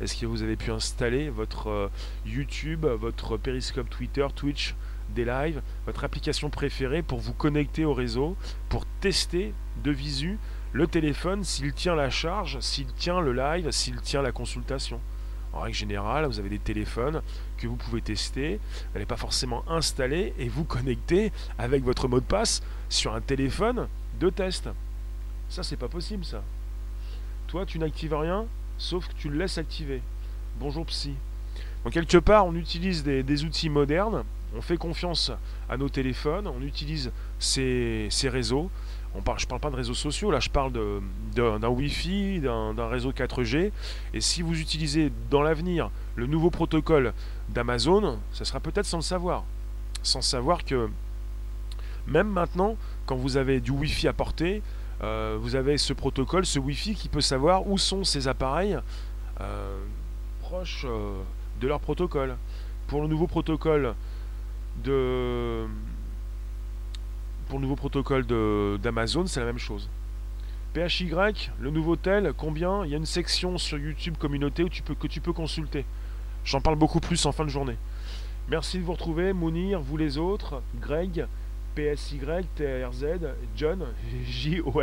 Est-ce 0.00 0.16
que 0.16 0.24
vous 0.24 0.42
avez 0.42 0.56
pu 0.56 0.70
installer 0.70 1.28
votre 1.28 1.68
euh, 1.68 1.88
YouTube, 2.24 2.86
votre 2.86 3.36
périscope 3.36 3.90
Twitter, 3.90 4.26
Twitch, 4.34 4.74
des 5.10 5.24
lives, 5.24 5.62
votre 5.86 6.04
application 6.04 6.50
préférée 6.50 7.02
pour 7.02 7.18
vous 7.18 7.32
connecter 7.32 7.84
au 7.84 7.94
réseau, 7.94 8.36
pour 8.68 8.84
tester 9.00 9.54
de 9.82 9.90
visu 9.90 10.38
le 10.72 10.86
téléphone 10.86 11.44
s'il 11.44 11.72
tient 11.72 11.94
la 11.94 12.10
charge, 12.10 12.60
s'il 12.60 12.92
tient 12.92 13.20
le 13.20 13.32
live, 13.32 13.70
s'il 13.70 14.00
tient 14.00 14.22
la 14.22 14.32
consultation 14.32 15.00
en 15.52 15.60
règle 15.60 15.76
générale, 15.76 16.26
vous 16.26 16.38
avez 16.38 16.48
des 16.48 16.58
téléphones 16.58 17.22
que 17.56 17.66
vous 17.66 17.76
pouvez 17.76 18.02
tester. 18.02 18.56
Vous 18.56 18.94
n'allez 18.94 19.06
pas 19.06 19.16
forcément 19.16 19.64
installer 19.68 20.34
et 20.38 20.48
vous 20.48 20.64
connecter 20.64 21.32
avec 21.58 21.82
votre 21.84 22.08
mot 22.08 22.20
de 22.20 22.24
passe 22.24 22.62
sur 22.88 23.14
un 23.14 23.20
téléphone 23.20 23.88
de 24.20 24.30
test. 24.30 24.68
Ça, 25.48 25.62
c'est 25.62 25.76
pas 25.76 25.88
possible, 25.88 26.24
ça. 26.24 26.42
Toi, 27.46 27.64
tu 27.64 27.78
n'actives 27.78 28.14
rien, 28.14 28.46
sauf 28.76 29.08
que 29.08 29.14
tu 29.14 29.30
le 29.30 29.38
laisses 29.38 29.58
activer. 29.58 30.02
Bonjour 30.60 30.84
psy. 30.86 31.14
Donc 31.84 31.94
quelque 31.94 32.18
part, 32.18 32.46
on 32.46 32.54
utilise 32.54 33.02
des, 33.02 33.44
outils 33.44 33.70
modernes, 33.70 34.24
on 34.56 34.62
fait 34.62 34.76
confiance 34.76 35.32
à 35.68 35.76
nos 35.76 35.88
téléphones, 35.88 36.46
on 36.46 36.62
utilise 36.62 37.12
ces 37.38 38.08
réseaux, 38.24 38.70
je 39.14 39.18
ne 39.20 39.48
parle 39.48 39.60
pas 39.60 39.70
de 39.70 39.76
réseaux 39.76 39.94
sociaux, 39.94 40.30
là 40.30 40.40
je 40.40 40.50
parle 40.50 40.72
d'un 41.34 41.68
Wi-Fi, 41.68 42.40
d'un 42.40 42.88
réseau 42.88 43.12
4G. 43.12 43.72
Et 44.14 44.20
si 44.20 44.42
vous 44.42 44.60
utilisez 44.60 45.12
dans 45.30 45.42
l'avenir 45.42 45.90
le 46.14 46.26
nouveau 46.26 46.50
protocole 46.50 47.12
d'Amazon, 47.48 48.18
ça 48.32 48.44
sera 48.44 48.60
peut-être 48.60 48.86
sans 48.86 48.98
le 48.98 49.02
savoir. 49.02 49.44
Sans 50.02 50.22
savoir 50.22 50.64
que 50.64 50.88
même 52.06 52.28
maintenant, 52.28 52.76
quand 53.06 53.16
vous 53.16 53.36
avez 53.36 53.60
du 53.60 53.70
Wi-Fi 53.70 54.08
à 54.08 54.12
portée, 54.12 54.62
euh, 55.02 55.36
vous 55.40 55.56
avez 55.56 55.78
ce 55.78 55.92
protocole, 55.92 56.46
ce 56.46 56.58
Wi-Fi 56.58 56.94
qui 56.94 57.08
peut 57.08 57.20
savoir 57.20 57.66
où 57.66 57.78
sont 57.78 58.04
ces 58.04 58.28
appareils 58.28 58.78
euh, 59.40 59.78
proches 60.40 60.84
euh, 60.88 61.20
de 61.60 61.68
leur 61.68 61.80
protocole. 61.80 62.36
Pour 62.86 63.02
le 63.02 63.08
nouveau 63.08 63.26
protocole 63.26 63.94
pour 67.48 67.58
le 67.58 67.62
nouveau 67.62 67.76
protocole 67.76 68.26
d'Amazon, 68.78 69.26
c'est 69.26 69.40
la 69.40 69.46
même 69.46 69.58
chose. 69.58 69.88
PHY, 70.74 71.10
le 71.58 71.70
nouveau 71.70 71.96
tel, 71.96 72.32
combien? 72.36 72.84
Il 72.84 72.90
y 72.90 72.94
a 72.94 72.98
une 72.98 73.06
section 73.06 73.58
sur 73.58 73.78
YouTube 73.78 74.16
communauté 74.18 74.62
où 74.62 74.68
tu 74.68 74.82
peux, 74.82 74.94
que 74.94 75.06
tu 75.06 75.20
peux 75.20 75.32
consulter. 75.32 75.84
J'en 76.44 76.60
parle 76.60 76.76
beaucoup 76.76 77.00
plus 77.00 77.24
en 77.26 77.32
fin 77.32 77.44
de 77.44 77.50
journée. 77.50 77.76
Merci 78.48 78.78
de 78.78 78.84
vous 78.84 78.92
retrouver, 78.92 79.32
Mounir, 79.32 79.80
vous 79.80 79.96
les 79.96 80.18
autres, 80.18 80.62
Greg, 80.80 81.26
PSY, 81.74 82.18
TRZ, 82.56 83.04
John, 83.54 83.86
J 84.26 84.60
O 84.60 84.82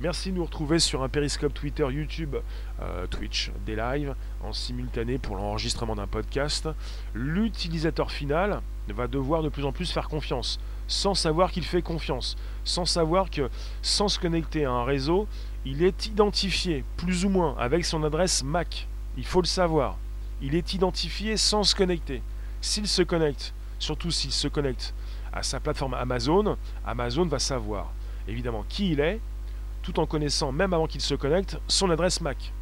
Merci 0.00 0.30
de 0.30 0.36
nous 0.36 0.44
retrouver 0.44 0.78
sur 0.78 1.02
un 1.02 1.08
périscope 1.08 1.52
Twitter, 1.54 1.86
YouTube, 1.90 2.36
euh, 2.80 3.06
Twitch, 3.06 3.50
des 3.66 3.76
lives 3.76 4.14
en 4.42 4.52
simultané 4.52 5.18
pour 5.18 5.36
l'enregistrement 5.36 5.96
d'un 5.96 6.06
podcast. 6.06 6.68
L'utilisateur 7.14 8.10
final 8.10 8.62
va 8.92 9.06
devoir 9.06 9.42
de 9.42 9.48
plus 9.48 9.64
en 9.64 9.72
plus 9.72 9.90
faire 9.90 10.08
confiance 10.08 10.58
sans 10.88 11.14
savoir 11.14 11.52
qu'il 11.52 11.64
fait 11.64 11.82
confiance, 11.82 12.36
sans 12.64 12.86
savoir 12.86 13.30
que 13.30 13.50
sans 13.82 14.08
se 14.08 14.18
connecter 14.18 14.64
à 14.64 14.72
un 14.72 14.84
réseau, 14.84 15.28
il 15.64 15.82
est 15.82 16.06
identifié, 16.06 16.82
plus 16.96 17.24
ou 17.24 17.28
moins, 17.28 17.54
avec 17.58 17.84
son 17.84 18.02
adresse 18.02 18.42
MAC. 18.42 18.88
Il 19.16 19.26
faut 19.26 19.42
le 19.42 19.46
savoir. 19.46 19.98
Il 20.40 20.54
est 20.54 20.72
identifié 20.72 21.36
sans 21.36 21.62
se 21.62 21.74
connecter. 21.74 22.22
S'il 22.60 22.88
se 22.88 23.02
connecte, 23.02 23.52
surtout 23.78 24.10
s'il 24.10 24.32
se 24.32 24.48
connecte 24.48 24.94
à 25.32 25.42
sa 25.42 25.60
plateforme 25.60 25.94
Amazon, 25.94 26.56
Amazon 26.86 27.26
va 27.26 27.38
savoir 27.38 27.92
évidemment 28.26 28.64
qui 28.68 28.92
il 28.92 29.00
est, 29.00 29.20
tout 29.82 30.00
en 30.00 30.06
connaissant, 30.06 30.52
même 30.52 30.72
avant 30.72 30.86
qu'il 30.86 31.00
se 31.00 31.14
connecte, 31.14 31.58
son 31.68 31.90
adresse 31.90 32.20
MAC. 32.20 32.52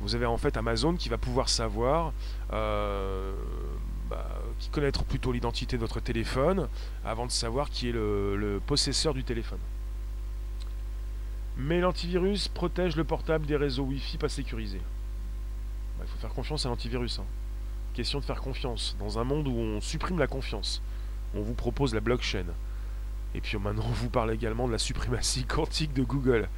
Vous 0.00 0.14
avez 0.14 0.26
en 0.26 0.36
fait 0.36 0.56
Amazon 0.56 0.94
qui 0.94 1.08
va 1.08 1.18
pouvoir 1.18 1.48
savoir 1.48 2.12
euh, 2.52 3.32
bah, 4.08 4.26
connaître 4.70 5.04
plutôt 5.04 5.32
l'identité 5.32 5.76
de 5.76 5.80
votre 5.80 6.00
téléphone 6.00 6.68
avant 7.04 7.26
de 7.26 7.30
savoir 7.30 7.70
qui 7.70 7.88
est 7.88 7.92
le, 7.92 8.60
possesseur 8.66 9.14
du 9.14 9.24
téléphone. 9.24 9.58
Mais 11.56 11.80
l'antivirus 11.80 12.48
protège 12.48 12.96
le 12.96 13.04
portable 13.04 13.46
des 13.46 13.56
réseaux 13.56 13.84
Wi-Fi 13.84 14.18
pas 14.18 14.28
sécurisés. 14.28 14.80
Bah, 15.98 16.04
il 16.06 16.10
faut 16.10 16.18
faire 16.18 16.34
confiance 16.34 16.66
à 16.66 16.68
l'antivirus. 16.68 17.20
Hein. 17.20 17.26
Question 17.94 18.18
de 18.18 18.24
faire 18.24 18.40
confiance. 18.40 18.96
Dans 18.98 19.18
un 19.18 19.24
monde 19.24 19.46
où 19.46 19.56
on 19.56 19.80
supprime 19.80 20.18
la 20.18 20.26
confiance, 20.26 20.82
on 21.34 21.42
vous 21.42 21.54
propose 21.54 21.94
la 21.94 22.00
blockchain. 22.00 22.46
Et 23.34 23.40
puis 23.40 23.56
maintenant, 23.58 23.84
on 23.86 23.92
vous 23.92 24.10
parle 24.10 24.32
également 24.32 24.66
de 24.66 24.72
la 24.72 24.78
suprématie 24.78 25.44
quantique 25.48 25.92
de 25.92 26.02
Google. 26.02 26.48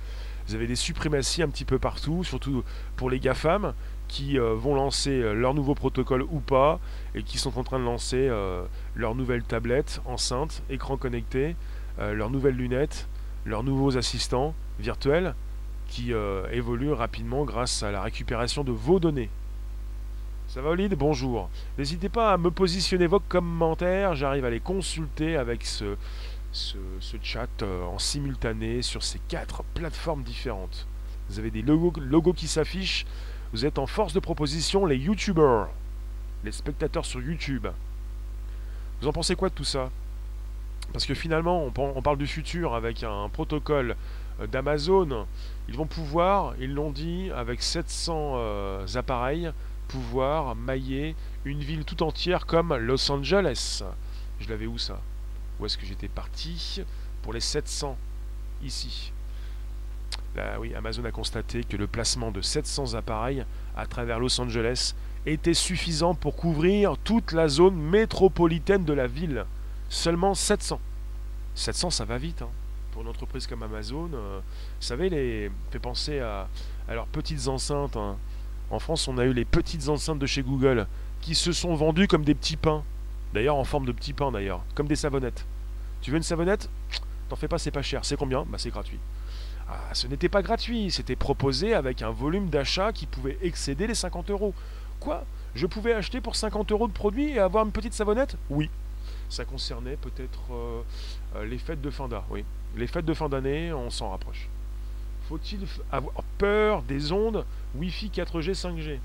Vous 0.46 0.54
avez 0.54 0.66
des 0.66 0.76
suprématies 0.76 1.42
un 1.42 1.48
petit 1.48 1.64
peu 1.64 1.78
partout, 1.78 2.22
surtout 2.22 2.62
pour 2.96 3.10
les 3.10 3.18
GAFAM, 3.18 3.74
qui 4.08 4.38
euh, 4.38 4.54
vont 4.54 4.74
lancer 4.74 5.10
euh, 5.10 5.32
leur 5.32 5.54
nouveau 5.54 5.74
protocole 5.74 6.22
ou 6.22 6.40
pas, 6.40 6.80
et 7.14 7.22
qui 7.22 7.38
sont 7.38 7.58
en 7.58 7.64
train 7.64 7.78
de 7.78 7.84
lancer 7.84 8.28
euh, 8.28 8.64
leur 8.94 9.14
nouvelle 9.14 9.42
tablette 9.42 10.00
enceinte, 10.04 10.62
écran 10.70 10.96
connecté, 10.96 11.56
leurs 11.98 12.28
nouvelles 12.28 12.56
lunettes, 12.56 13.08
leurs 13.46 13.62
nouveaux 13.62 13.96
assistants 13.96 14.54
virtuels, 14.78 15.34
qui 15.88 16.12
évoluent 16.52 16.92
rapidement 16.92 17.46
grâce 17.46 17.82
à 17.82 17.90
la 17.90 18.02
récupération 18.02 18.64
de 18.64 18.70
vos 18.70 19.00
données. 19.00 19.30
Ça 20.46 20.60
va 20.60 20.68
Olide 20.68 20.94
Bonjour. 20.94 21.48
N'hésitez 21.78 22.10
pas 22.10 22.34
à 22.34 22.36
me 22.36 22.50
positionner 22.50 23.06
vos 23.06 23.18
commentaires, 23.18 24.14
j'arrive 24.14 24.44
à 24.44 24.50
les 24.50 24.60
consulter 24.60 25.38
avec 25.38 25.64
ce, 25.64 25.96
ce, 26.52 26.76
chat 27.22 27.62
en 27.62 27.98
simultané 27.98 28.82
sur 28.82 29.02
ces 29.02 29.20
quatre 29.26 29.64
plateformes 29.72 30.22
différentes. 30.22 30.86
Vous 31.30 31.38
avez 31.38 31.50
des 31.50 31.62
logos, 31.62 31.94
logos 31.98 32.34
qui 32.34 32.46
s'affichent, 32.46 33.06
vous 33.56 33.64
êtes 33.64 33.78
en 33.78 33.86
force 33.86 34.12
de 34.12 34.20
proposition 34.20 34.84
les 34.84 34.98
YouTubers, 34.98 35.68
les 36.44 36.52
spectateurs 36.52 37.06
sur 37.06 37.22
YouTube. 37.22 37.66
Vous 39.00 39.08
en 39.08 39.14
pensez 39.14 39.34
quoi 39.34 39.48
de 39.48 39.54
tout 39.54 39.64
ça? 39.64 39.90
Parce 40.92 41.06
que 41.06 41.14
finalement, 41.14 41.64
on, 41.64 42.02
parle 42.02 42.18
du 42.18 42.26
futur 42.26 42.74
avec 42.74 43.02
un 43.02 43.30
protocole 43.30 43.96
euh, 44.42 44.46
d'Amazon. 44.46 45.26
Ils 45.68 45.74
vont 45.74 45.86
pouvoir, 45.86 46.52
ils 46.60 46.74
l'ont 46.74 46.90
dit, 46.90 47.30
avec 47.34 47.62
700 47.62 48.32
euh, 48.34 48.86
appareils, 48.94 49.50
pouvoir 49.88 50.54
mailler 50.54 51.16
une 51.46 51.60
ville 51.60 51.86
tout 51.86 52.02
entière 52.02 52.44
comme 52.44 52.76
Los 52.76 53.10
Angeles. 53.10 53.82
Je 54.38 54.50
l'avais 54.50 54.66
où 54.66 54.76
ça? 54.76 55.00
Où 55.58 55.64
est-ce 55.64 55.78
que 55.78 55.86
j'étais 55.86 56.08
parti 56.08 56.82
Pour 57.22 57.32
les 57.32 57.40
700, 57.40 57.96
ici. 58.62 59.14
Oui, 60.60 60.74
Amazon 60.74 61.04
a 61.04 61.10
constaté 61.10 61.64
que 61.64 61.76
le 61.76 61.86
placement 61.86 62.30
de 62.30 62.40
700 62.40 62.94
appareils 62.94 63.44
à 63.76 63.86
travers 63.86 64.18
Los 64.18 64.40
Angeles 64.40 64.94
était 65.26 65.54
suffisant 65.54 66.14
pour 66.14 66.36
couvrir 66.36 66.96
toute 67.02 67.32
la 67.32 67.48
zone 67.48 67.76
métropolitaine 67.76 68.84
de 68.84 68.92
la 68.92 69.06
ville. 69.06 69.44
Seulement 69.88 70.34
700. 70.34 70.80
700, 71.54 71.90
ça 71.90 72.04
va 72.04 72.18
vite. 72.18 72.42
Hein. 72.42 72.48
Pour 72.92 73.02
une 73.02 73.08
entreprise 73.08 73.46
comme 73.46 73.62
Amazon, 73.62 74.10
euh, 74.14 74.38
vous 74.40 74.86
savez, 74.86 75.08
les 75.08 75.50
fait 75.70 75.78
penser 75.78 76.20
à, 76.20 76.48
leurs 76.88 77.06
petites 77.06 77.48
enceintes. 77.48 77.96
Hein. 77.96 78.16
En 78.70 78.78
France, 78.78 79.08
on 79.08 79.18
a 79.18 79.24
eu 79.24 79.32
les 79.32 79.44
petites 79.44 79.88
enceintes 79.88 80.18
de 80.18 80.26
chez 80.26 80.42
Google 80.42 80.86
qui 81.20 81.34
se 81.34 81.52
sont 81.52 81.74
vendues 81.74 82.08
comme 82.08 82.24
des 82.24 82.34
petits 82.34 82.56
pains. 82.56 82.84
D'ailleurs, 83.34 83.56
en 83.56 83.64
forme 83.64 83.86
de 83.86 83.92
petits 83.92 84.12
pains, 84.12 84.30
d'ailleurs, 84.30 84.62
comme 84.74 84.86
des 84.86 84.96
savonnettes. 84.96 85.44
Tu 86.02 86.10
veux 86.10 86.16
une 86.16 86.22
savonnette? 86.22 86.68
T'en 87.28 87.36
fais 87.36 87.48
pas, 87.48 87.58
c'est 87.58 87.70
pas 87.70 87.82
cher. 87.82 88.04
C'est 88.04 88.16
combien? 88.16 88.44
Bah, 88.48 88.58
c'est 88.58 88.70
gratuit. 88.70 88.98
Ah, 89.68 89.80
ce 89.92 90.06
n'était 90.06 90.28
pas 90.28 90.42
gratuit, 90.42 90.90
c'était 90.90 91.16
proposé 91.16 91.74
avec 91.74 92.02
un 92.02 92.10
volume 92.10 92.48
d'achat 92.50 92.92
qui 92.92 93.06
pouvait 93.06 93.36
excéder 93.42 93.86
les 93.86 93.94
50 93.94 94.30
euros. 94.30 94.54
Quoi? 95.00 95.24
Je 95.54 95.66
pouvais 95.66 95.92
acheter 95.92 96.20
pour 96.20 96.36
50 96.36 96.70
euros 96.70 96.86
de 96.86 96.92
produits 96.92 97.30
et 97.30 97.38
avoir 97.38 97.64
une 97.64 97.72
petite 97.72 97.94
savonnette? 97.94 98.36
Oui. 98.50 98.70
Ça 99.28 99.44
concernait 99.44 99.96
peut-être 99.96 100.40
euh, 100.52 100.82
euh, 101.36 101.44
les 101.46 101.58
fêtes 101.58 101.80
de 101.80 101.90
fin 101.90 102.06
d'année. 102.06 102.22
Oui. 102.30 102.44
Les 102.76 102.86
fêtes 102.86 103.04
de 103.04 103.14
fin 103.14 103.28
d'année, 103.28 103.72
on 103.72 103.90
s'en 103.90 104.10
rapproche. 104.10 104.48
Faut-il 105.28 105.66
avoir 105.90 106.22
peur 106.38 106.82
des 106.82 107.10
ondes 107.10 107.44
Wi-Fi 107.74 108.10
4G, 108.10 108.52
5G 108.52 108.98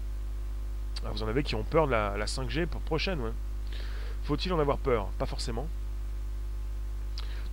ah, 1.04 1.10
Vous 1.12 1.24
en 1.24 1.28
avez 1.28 1.42
qui 1.42 1.56
ont 1.56 1.64
peur 1.64 1.88
de 1.88 1.94
la, 1.94 2.26
5G 2.26 2.68
pour 2.68 2.82
prochaine. 2.82 3.20
Faut-il 4.24 4.54
en 4.54 4.60
avoir 4.60 4.78
peur? 4.78 5.08
Pas 5.18 5.26
forcément. 5.26 5.68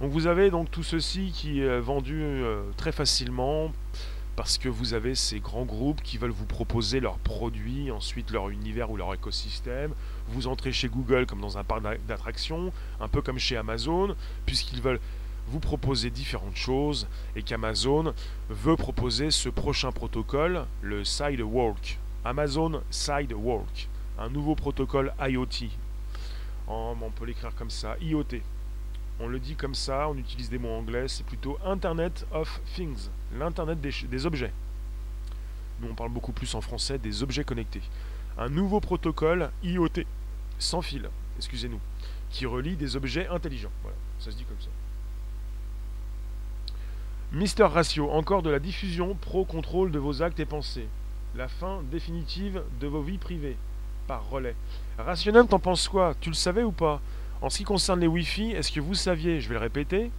Donc 0.00 0.12
vous 0.12 0.28
avez 0.28 0.50
donc 0.50 0.70
tout 0.70 0.84
ceci 0.84 1.32
qui 1.32 1.60
est 1.60 1.80
vendu 1.80 2.20
euh, 2.22 2.62
très 2.76 2.92
facilement 2.92 3.72
parce 4.36 4.56
que 4.56 4.68
vous 4.68 4.94
avez 4.94 5.16
ces 5.16 5.40
grands 5.40 5.64
groupes 5.64 6.00
qui 6.02 6.18
veulent 6.18 6.30
vous 6.30 6.46
proposer 6.46 7.00
leurs 7.00 7.18
produits, 7.18 7.90
ensuite 7.90 8.30
leur 8.30 8.50
univers 8.50 8.92
ou 8.92 8.96
leur 8.96 9.12
écosystème. 9.12 9.92
Vous 10.28 10.46
entrez 10.46 10.70
chez 10.70 10.88
Google 10.88 11.26
comme 11.26 11.40
dans 11.40 11.58
un 11.58 11.64
parc 11.64 11.82
d'attractions, 12.06 12.72
un 13.00 13.08
peu 13.08 13.20
comme 13.20 13.40
chez 13.40 13.56
Amazon, 13.56 14.14
puisqu'ils 14.46 14.80
veulent 14.80 15.00
vous 15.48 15.58
proposer 15.58 16.10
différentes 16.10 16.54
choses 16.54 17.08
et 17.34 17.42
qu'Amazon 17.42 18.14
veut 18.48 18.76
proposer 18.76 19.32
ce 19.32 19.48
prochain 19.48 19.90
protocole, 19.90 20.66
le 20.80 21.02
Sidewalk. 21.02 21.98
Amazon 22.24 22.82
Sidewalk, 22.90 23.88
un 24.16 24.28
nouveau 24.28 24.54
protocole 24.54 25.12
IoT. 25.20 25.70
on 26.68 27.10
peut 27.16 27.24
l'écrire 27.24 27.56
comme 27.56 27.70
ça, 27.70 27.96
IoT. 28.00 28.42
On 29.20 29.26
le 29.26 29.40
dit 29.40 29.56
comme 29.56 29.74
ça, 29.74 30.08
on 30.08 30.16
utilise 30.16 30.48
des 30.48 30.58
mots 30.58 30.74
anglais, 30.74 31.08
c'est 31.08 31.26
plutôt 31.26 31.58
Internet 31.64 32.24
of 32.30 32.60
Things, 32.74 33.08
l'Internet 33.36 33.80
des, 33.80 34.26
objets. 34.26 34.52
Nous, 35.80 35.88
on 35.90 35.94
parle 35.94 36.10
beaucoup 36.10 36.32
plus 36.32 36.54
en 36.54 36.60
français 36.60 36.98
des 36.98 37.22
objets 37.22 37.42
connectés. 37.42 37.82
Un 38.38 38.48
nouveau 38.48 38.78
protocole 38.80 39.50
IoT, 39.64 40.04
sans 40.60 40.82
fil, 40.82 41.10
excusez-nous, 41.36 41.80
qui 42.30 42.46
relie 42.46 42.76
des 42.76 42.94
objets 42.94 43.26
intelligents. 43.26 43.72
Voilà, 43.82 43.96
ça 44.20 44.30
se 44.30 44.36
dit 44.36 44.44
comme 44.44 44.60
ça. 44.60 44.70
Mister 47.32 47.64
Ratio, 47.64 48.10
encore 48.10 48.42
de 48.42 48.50
la 48.50 48.60
diffusion 48.60 49.14
pro-contrôle 49.14 49.90
de 49.90 49.98
vos 49.98 50.22
actes 50.22 50.40
et 50.40 50.46
pensées. 50.46 50.88
La 51.34 51.48
fin 51.48 51.82
définitive 51.90 52.62
de 52.80 52.86
vos 52.86 53.02
vies 53.02 53.18
privées, 53.18 53.56
par 54.06 54.30
relais. 54.30 54.54
Rationnel, 54.96 55.46
t'en 55.46 55.58
penses 55.58 55.88
quoi? 55.88 56.14
Tu 56.20 56.30
le 56.30 56.34
savais 56.34 56.62
ou 56.62 56.72
pas? 56.72 57.00
En 57.40 57.50
ce 57.50 57.58
qui 57.58 57.64
concerne 57.64 58.00
les 58.00 58.06
Wi-Fi, 58.06 58.52
est-ce 58.52 58.72
que 58.72 58.80
vous 58.80 58.94
saviez, 58.94 59.40
je 59.40 59.48
vais 59.48 59.54
le 59.54 59.60
répéter, 59.60 60.10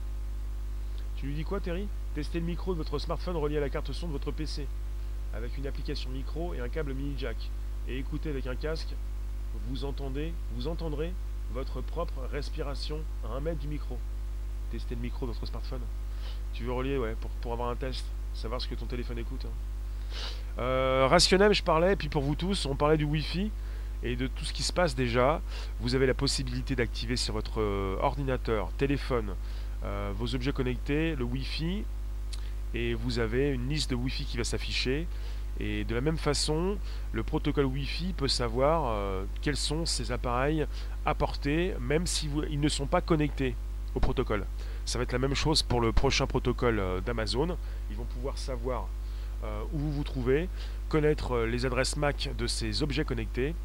tu 1.17 1.26
lui 1.26 1.34
dis 1.34 1.43
quoi 1.43 1.59
Terry? 1.59 1.86
Testez 2.15 2.39
le 2.39 2.45
micro 2.45 2.74
de 2.74 2.78
votre 2.78 2.97
smartphone 2.97 3.36
relié 3.36 3.57
à 3.57 3.59
la 3.59 3.70
carte 3.70 3.91
son 3.91 4.07
de 4.07 4.13
votre 4.13 4.32
PC, 4.32 4.65
avec 5.34 5.57
une 5.57 5.67
application 5.67 6.09
micro 6.09 6.53
et 6.53 6.61
un 6.61 6.70
câble 6.70 6.93
mini 6.93 7.13
jack. 7.17 7.36
Et 7.89 7.97
écoutez 7.97 8.30
avec 8.30 8.47
un 8.47 8.55
casque, 8.55 8.95
vous 9.67 9.84
entendez, 9.84 10.34
vous 10.55 10.67
entendrez 10.67 11.11
votre 11.51 11.82
propre 11.82 12.22
respiration 12.32 12.99
à 13.26 13.36
un 13.36 13.41
mètre 13.41 13.59
du 13.59 13.67
micro. 13.67 13.97
Testez 14.72 14.95
le 14.95 15.01
micro 15.01 15.26
de 15.26 15.32
votre 15.32 15.45
smartphone. 15.45 15.82
Tu 16.53 16.63
veux 16.63 16.72
relier, 16.72 16.97
ouais, 16.97 17.15
pour, 17.41 17.51
avoir 17.51 17.70
un 17.70 17.76
test, 17.76 18.05
savoir 18.34 18.61
ce 18.61 18.67
que 18.67 18.76
ton 18.76 18.86
téléphone 18.86 19.17
écoute. 19.17 19.45
Hein. 19.45 20.59
Euh, 20.59 21.07
rationnel, 21.09 21.53
je 21.53 21.63
parlais, 21.63 21.95
puis 21.97 22.07
pour 22.07 22.24
vous 22.24 22.36
tous, 22.36 22.65
on 22.65 22.76
parlait 22.76 22.97
du 22.97 23.03
Wi-Fi 23.03 23.51
et 24.04 24.16
de 24.16 24.28
tout 24.28 24.45
ce 24.45 24.54
qui 24.54 24.64
se 24.64 24.74
passe 24.74 24.95
déjà. 24.95 25.41
Vous 25.80 25.95
avez 25.95 26.06
la 26.06 26.14
possibilité 26.14 26.76
d'activer 26.76 27.16
sur 27.16 27.34
votre 27.34 27.62
euh, 27.62 27.97
ordinateur, 28.02 28.72
téléphone, 28.78 29.34
euh, 29.84 30.12
vos 30.16 30.36
objets 30.36 30.54
connectés, 30.54 31.16
le 31.16 31.24
Wi-Fi, 31.24 31.84
et 32.74 32.93
vous 32.93 33.20
avez 33.20 33.50
une 33.50 33.68
liste 33.70 33.89
de 33.89 33.95
Wi-Fi 33.95 34.26
qui 34.26 34.38
va 34.38 34.43
s'afficher. 34.43 35.08
Et 35.60 35.84
de 35.84 35.93
la 35.93 36.02
même 36.02 36.18
façon, 36.18 36.78
le 37.12 37.24
protocole 37.24 37.66
Wi-Fi 37.66 38.14
peut 38.14 38.28
savoir 38.28 38.86
euh, 38.88 39.26
quels 39.41 39.58
sont 39.58 39.86
ces 39.86 40.12
appareils 40.12 40.66
apportés, 41.06 41.74
même 41.82 42.08
si 42.08 42.30
ils 42.50 42.60
ne 42.60 42.70
sont 42.70 42.86
pas 42.86 43.02
connectés 43.02 43.56
au 43.95 44.00
protocole. 44.00 44.45
Ça 44.86 44.97
va 44.97 45.04
être 45.04 45.12
la 45.12 45.20
même 45.20 45.36
chose 45.36 45.64
pour 45.64 45.82
le 45.82 45.91
prochain 45.91 46.28
protocole 46.28 46.82
d'Amazon. 47.06 47.58
Ils 47.89 47.97
vont 47.97 48.06
pouvoir 48.06 48.38
savoir 48.38 48.88
où 49.72 49.78
vous 49.78 49.91
vous 49.93 50.04
trouvez, 50.04 50.50
connaître 50.89 51.39
les 51.39 51.66
adresses 51.66 51.95
MAC 51.95 52.30
de 52.38 52.45
ces 52.45 52.84
objets 52.84 53.06
connectés 53.06 53.56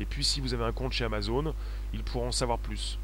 et 0.00 0.06
puis 0.06 0.24
si 0.24 0.40
vous 0.40 0.54
avez 0.54 0.64
un 0.64 0.72
compte 0.72 0.92
chez 0.92 1.04
Amazon, 1.04 1.54
ils 1.92 2.02
pourront 2.02 2.28
en 2.28 2.32
savoir 2.32 2.58
plus. 2.58 2.98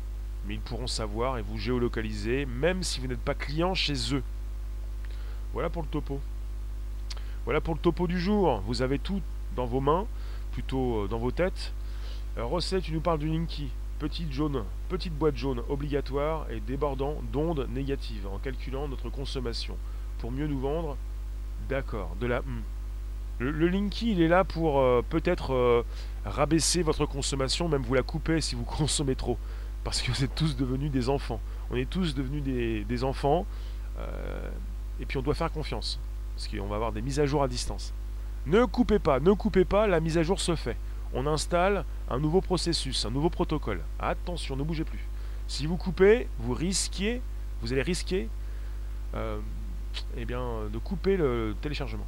Mais 0.46 0.54
ils 0.54 0.60
pourront 0.60 0.86
savoir 0.86 1.36
et 1.38 1.42
vous 1.42 1.58
géolocaliser, 1.58 2.46
même 2.46 2.82
si 2.82 3.00
vous 3.00 3.06
n'êtes 3.06 3.20
pas 3.20 3.34
client 3.34 3.74
chez 3.74 4.14
eux. 4.14 4.22
Voilà 5.52 5.68
pour 5.68 5.82
le 5.82 5.88
topo. 5.88 6.20
Voilà 7.44 7.60
pour 7.60 7.74
le 7.74 7.80
topo 7.80 8.06
du 8.06 8.18
jour. 8.18 8.62
Vous 8.66 8.80
avez 8.80 8.98
tout 8.98 9.20
dans 9.54 9.66
vos 9.66 9.80
mains, 9.80 10.06
plutôt 10.52 11.04
euh, 11.04 11.08
dans 11.08 11.18
vos 11.18 11.30
têtes. 11.30 11.72
Alors, 12.36 12.58
tu 12.62 12.92
nous 12.92 13.00
parles 13.00 13.18
du 13.18 13.28
Linky. 13.28 13.68
Petite 13.98 14.30
jaune, 14.30 14.64
petite 14.90 15.14
boîte 15.14 15.36
jaune 15.36 15.62
obligatoire 15.70 16.50
et 16.50 16.60
débordant 16.60 17.22
d'ondes 17.32 17.66
négatives 17.70 18.26
en 18.26 18.38
calculant 18.38 18.88
notre 18.88 19.08
consommation. 19.08 19.76
Pour 20.18 20.30
mieux 20.30 20.46
nous 20.46 20.60
vendre, 20.60 20.98
d'accord, 21.70 22.14
de 22.20 22.26
la 22.26 22.40
hmm. 22.40 22.62
Le, 23.38 23.68
Linky, 23.68 24.12
il 24.12 24.22
est 24.22 24.28
là 24.28 24.44
pour 24.44 24.80
euh, 24.80 25.02
peut-être 25.06 25.52
euh, 25.52 25.84
rabaisser 26.24 26.82
votre 26.82 27.04
consommation, 27.04 27.68
même 27.68 27.82
vous 27.82 27.94
la 27.94 28.02
couper 28.02 28.40
si 28.40 28.54
vous 28.54 28.64
consommez 28.64 29.14
trop. 29.14 29.38
Parce 29.84 30.00
que 30.00 30.10
vous 30.10 30.24
êtes 30.24 30.34
tous 30.34 30.56
devenus 30.56 30.90
des 30.90 31.08
enfants. 31.08 31.40
On 31.70 31.76
est 31.76 31.88
tous 31.88 32.14
devenus 32.14 32.42
des, 32.42 33.04
enfants. 33.04 33.46
Euh, 33.98 34.50
et 35.00 35.06
puis 35.06 35.18
on 35.18 35.22
doit 35.22 35.34
faire 35.34 35.52
confiance. 35.52 36.00
Parce 36.34 36.48
qu'on 36.48 36.66
va 36.66 36.76
avoir 36.76 36.92
des 36.92 37.02
mises 37.02 37.20
à 37.20 37.26
jour 37.26 37.42
à 37.42 37.48
distance. 37.48 37.92
Ne 38.46 38.64
coupez 38.64 38.98
pas, 38.98 39.20
ne 39.20 39.32
coupez 39.32 39.64
pas, 39.64 39.86
la 39.86 40.00
mise 40.00 40.18
à 40.18 40.22
jour 40.22 40.40
se 40.40 40.56
fait. 40.56 40.76
On 41.12 41.26
installe 41.26 41.84
un 42.10 42.18
nouveau 42.18 42.40
processus, 42.40 43.04
un 43.04 43.10
nouveau 43.10 43.30
protocole. 43.30 43.80
Attention, 43.98 44.56
ne 44.56 44.62
bougez 44.62 44.84
plus. 44.84 45.04
Si 45.46 45.66
vous 45.66 45.76
coupez, 45.76 46.26
vous 46.38 46.54
risquez, 46.54 47.20
vous 47.60 47.72
allez 47.72 47.82
risquer 47.82 48.28
eh 50.16 50.24
bien, 50.26 50.68
de 50.70 50.78
couper 50.78 51.16
le 51.16 51.54
téléchargement. 51.62 52.04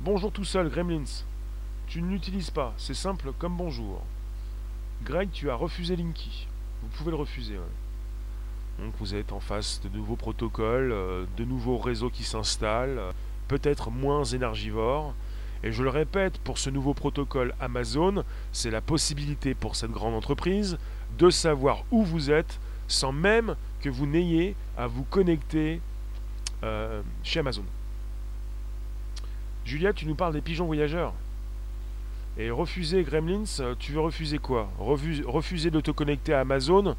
Bonjour 0.00 0.30
tout 0.30 0.44
seul, 0.44 0.68
Gremlins. 0.68 1.24
Tu 1.88 2.02
ne 2.02 2.08
l'utilises 2.08 2.50
pas, 2.50 2.72
c'est 2.76 2.94
simple 2.94 3.32
comme 3.36 3.56
bonjour. 3.56 4.00
Greg, 5.02 5.28
tu 5.32 5.50
as 5.50 5.56
refusé 5.56 5.96
Linky. 5.96 6.46
Vous 6.80 6.88
pouvez 6.90 7.10
le 7.10 7.16
refuser. 7.16 7.56
Donc 8.78 8.94
vous 9.00 9.16
êtes 9.16 9.32
en 9.32 9.40
face 9.40 9.80
de 9.82 9.88
nouveaux 9.88 10.14
protocoles, 10.14 10.92
euh, 10.92 11.24
de 11.36 11.44
nouveaux 11.44 11.78
réseaux 11.78 12.10
qui 12.10 12.22
s'installent, 12.22 13.00
peut-être 13.48 13.90
moins 13.90 14.22
énergivores. 14.22 15.14
Et 15.64 15.72
je 15.72 15.82
le 15.82 15.90
répète, 15.90 16.38
pour 16.38 16.58
ce 16.58 16.70
nouveau 16.70 16.94
protocole 16.94 17.52
Amazon, 17.58 18.22
c'est 18.52 18.70
la 18.70 18.80
possibilité 18.80 19.54
pour 19.54 19.74
cette 19.74 19.90
grande 19.90 20.14
entreprise 20.14 20.78
de 21.18 21.28
savoir 21.28 21.82
où 21.90 22.04
vous 22.04 22.30
êtes 22.30 22.60
sans 22.86 23.10
même 23.10 23.56
que 23.80 23.88
vous 23.88 24.06
n'ayez 24.06 24.54
à 24.76 24.86
vous 24.86 25.02
connecter 25.02 25.80
euh, 26.62 27.02
chez 27.24 27.40
Amazon. 27.40 27.64
Juliette, 29.68 29.96
tu 29.96 30.06
nous 30.06 30.14
parles 30.14 30.32
des 30.32 30.40
pigeons 30.40 30.64
voyageurs. 30.64 31.12
Et 32.38 32.50
refuser 32.50 33.02
Gremlins, 33.02 33.44
euh, 33.60 33.74
tu 33.78 33.92
veux 33.92 34.00
refuser 34.00 34.38
quoi? 34.38 34.70
Refuser 34.78 35.70
de 35.70 35.80
te 35.82 35.90
connecter 35.90 36.32
à 36.32 36.40
Amazon 36.40 36.96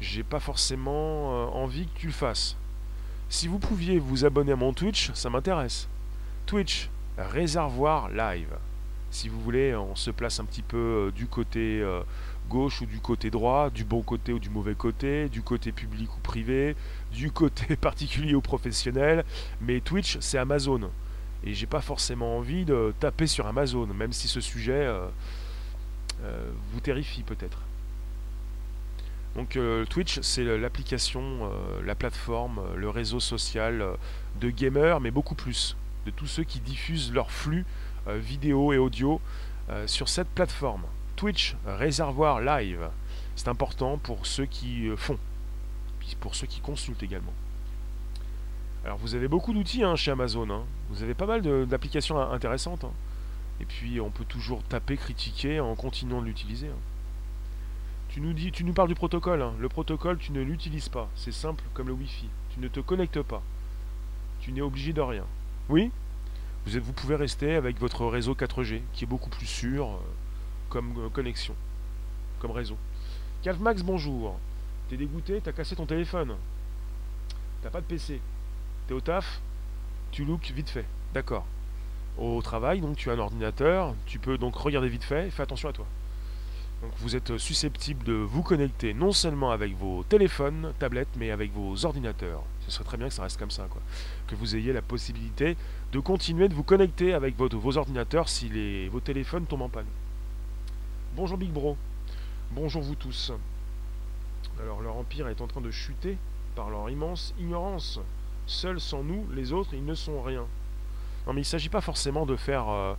J'ai 0.00 0.24
pas 0.24 0.40
forcément 0.40 0.90
euh, 0.90 1.46
envie 1.46 1.86
que 1.86 1.96
tu 1.96 2.06
le 2.08 2.12
fasses. 2.12 2.56
Si 3.28 3.46
vous 3.46 3.60
pouviez 3.60 4.00
vous 4.00 4.24
abonner 4.24 4.50
à 4.50 4.56
mon 4.56 4.72
Twitch, 4.72 5.12
ça 5.12 5.30
m'intéresse. 5.30 5.86
Twitch, 6.46 6.90
réservoir 7.18 8.08
live. 8.08 8.56
Si 9.12 9.28
vous 9.28 9.40
voulez, 9.40 9.76
on 9.76 9.94
se 9.94 10.10
place 10.10 10.40
un 10.40 10.44
petit 10.44 10.62
peu 10.62 10.76
euh, 11.06 11.10
du 11.12 11.28
côté 11.28 11.84
gauche 12.50 12.80
ou 12.80 12.86
du 12.86 12.98
côté 12.98 13.30
droit, 13.30 13.70
du 13.70 13.84
bon 13.84 14.02
côté 14.02 14.32
ou 14.32 14.40
du 14.40 14.50
mauvais 14.50 14.74
côté, 14.74 15.28
du 15.28 15.42
côté 15.42 15.70
public 15.70 16.12
ou 16.16 16.18
privé, 16.18 16.74
du 17.12 17.30
côté 17.30 17.76
particulier 17.80 18.34
ou 18.34 18.40
professionnel. 18.40 19.24
Mais 19.60 19.78
Twitch, 19.80 20.18
c'est 20.18 20.38
Amazon. 20.38 20.90
Et 21.44 21.54
j'ai 21.54 21.66
pas 21.66 21.80
forcément 21.80 22.36
envie 22.38 22.64
de 22.64 22.94
taper 22.98 23.26
sur 23.26 23.46
Amazon, 23.46 23.86
même 23.86 24.12
si 24.12 24.28
ce 24.28 24.40
sujet 24.40 24.72
euh, 24.72 25.06
euh, 26.22 26.50
vous 26.72 26.80
terrifie 26.80 27.22
peut-être. 27.22 27.60
Donc 29.34 29.58
Twitch, 29.90 30.20
c'est 30.22 30.44
l'application, 30.56 31.50
la 31.84 31.94
plateforme, 31.94 32.58
le 32.74 32.88
réseau 32.88 33.20
social 33.20 33.84
de 34.40 34.48
gamers, 34.48 34.98
mais 34.98 35.10
beaucoup 35.10 35.34
plus, 35.34 35.76
de 36.06 36.10
tous 36.10 36.26
ceux 36.26 36.44
qui 36.44 36.58
diffusent 36.58 37.12
leurs 37.12 37.30
flux 37.30 37.66
vidéo 38.06 38.72
et 38.72 38.78
audio 38.78 39.20
sur 39.84 40.08
cette 40.08 40.28
plateforme. 40.28 40.84
Twitch, 41.16 41.54
réservoir 41.66 42.40
live. 42.40 42.88
C'est 43.34 43.48
important 43.48 43.98
pour 43.98 44.24
ceux 44.24 44.46
qui 44.46 44.88
font, 44.96 45.18
pour 46.18 46.34
ceux 46.34 46.46
qui 46.46 46.60
consultent 46.60 47.02
également. 47.02 47.34
Alors 48.86 48.98
vous 48.98 49.16
avez 49.16 49.26
beaucoup 49.26 49.52
d'outils 49.52 49.82
hein, 49.82 49.96
chez 49.96 50.12
Amazon. 50.12 50.48
Hein. 50.48 50.62
Vous 50.90 51.02
avez 51.02 51.14
pas 51.14 51.26
mal 51.26 51.42
d'applications 51.66 52.20
intéressantes. 52.20 52.84
Hein. 52.84 52.92
Et 53.60 53.64
puis 53.64 54.00
on 54.00 54.10
peut 54.10 54.24
toujours 54.24 54.62
taper, 54.62 54.96
critiquer 54.96 55.58
en 55.58 55.74
continuant 55.74 56.20
de 56.20 56.26
l'utiliser. 56.26 56.70
Tu 58.10 58.20
nous 58.20 58.32
dis, 58.32 58.52
tu 58.52 58.62
nous 58.62 58.72
parles 58.72 58.86
du 58.86 58.94
protocole. 58.94 59.44
Le 59.58 59.68
protocole, 59.68 60.18
tu 60.18 60.30
ne 60.30 60.40
l'utilises 60.40 60.88
pas. 60.88 61.10
C'est 61.16 61.32
simple 61.32 61.64
comme 61.74 61.88
le 61.88 61.94
Wi-Fi. 61.94 62.28
Tu 62.54 62.60
ne 62.60 62.68
te 62.68 62.78
connectes 62.78 63.22
pas. 63.22 63.42
Tu 64.38 64.52
n'es 64.52 64.60
obligé 64.60 64.92
de 64.92 65.00
rien. 65.00 65.24
Oui? 65.68 65.90
Vous, 66.64 66.76
êtes, 66.76 66.84
vous 66.84 66.92
pouvez 66.92 67.16
rester 67.16 67.56
avec 67.56 67.80
votre 67.80 68.06
réseau 68.06 68.34
4G, 68.34 68.82
qui 68.92 69.02
est 69.02 69.08
beaucoup 69.08 69.30
plus 69.30 69.46
sûr 69.46 69.88
euh, 69.88 69.98
comme 70.68 70.94
euh, 70.98 71.08
connexion, 71.08 71.56
comme 72.38 72.52
réseau. 72.52 72.76
Calvmax, 73.42 73.82
bonjour. 73.82 74.38
T'es 74.88 74.96
dégoûté, 74.96 75.40
t'as 75.42 75.50
cassé 75.50 75.74
ton 75.74 75.86
téléphone? 75.86 76.36
T'as 77.62 77.70
pas 77.70 77.80
de 77.80 77.86
PC. 77.86 78.20
T'es 78.86 78.94
au 78.94 79.00
taf, 79.00 79.40
tu 80.12 80.24
look 80.24 80.52
vite 80.54 80.70
fait. 80.70 80.84
D'accord. 81.12 81.44
Au 82.18 82.40
travail, 82.40 82.80
donc 82.80 82.96
tu 82.96 83.10
as 83.10 83.14
un 83.14 83.18
ordinateur, 83.18 83.94
tu 84.06 84.18
peux 84.18 84.38
donc 84.38 84.54
regarder 84.56 84.88
vite 84.88 85.04
fait, 85.04 85.30
fais 85.30 85.42
attention 85.42 85.68
à 85.68 85.72
toi. 85.72 85.86
Donc 86.82 86.92
vous 86.98 87.16
êtes 87.16 87.38
susceptible 87.38 88.04
de 88.04 88.12
vous 88.12 88.42
connecter 88.42 88.94
non 88.94 89.12
seulement 89.12 89.50
avec 89.50 89.74
vos 89.76 90.04
téléphones, 90.04 90.72
tablettes, 90.78 91.08
mais 91.16 91.30
avec 91.30 91.52
vos 91.52 91.84
ordinateurs. 91.84 92.42
Ce 92.66 92.70
serait 92.70 92.84
très 92.84 92.96
bien 92.96 93.08
que 93.08 93.14
ça 93.14 93.22
reste 93.22 93.38
comme 93.38 93.50
ça, 93.50 93.66
quoi. 93.70 93.80
Que 94.26 94.34
vous 94.34 94.56
ayez 94.56 94.72
la 94.72 94.82
possibilité 94.82 95.56
de 95.92 95.98
continuer 96.00 96.48
de 96.48 96.54
vous 96.54 96.62
connecter 96.62 97.14
avec 97.14 97.36
vos 97.36 97.76
ordinateurs 97.78 98.28
si 98.28 98.48
les, 98.48 98.88
vos 98.88 99.00
téléphones 99.00 99.46
tombent 99.46 99.62
en 99.62 99.68
panne. 99.68 99.86
Bonjour 101.14 101.38
Big 101.38 101.50
Bro. 101.50 101.76
Bonjour 102.52 102.82
vous 102.82 102.94
tous. 102.94 103.32
Alors 104.60 104.80
leur 104.80 104.96
empire 104.96 105.28
est 105.28 105.40
en 105.40 105.46
train 105.46 105.60
de 105.60 105.70
chuter 105.70 106.18
par 106.54 106.70
leur 106.70 106.88
immense 106.90 107.34
ignorance. 107.38 108.00
Seuls 108.46 108.80
sans 108.80 109.02
nous, 109.02 109.26
les 109.34 109.52
autres, 109.52 109.70
ils 109.74 109.84
ne 109.84 109.94
sont 109.94 110.22
rien. 110.22 110.46
Non 111.26 111.32
mais 111.32 111.40
il 111.40 111.44
ne 111.44 111.44
s'agit 111.44 111.68
pas 111.68 111.80
forcément 111.80 112.24
de 112.24 112.36
faire, 112.36 112.68
euh, 112.68 112.94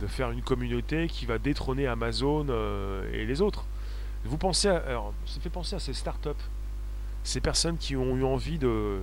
de 0.00 0.06
faire 0.06 0.30
une 0.30 0.42
communauté 0.42 1.08
qui 1.08 1.24
va 1.24 1.38
détrôner 1.38 1.86
Amazon 1.86 2.46
euh, 2.50 3.10
et 3.12 3.24
les 3.24 3.40
autres. 3.40 3.64
Vous 4.24 4.36
pensez 4.36 4.68
à, 4.68 4.76
alors, 4.76 5.14
ça 5.24 5.40
fait 5.40 5.50
penser 5.50 5.76
à 5.76 5.78
ces 5.78 5.94
startups, 5.94 6.30
ces 7.24 7.40
personnes 7.40 7.78
qui 7.78 7.96
ont 7.96 8.16
eu 8.16 8.24
envie 8.24 8.58
de, 8.58 9.00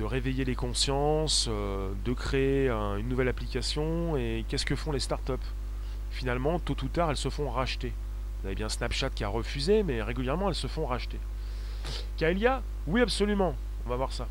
réveiller 0.00 0.44
les 0.44 0.54
consciences, 0.54 1.46
euh, 1.50 1.92
de 2.04 2.12
créer 2.12 2.70
une 2.70 3.08
nouvelle 3.08 3.28
application. 3.28 4.16
Et 4.16 4.44
qu'est-ce 4.48 4.66
que 4.66 4.76
font 4.76 4.92
les 4.92 5.00
startups 5.00 5.32
Finalement, 6.10 6.58
tôt 6.58 6.76
ou 6.82 6.88
tard, 6.88 7.10
elles 7.10 7.16
se 7.16 7.28
font 7.28 7.50
racheter. 7.50 7.92
Vous 8.40 8.46
avez 8.46 8.54
bien 8.54 8.68
Snapchat 8.68 9.10
qui 9.10 9.24
a 9.24 9.28
refusé, 9.28 9.82
mais 9.82 10.00
régulièrement, 10.02 10.48
elles 10.48 10.54
se 10.54 10.66
font 10.66 10.86
racheter. 10.86 11.18
Kaelia? 12.16 12.62
Oui, 12.86 13.02
absolument. 13.02 13.54
On 13.84 13.90
va 13.90 13.96
voir 13.96 14.12
ça. 14.12 14.28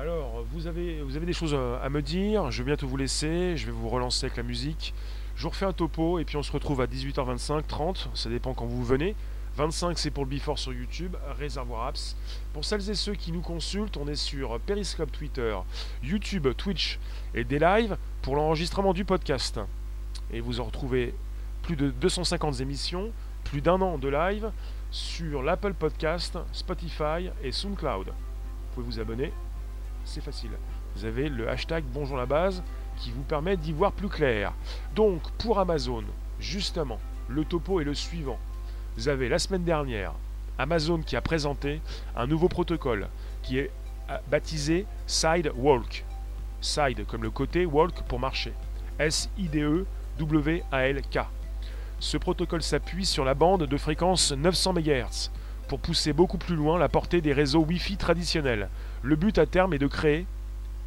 Alors, 0.00 0.46
vous 0.50 0.66
avez, 0.66 1.26
des 1.26 1.32
choses 1.34 1.54
à 1.54 1.86
me 1.90 2.00
dire. 2.00 2.50
Je 2.50 2.62
vais 2.62 2.68
bientôt 2.68 2.88
vous 2.88 2.96
laisser. 2.96 3.58
Je 3.58 3.66
vais 3.66 3.72
vous 3.72 3.90
relancer 3.90 4.24
avec 4.24 4.38
la 4.38 4.42
musique. 4.42 4.94
Je 5.36 5.42
vous 5.42 5.50
refais 5.50 5.66
un 5.66 5.74
topo 5.74 6.18
et 6.18 6.24
puis 6.24 6.38
on 6.38 6.42
se 6.42 6.52
retrouve 6.52 6.80
à 6.80 6.86
18h25, 6.86 7.66
30. 7.66 8.08
Ça 8.14 8.30
dépend 8.30 8.54
quand 8.54 8.64
vous 8.64 8.82
venez. 8.82 9.14
25 9.56 9.98
c'est 9.98 10.10
pour 10.10 10.24
le 10.24 10.30
Before 10.30 10.58
sur 10.58 10.72
YouTube, 10.72 11.16
Réservoir 11.38 11.88
Apps. 11.88 12.16
Pour 12.54 12.64
celles 12.64 12.88
et 12.88 12.94
ceux 12.94 13.12
qui 13.12 13.30
nous 13.30 13.42
consultent, 13.42 13.98
on 13.98 14.08
est 14.08 14.14
sur 14.14 14.58
Periscope 14.60 15.12
Twitter, 15.12 15.54
YouTube, 16.02 16.48
Twitch 16.56 16.98
et 17.34 17.44
des 17.44 17.58
lives 17.58 17.98
pour 18.22 18.36
l'enregistrement 18.36 18.94
du 18.94 19.04
podcast. 19.04 19.60
Et 20.32 20.40
vous 20.40 20.60
en 20.60 20.64
retrouvez 20.64 21.14
plus 21.60 21.76
de 21.76 21.90
250 21.90 22.60
émissions, 22.60 23.12
plus 23.44 23.60
d'un 23.60 23.78
an 23.82 23.98
de 23.98 24.08
live 24.08 24.50
sur 24.90 25.42
l'Apple 25.42 25.74
Podcast, 25.74 26.38
Spotify 26.52 27.28
et 27.42 27.52
SoundCloud. 27.52 28.06
Vous 28.06 28.74
pouvez 28.74 28.86
vous 28.86 28.98
abonner 28.98 29.30
c'est 30.10 30.20
facile. 30.20 30.50
Vous 30.96 31.04
avez 31.04 31.28
le 31.28 31.48
hashtag 31.48 31.84
Bonjour 31.94 32.16
la 32.16 32.26
base 32.26 32.64
qui 32.96 33.12
vous 33.12 33.22
permet 33.22 33.56
d'y 33.56 33.72
voir 33.72 33.92
plus 33.92 34.08
clair. 34.08 34.52
Donc 34.96 35.22
pour 35.38 35.60
Amazon, 35.60 36.02
justement, 36.40 36.98
le 37.28 37.44
topo 37.44 37.80
est 37.80 37.84
le 37.84 37.94
suivant. 37.94 38.40
Vous 38.96 39.08
avez 39.08 39.28
la 39.28 39.38
semaine 39.38 39.62
dernière 39.62 40.12
Amazon 40.58 40.98
qui 40.98 41.14
a 41.14 41.20
présenté 41.20 41.80
un 42.16 42.26
nouveau 42.26 42.48
protocole 42.48 43.06
qui 43.42 43.58
est 43.58 43.70
euh, 44.10 44.18
baptisé 44.28 44.84
Sidewalk. 45.06 46.04
Side 46.60 47.06
comme 47.06 47.22
le 47.22 47.30
côté, 47.30 47.64
walk 47.64 48.02
pour 48.08 48.18
marcher. 48.18 48.52
S-I-D-E-W-A-L-K. 48.98 49.88
Ce 52.00 52.16
protocole 52.16 52.62
s'appuie 52.62 53.06
sur 53.06 53.24
la 53.24 53.34
bande 53.34 53.62
de 53.62 53.76
fréquence 53.76 54.32
900 54.32 54.72
MHz 54.72 55.30
pour 55.68 55.78
pousser 55.78 56.12
beaucoup 56.12 56.38
plus 56.38 56.56
loin 56.56 56.80
la 56.80 56.88
portée 56.88 57.20
des 57.20 57.32
réseaux 57.32 57.64
Wi-Fi 57.64 57.96
traditionnels. 57.96 58.68
Le 59.02 59.16
but 59.16 59.38
à 59.38 59.46
terme 59.46 59.72
est 59.72 59.78
de 59.78 59.86
créer 59.86 60.26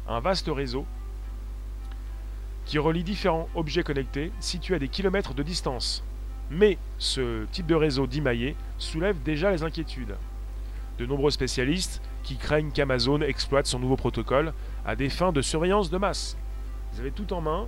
un 0.06 0.20
vaste 0.20 0.48
réseau 0.48 0.86
qui 2.64 2.78
relie 2.78 3.02
différents 3.02 3.48
objets 3.54 3.82
connectés 3.82 4.32
situés 4.40 4.76
à 4.76 4.78
des 4.78 4.88
kilomètres 4.88 5.34
de 5.34 5.42
distance. 5.42 6.04
Mais 6.50 6.78
ce 6.98 7.44
type 7.46 7.66
de 7.66 7.74
réseau 7.74 8.06
dimaillé 8.06 8.56
soulève 8.78 9.22
déjà 9.22 9.50
les 9.50 9.62
inquiétudes. 9.62 10.16
De 10.98 11.06
nombreux 11.06 11.30
spécialistes 11.30 12.00
qui 12.22 12.36
craignent 12.36 12.70
qu'Amazon 12.70 13.20
exploite 13.20 13.66
son 13.66 13.80
nouveau 13.80 13.96
protocole 13.96 14.52
à 14.86 14.94
des 14.94 15.08
fins 15.08 15.32
de 15.32 15.42
surveillance 15.42 15.90
de 15.90 15.98
masse. 15.98 16.36
Vous 16.92 17.00
avez 17.00 17.10
tout 17.10 17.32
en 17.32 17.40
main. 17.40 17.66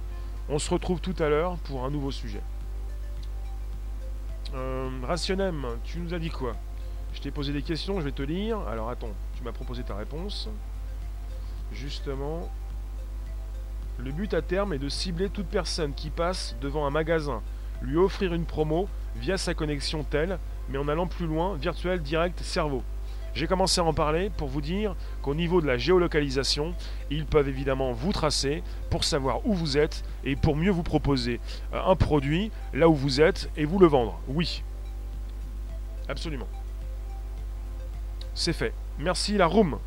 On 0.49 0.61
se 0.61 0.71
retrouve 0.71 1.01
tout 1.01 1.15
à 1.19 1.29
l'heure 1.29 1.57
pour 1.59 1.85
un 1.85 1.91
nouveau 1.91 2.13
sujet. 2.13 2.43
Euh, 4.55 4.89
Rationem, 5.03 5.67
tu 5.83 5.99
nous 5.99 6.15
as 6.15 6.21
dit 6.21 6.31
quoi? 6.31 6.55
Je 7.13 7.21
t'ai 7.21 7.33
posé 7.33 7.53
des 7.53 7.63
questions, 7.63 7.99
je 7.99 8.05
vais 8.05 8.13
te 8.13 8.23
lire. 8.23 8.61
Alors 8.69 8.89
attends, 8.89 9.13
m'as 9.47 9.53
proposé 9.53 9.85
ta 9.85 9.95
réponse. 9.95 10.49
Justement, 11.73 12.51
le 13.97 14.11
but 14.11 14.35
à 14.35 14.43
terme 14.43 14.73
est 14.73 14.79
de 14.79 14.89
cibler 14.89 15.31
toute 15.31 15.47
personne 15.47 15.95
qui 15.95 16.11
passe 16.11 16.57
devant 16.61 16.85
un 16.85 16.91
magasin, 16.91 17.43
lui 17.81 17.97
offrir 17.97 18.35
une 18.35 18.45
promo 18.45 18.89
via 19.15 19.39
sa 19.39 19.55
connexion 19.55 20.03
telle, 20.03 20.39
mais 20.69 20.79
en 20.79 20.89
allant 20.89 21.07
plus 21.07 21.27
loin, 21.27 21.55
virtuel 21.55 22.03
direct 22.03 22.41
cerveau. 22.41 22.83
J'ai 23.35 23.47
commencé 23.47 23.81
à 23.81 23.85
en 23.85 23.95
parler 23.95 24.31
pour 24.31 24.49
vous 24.49 24.63
dire 24.63 24.97
qu'au 25.23 25.35
niveau 25.35 25.61
de 25.61 25.67
la 25.67 25.79
géolocalisation, 25.79 26.75
ils 27.11 27.27
peuvent 27.27 27.49
évidemment 27.49 27.93
vous 27.93 28.13
tracer 28.13 28.65
pour 28.91 29.05
savoir 29.05 29.47
où 29.47 29.55
vous 29.55 29.79
êtes 29.79 30.03
et 30.25 30.35
pour 30.35 30.57
mieux 30.57 30.71
vous 30.73 30.83
proposer 30.83 31.39
euh, 31.73 31.83
un 31.85 31.95
produit 31.95 32.51
là 32.73 32.89
où 32.89 32.95
vous 32.95 33.21
êtes 33.21 33.51
et 33.57 33.65
vous 33.65 33.79
le 33.79 33.87
vendre. 33.87 34.19
Oui. 34.27 34.65
Absolument. 36.09 36.49
C'est 38.35 38.55
fait. 38.55 38.73
Merci 38.99 39.37
la 39.37 39.47
room. 39.47 39.79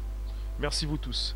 Merci 0.59 0.85
vous 0.85 0.97
tous. 0.97 1.35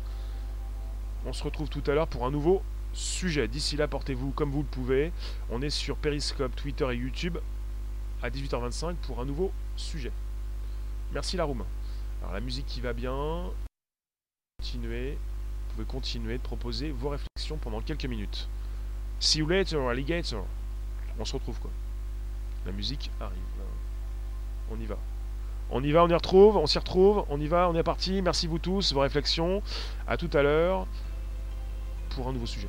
On 1.26 1.32
se 1.32 1.42
retrouve 1.42 1.68
tout 1.68 1.82
à 1.88 1.94
l'heure 1.94 2.06
pour 2.06 2.24
un 2.24 2.30
nouveau 2.30 2.62
sujet. 2.92 3.48
D'ici 3.48 3.76
là, 3.76 3.88
portez-vous 3.88 4.30
comme 4.30 4.52
vous 4.52 4.62
le 4.62 4.68
pouvez. 4.68 5.12
On 5.50 5.60
est 5.60 5.70
sur 5.70 5.96
Periscope, 5.96 6.54
Twitter 6.54 6.86
et 6.92 6.96
YouTube 6.96 7.38
à 8.22 8.30
18h25 8.30 8.94
pour 8.96 9.20
un 9.20 9.24
nouveau 9.24 9.50
sujet. 9.76 10.12
Merci 11.12 11.36
la 11.36 11.44
room. 11.44 11.64
Alors 12.22 12.32
la 12.32 12.40
musique 12.40 12.66
qui 12.66 12.80
va 12.80 12.92
bien. 12.92 13.50
Continuez. 14.60 15.12
Vous 15.12 15.74
pouvez 15.74 15.86
continuer 15.86 16.38
de 16.38 16.42
proposer 16.42 16.92
vos 16.92 17.08
réflexions 17.08 17.56
pendant 17.56 17.80
quelques 17.80 18.06
minutes. 18.06 18.48
See 19.18 19.38
you 19.38 19.48
later, 19.48 19.88
alligator. 19.88 20.46
On 21.18 21.24
se 21.24 21.32
retrouve 21.32 21.58
quoi. 21.58 21.70
La 22.66 22.72
musique 22.72 23.10
arrive. 23.20 23.40
On 24.70 24.78
y 24.78 24.86
va. 24.86 24.96
On 25.70 25.82
y 25.82 25.92
va, 25.92 26.04
on 26.04 26.08
y 26.08 26.14
retrouve, 26.14 26.56
on 26.56 26.66
s'y 26.66 26.78
retrouve, 26.78 27.24
on 27.28 27.40
y 27.40 27.48
va, 27.48 27.68
on 27.68 27.74
est 27.74 27.82
parti. 27.82 28.22
Merci 28.22 28.46
vous 28.46 28.58
tous, 28.58 28.92
vos 28.92 29.00
réflexions. 29.00 29.62
À 30.06 30.16
tout 30.16 30.30
à 30.32 30.42
l'heure 30.42 30.86
pour 32.10 32.28
un 32.28 32.32
nouveau 32.32 32.46
sujet. 32.46 32.68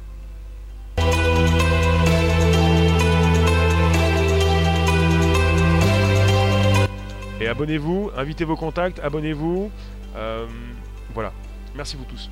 Et 7.40 7.48
abonnez-vous, 7.48 8.12
invitez 8.18 8.46
vos 8.46 8.56
contacts, 8.56 9.00
abonnez-vous. 9.00 9.70
Euh, 10.16 10.48
voilà. 11.14 11.32
Merci 11.76 11.98
vous 11.98 12.06
tous. 12.06 12.30